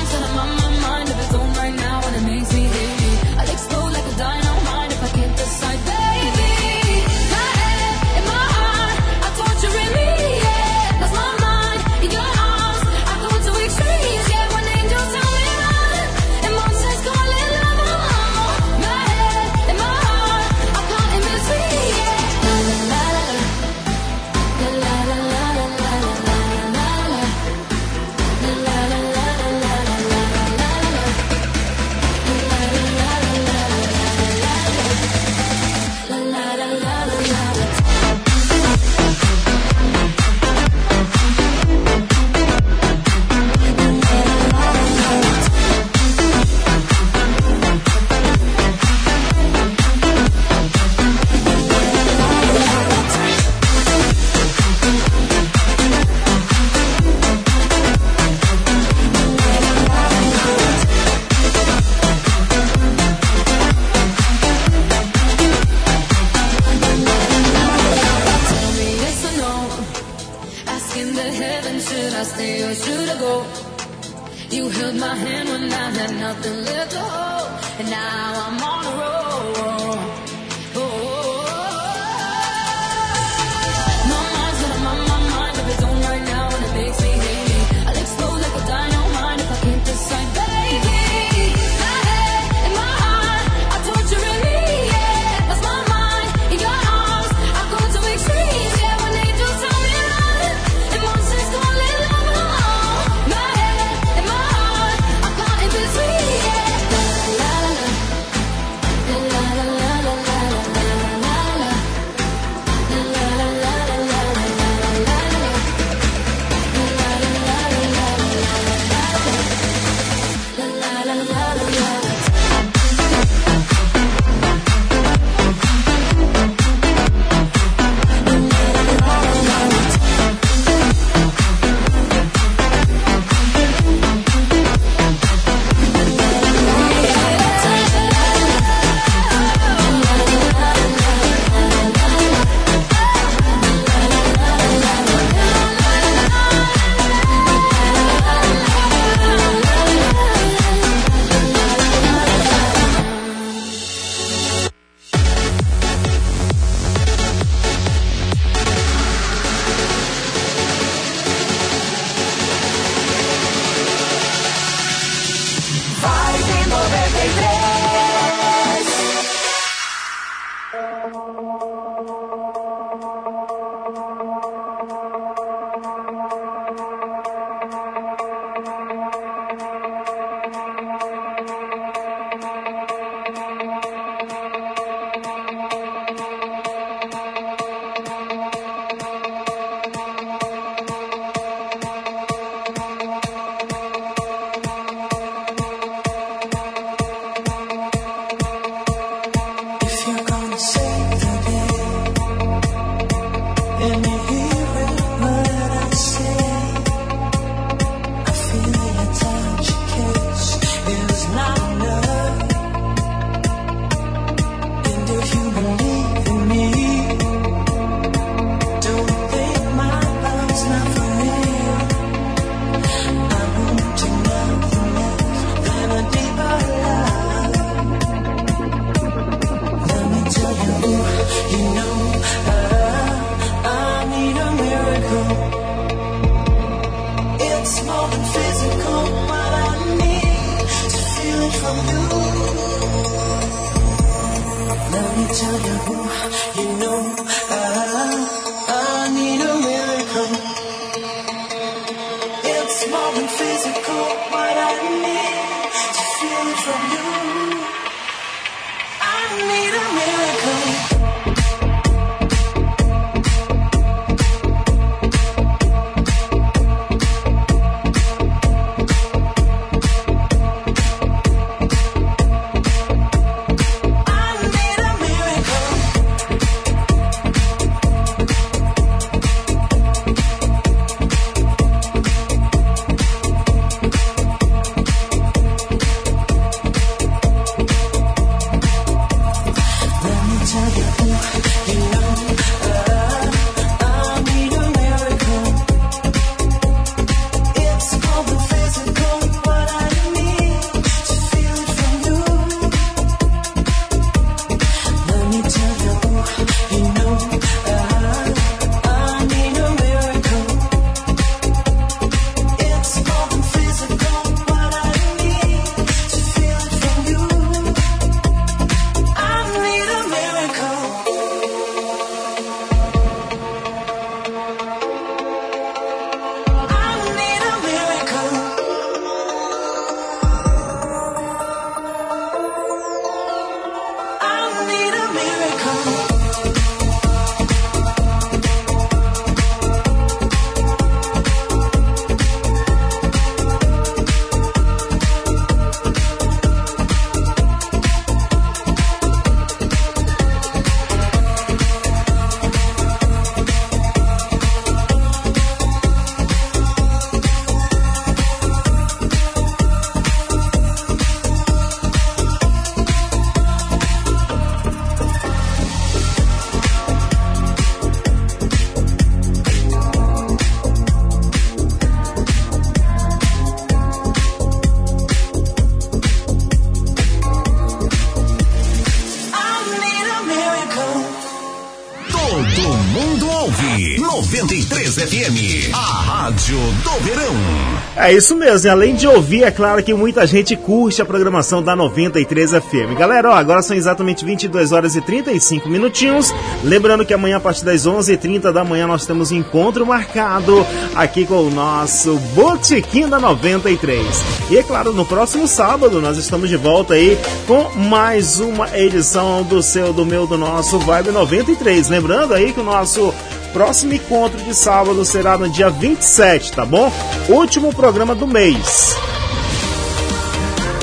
[388.05, 391.63] É isso mesmo, e além de ouvir, é claro que muita gente curte a programação
[391.63, 392.99] da 93 FM.
[392.99, 396.31] Galera, ó, agora são exatamente 22 horas e 35 minutinhos.
[396.63, 401.25] Lembrando que amanhã, a partir das 11h30 da manhã, nós temos um encontro marcado aqui
[401.25, 404.05] com o nosso Botequim da 93.
[404.51, 409.43] E é claro, no próximo sábado, nós estamos de volta aí com mais uma edição
[409.43, 411.89] do seu, do meu, do nosso Vibe 93.
[411.89, 413.15] Lembrando aí que o nosso
[413.55, 416.93] próximo encontro de sábado será no dia 27, tá bom?
[417.29, 418.97] Último programa do mês.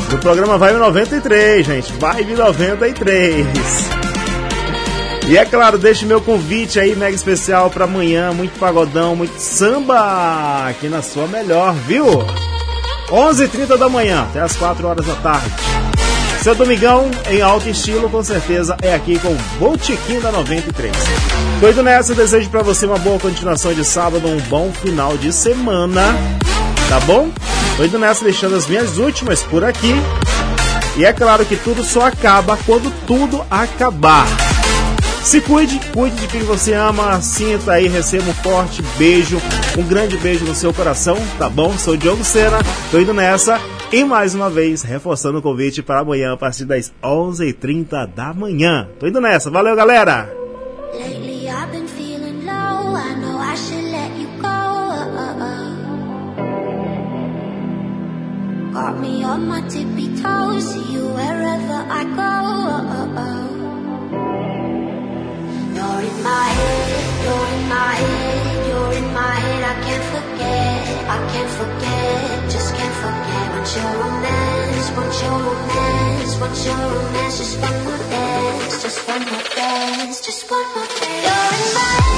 [0.10, 1.94] Do programa Vibe 93, gente.
[1.94, 3.46] Vibe 93.
[5.28, 8.32] E é claro, deixe meu convite aí, mega especial para amanhã.
[8.32, 12.06] Muito pagodão, muito samba aqui na sua melhor, viu?
[13.10, 15.71] 11h30 da manhã, até as 4 horas da tarde.
[16.42, 20.92] Seu domingão em alto estilo, com certeza, é aqui com o Botequim da 93.
[21.60, 26.02] Doido nessa, desejo para você uma boa continuação de sábado, um bom final de semana,
[26.90, 27.30] tá bom?
[27.78, 29.94] Doido nessa, deixando as minhas últimas por aqui.
[30.98, 34.26] E é claro que tudo só acaba quando tudo acabar.
[35.24, 39.40] Se cuide, cuide de quem você ama, sinta aí, receba um forte beijo,
[39.78, 41.78] um grande beijo no seu coração, tá bom?
[41.78, 42.58] Sou Diogo Sena,
[42.90, 43.62] tô indo nessa.
[43.94, 48.88] E mais uma vez, reforçando o convite para amanhã, a partir das 11h30 da manhã.
[48.98, 50.30] Tô indo nessa, valeu galera!
[58.74, 60.64] Got me on my tippy toes.
[60.64, 62.32] See you wherever I go.
[65.76, 66.88] You're in my head.
[67.26, 68.68] You're in my head.
[68.68, 69.64] You're in my head.
[69.64, 70.31] I can't forget.
[70.52, 72.52] I can't forget.
[72.52, 73.46] Just can't forget.
[73.54, 74.88] Want your romance.
[74.98, 76.34] Want your romance.
[76.42, 77.38] Want your romance.
[77.38, 78.82] Just one more dance.
[78.84, 80.22] Just one more dance.
[80.22, 81.26] Just one more dance.
[81.26, 82.11] You're in my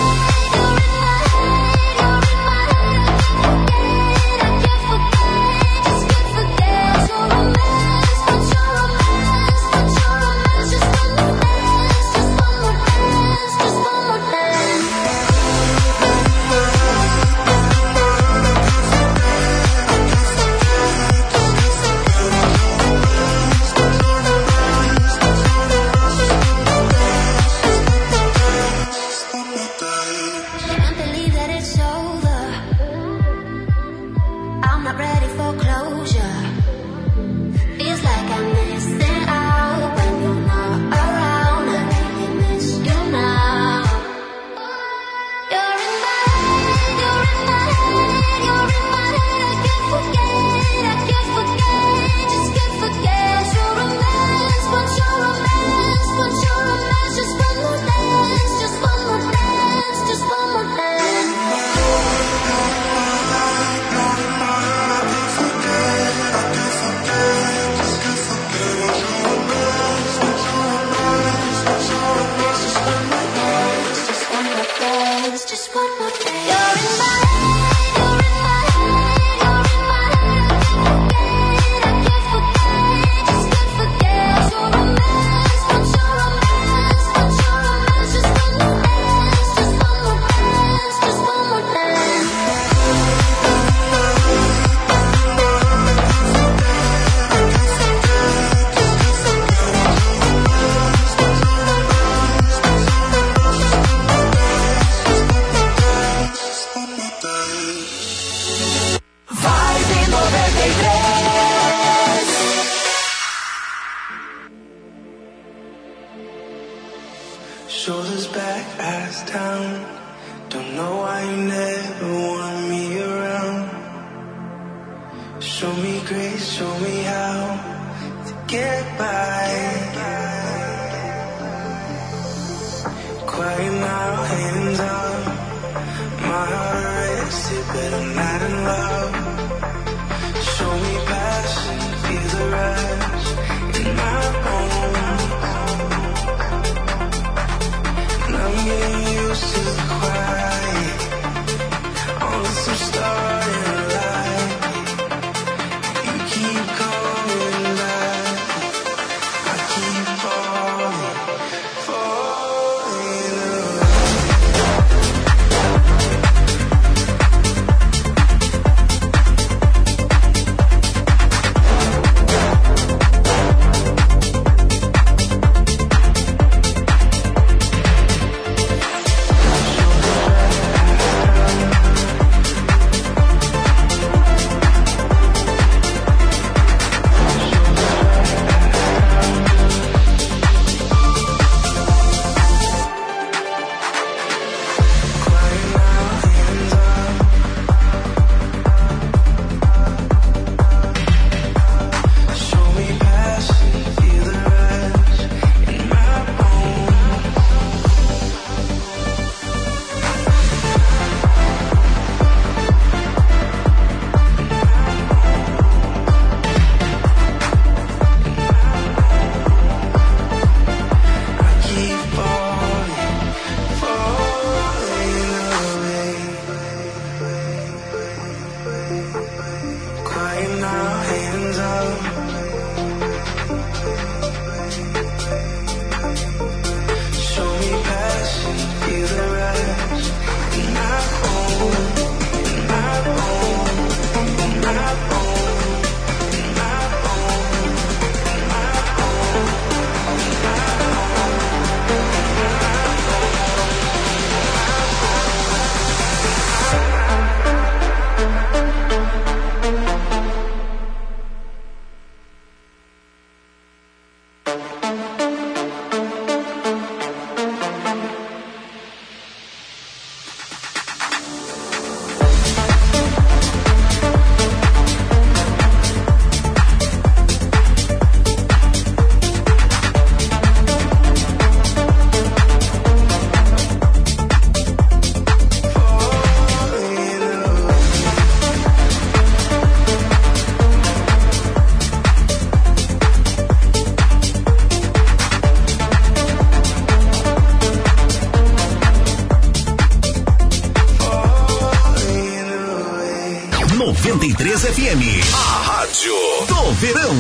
[304.32, 305.04] FM,
[305.34, 306.16] a rádio
[306.48, 307.14] do verão.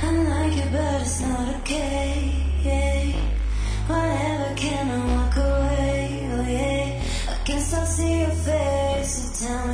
[0.00, 3.14] But not okay.
[3.86, 4.54] Whatever,
[9.38, 9.73] tell me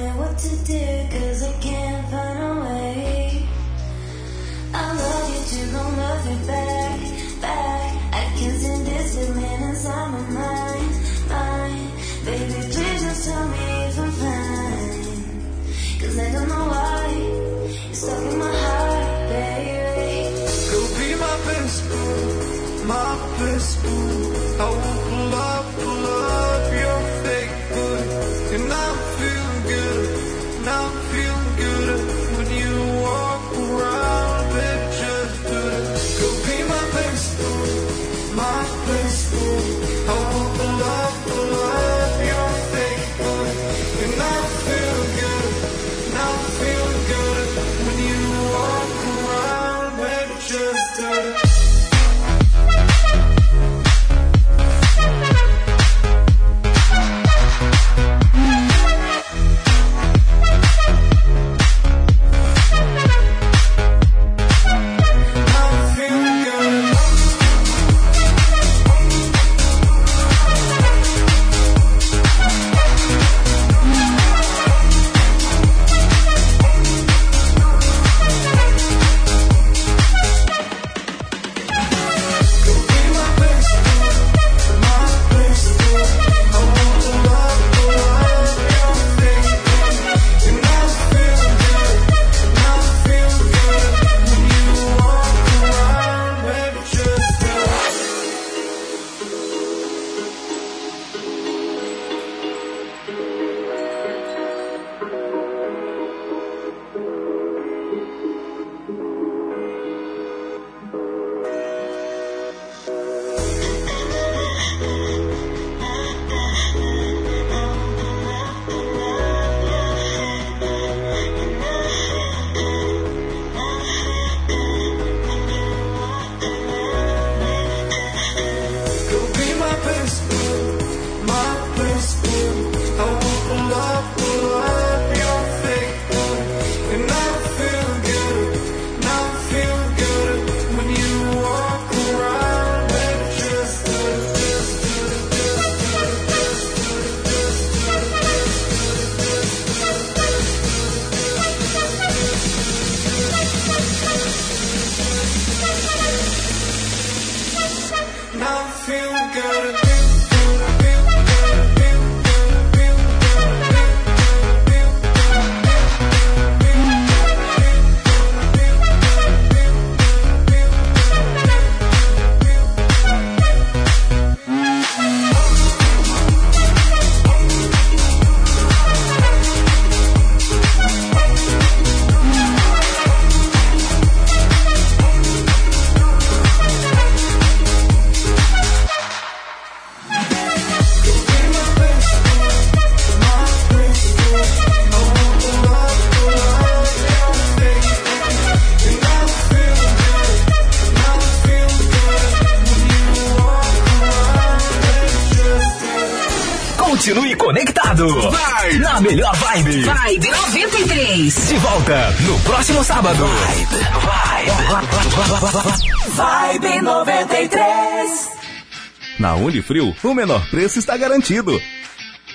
[219.70, 221.60] Unifrio, o menor preço está garantido.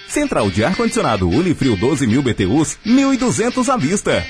[0.08, 4.26] Central de ar-condicionado Unifrio 12 mil BTUs, 1.200 à vista.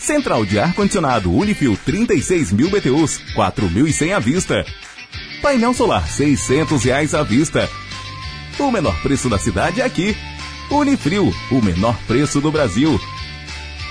[0.00, 4.66] Central de ar-condicionado Unifrio 36 mil BTUs, 4.100 à vista.
[5.40, 7.70] Painel solar 600 reais à vista.
[8.58, 10.16] O menor preço da cidade é aqui.
[10.72, 13.00] Unifrio, o menor preço do Brasil.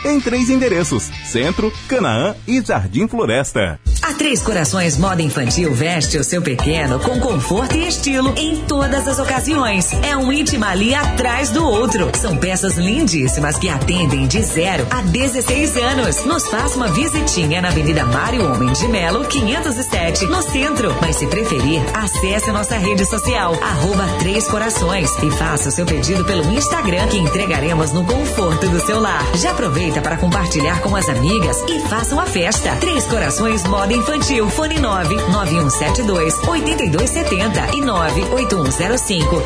[0.03, 3.79] Em três endereços: Centro, Canaã e Jardim Floresta.
[4.07, 9.05] A Três Corações Moda Infantil veste o seu pequeno com conforto e estilo em todas
[9.05, 9.91] as ocasiões.
[10.01, 12.09] É um íntimo ali atrás do outro.
[12.17, 16.23] São peças lindíssimas que atendem de 0 a 16 anos.
[16.23, 20.95] Nos faça uma visitinha na Avenida Mário Homem de Melo, 507, no centro.
[21.01, 26.23] Mas se preferir, acesse nossa rede social, arroba Três Corações e faça o seu pedido
[26.23, 29.21] pelo Instagram que entregaremos no conforto do seu lar.
[29.35, 32.73] Já aproveita para compartilhar com as amigas e faça uma festa.
[32.77, 39.41] Três Corações Moda Infantil, fone 9 9172 8270 e 98105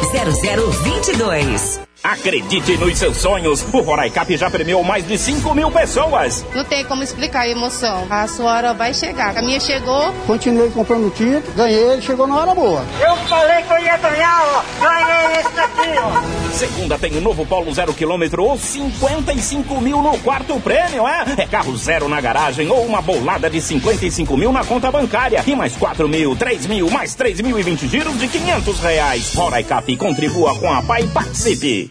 [1.15, 1.90] 0022.
[2.03, 3.63] Acredite nos seus sonhos.
[3.71, 6.43] O Roraicap já premiou mais de 5 mil pessoas.
[6.55, 8.07] Não tem como explicar a emoção.
[8.09, 9.37] A sua hora vai chegar.
[9.37, 10.11] A minha chegou.
[10.25, 12.83] Continuei comprando título, ganhei, chegou na hora boa.
[12.99, 14.63] Eu falei que eu ia ganhar, ó.
[14.83, 16.51] Ganhei esse aqui, ó.
[16.51, 21.23] Segunda tem o novo Polo zero quilômetro ou 55 mil no quarto prêmio, é?
[21.37, 25.43] É carro zero na garagem ou uma bolada de 55 mil na conta bancária.
[25.45, 29.33] E mais 4 mil, 3 mil, mais 3 mil e 20 giros de 500 reais.
[29.35, 31.90] Roraicap contribua com a PAI e participe.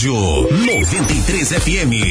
[0.00, 0.48] Rádio.
[0.64, 2.09] 93 FM.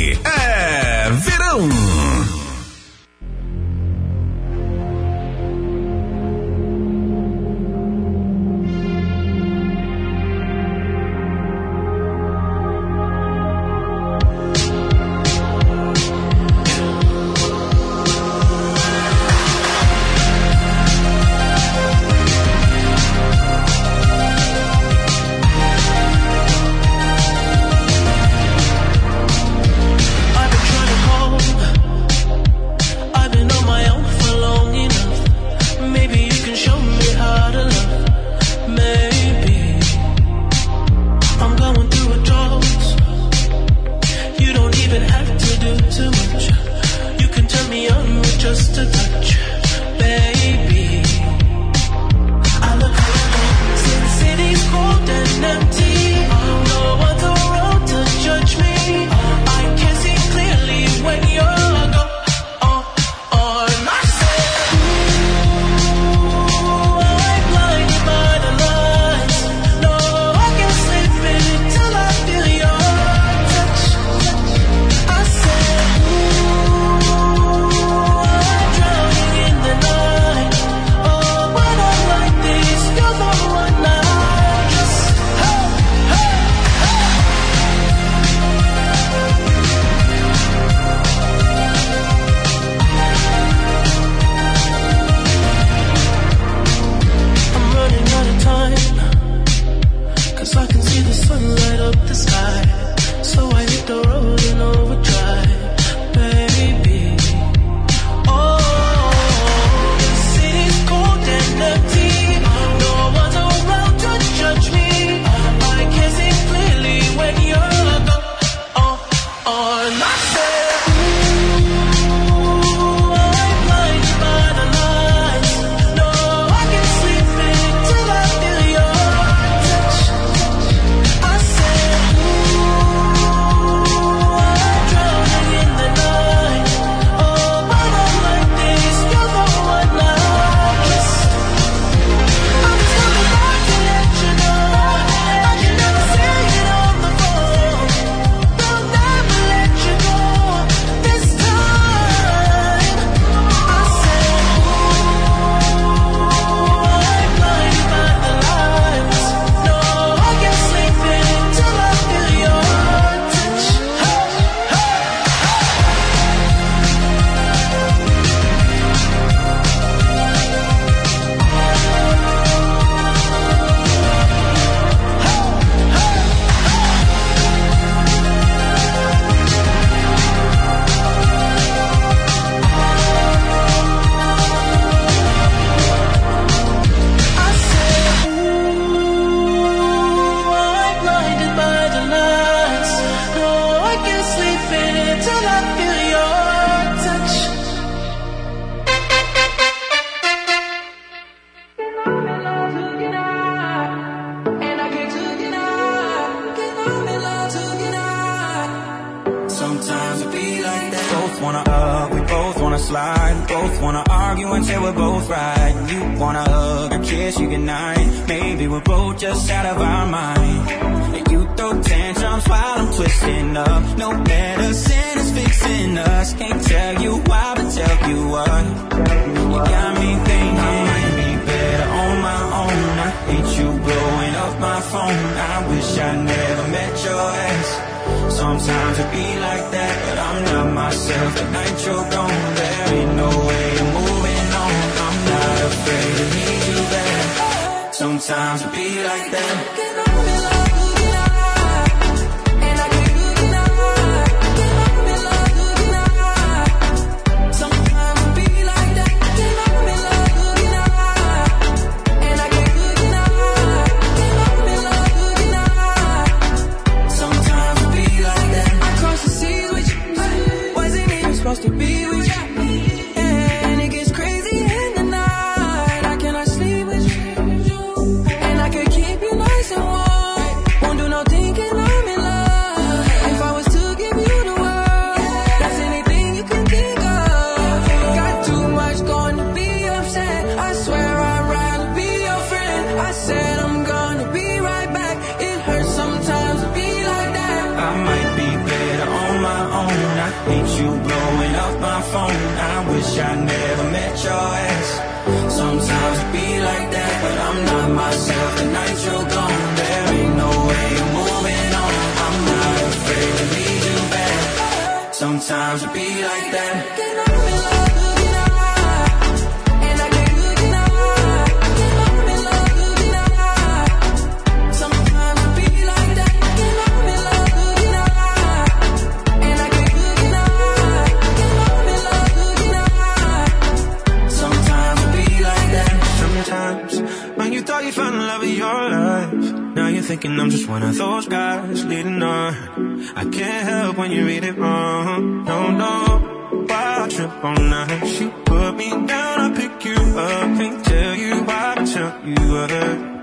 [352.26, 353.20] you were.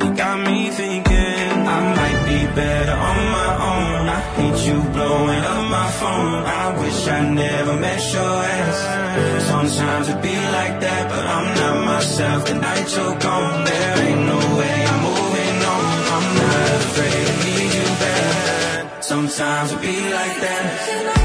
[0.00, 4.08] You got me thinking I might be better on my own.
[4.18, 6.42] I hate you blowing up my phone.
[6.62, 8.78] I wish I never met your ass.
[9.52, 12.46] Sometimes it be like that, but I'm not myself.
[12.46, 15.84] The night you're gone, there ain't no way I'm moving on.
[16.16, 19.04] I'm not afraid to need you bad.
[19.04, 21.17] Sometimes it be like that.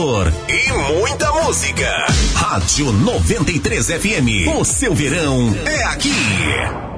[0.00, 2.06] calor e muita música.
[2.34, 4.58] Rádio 93 FM.
[4.58, 6.89] O seu verão é aqui.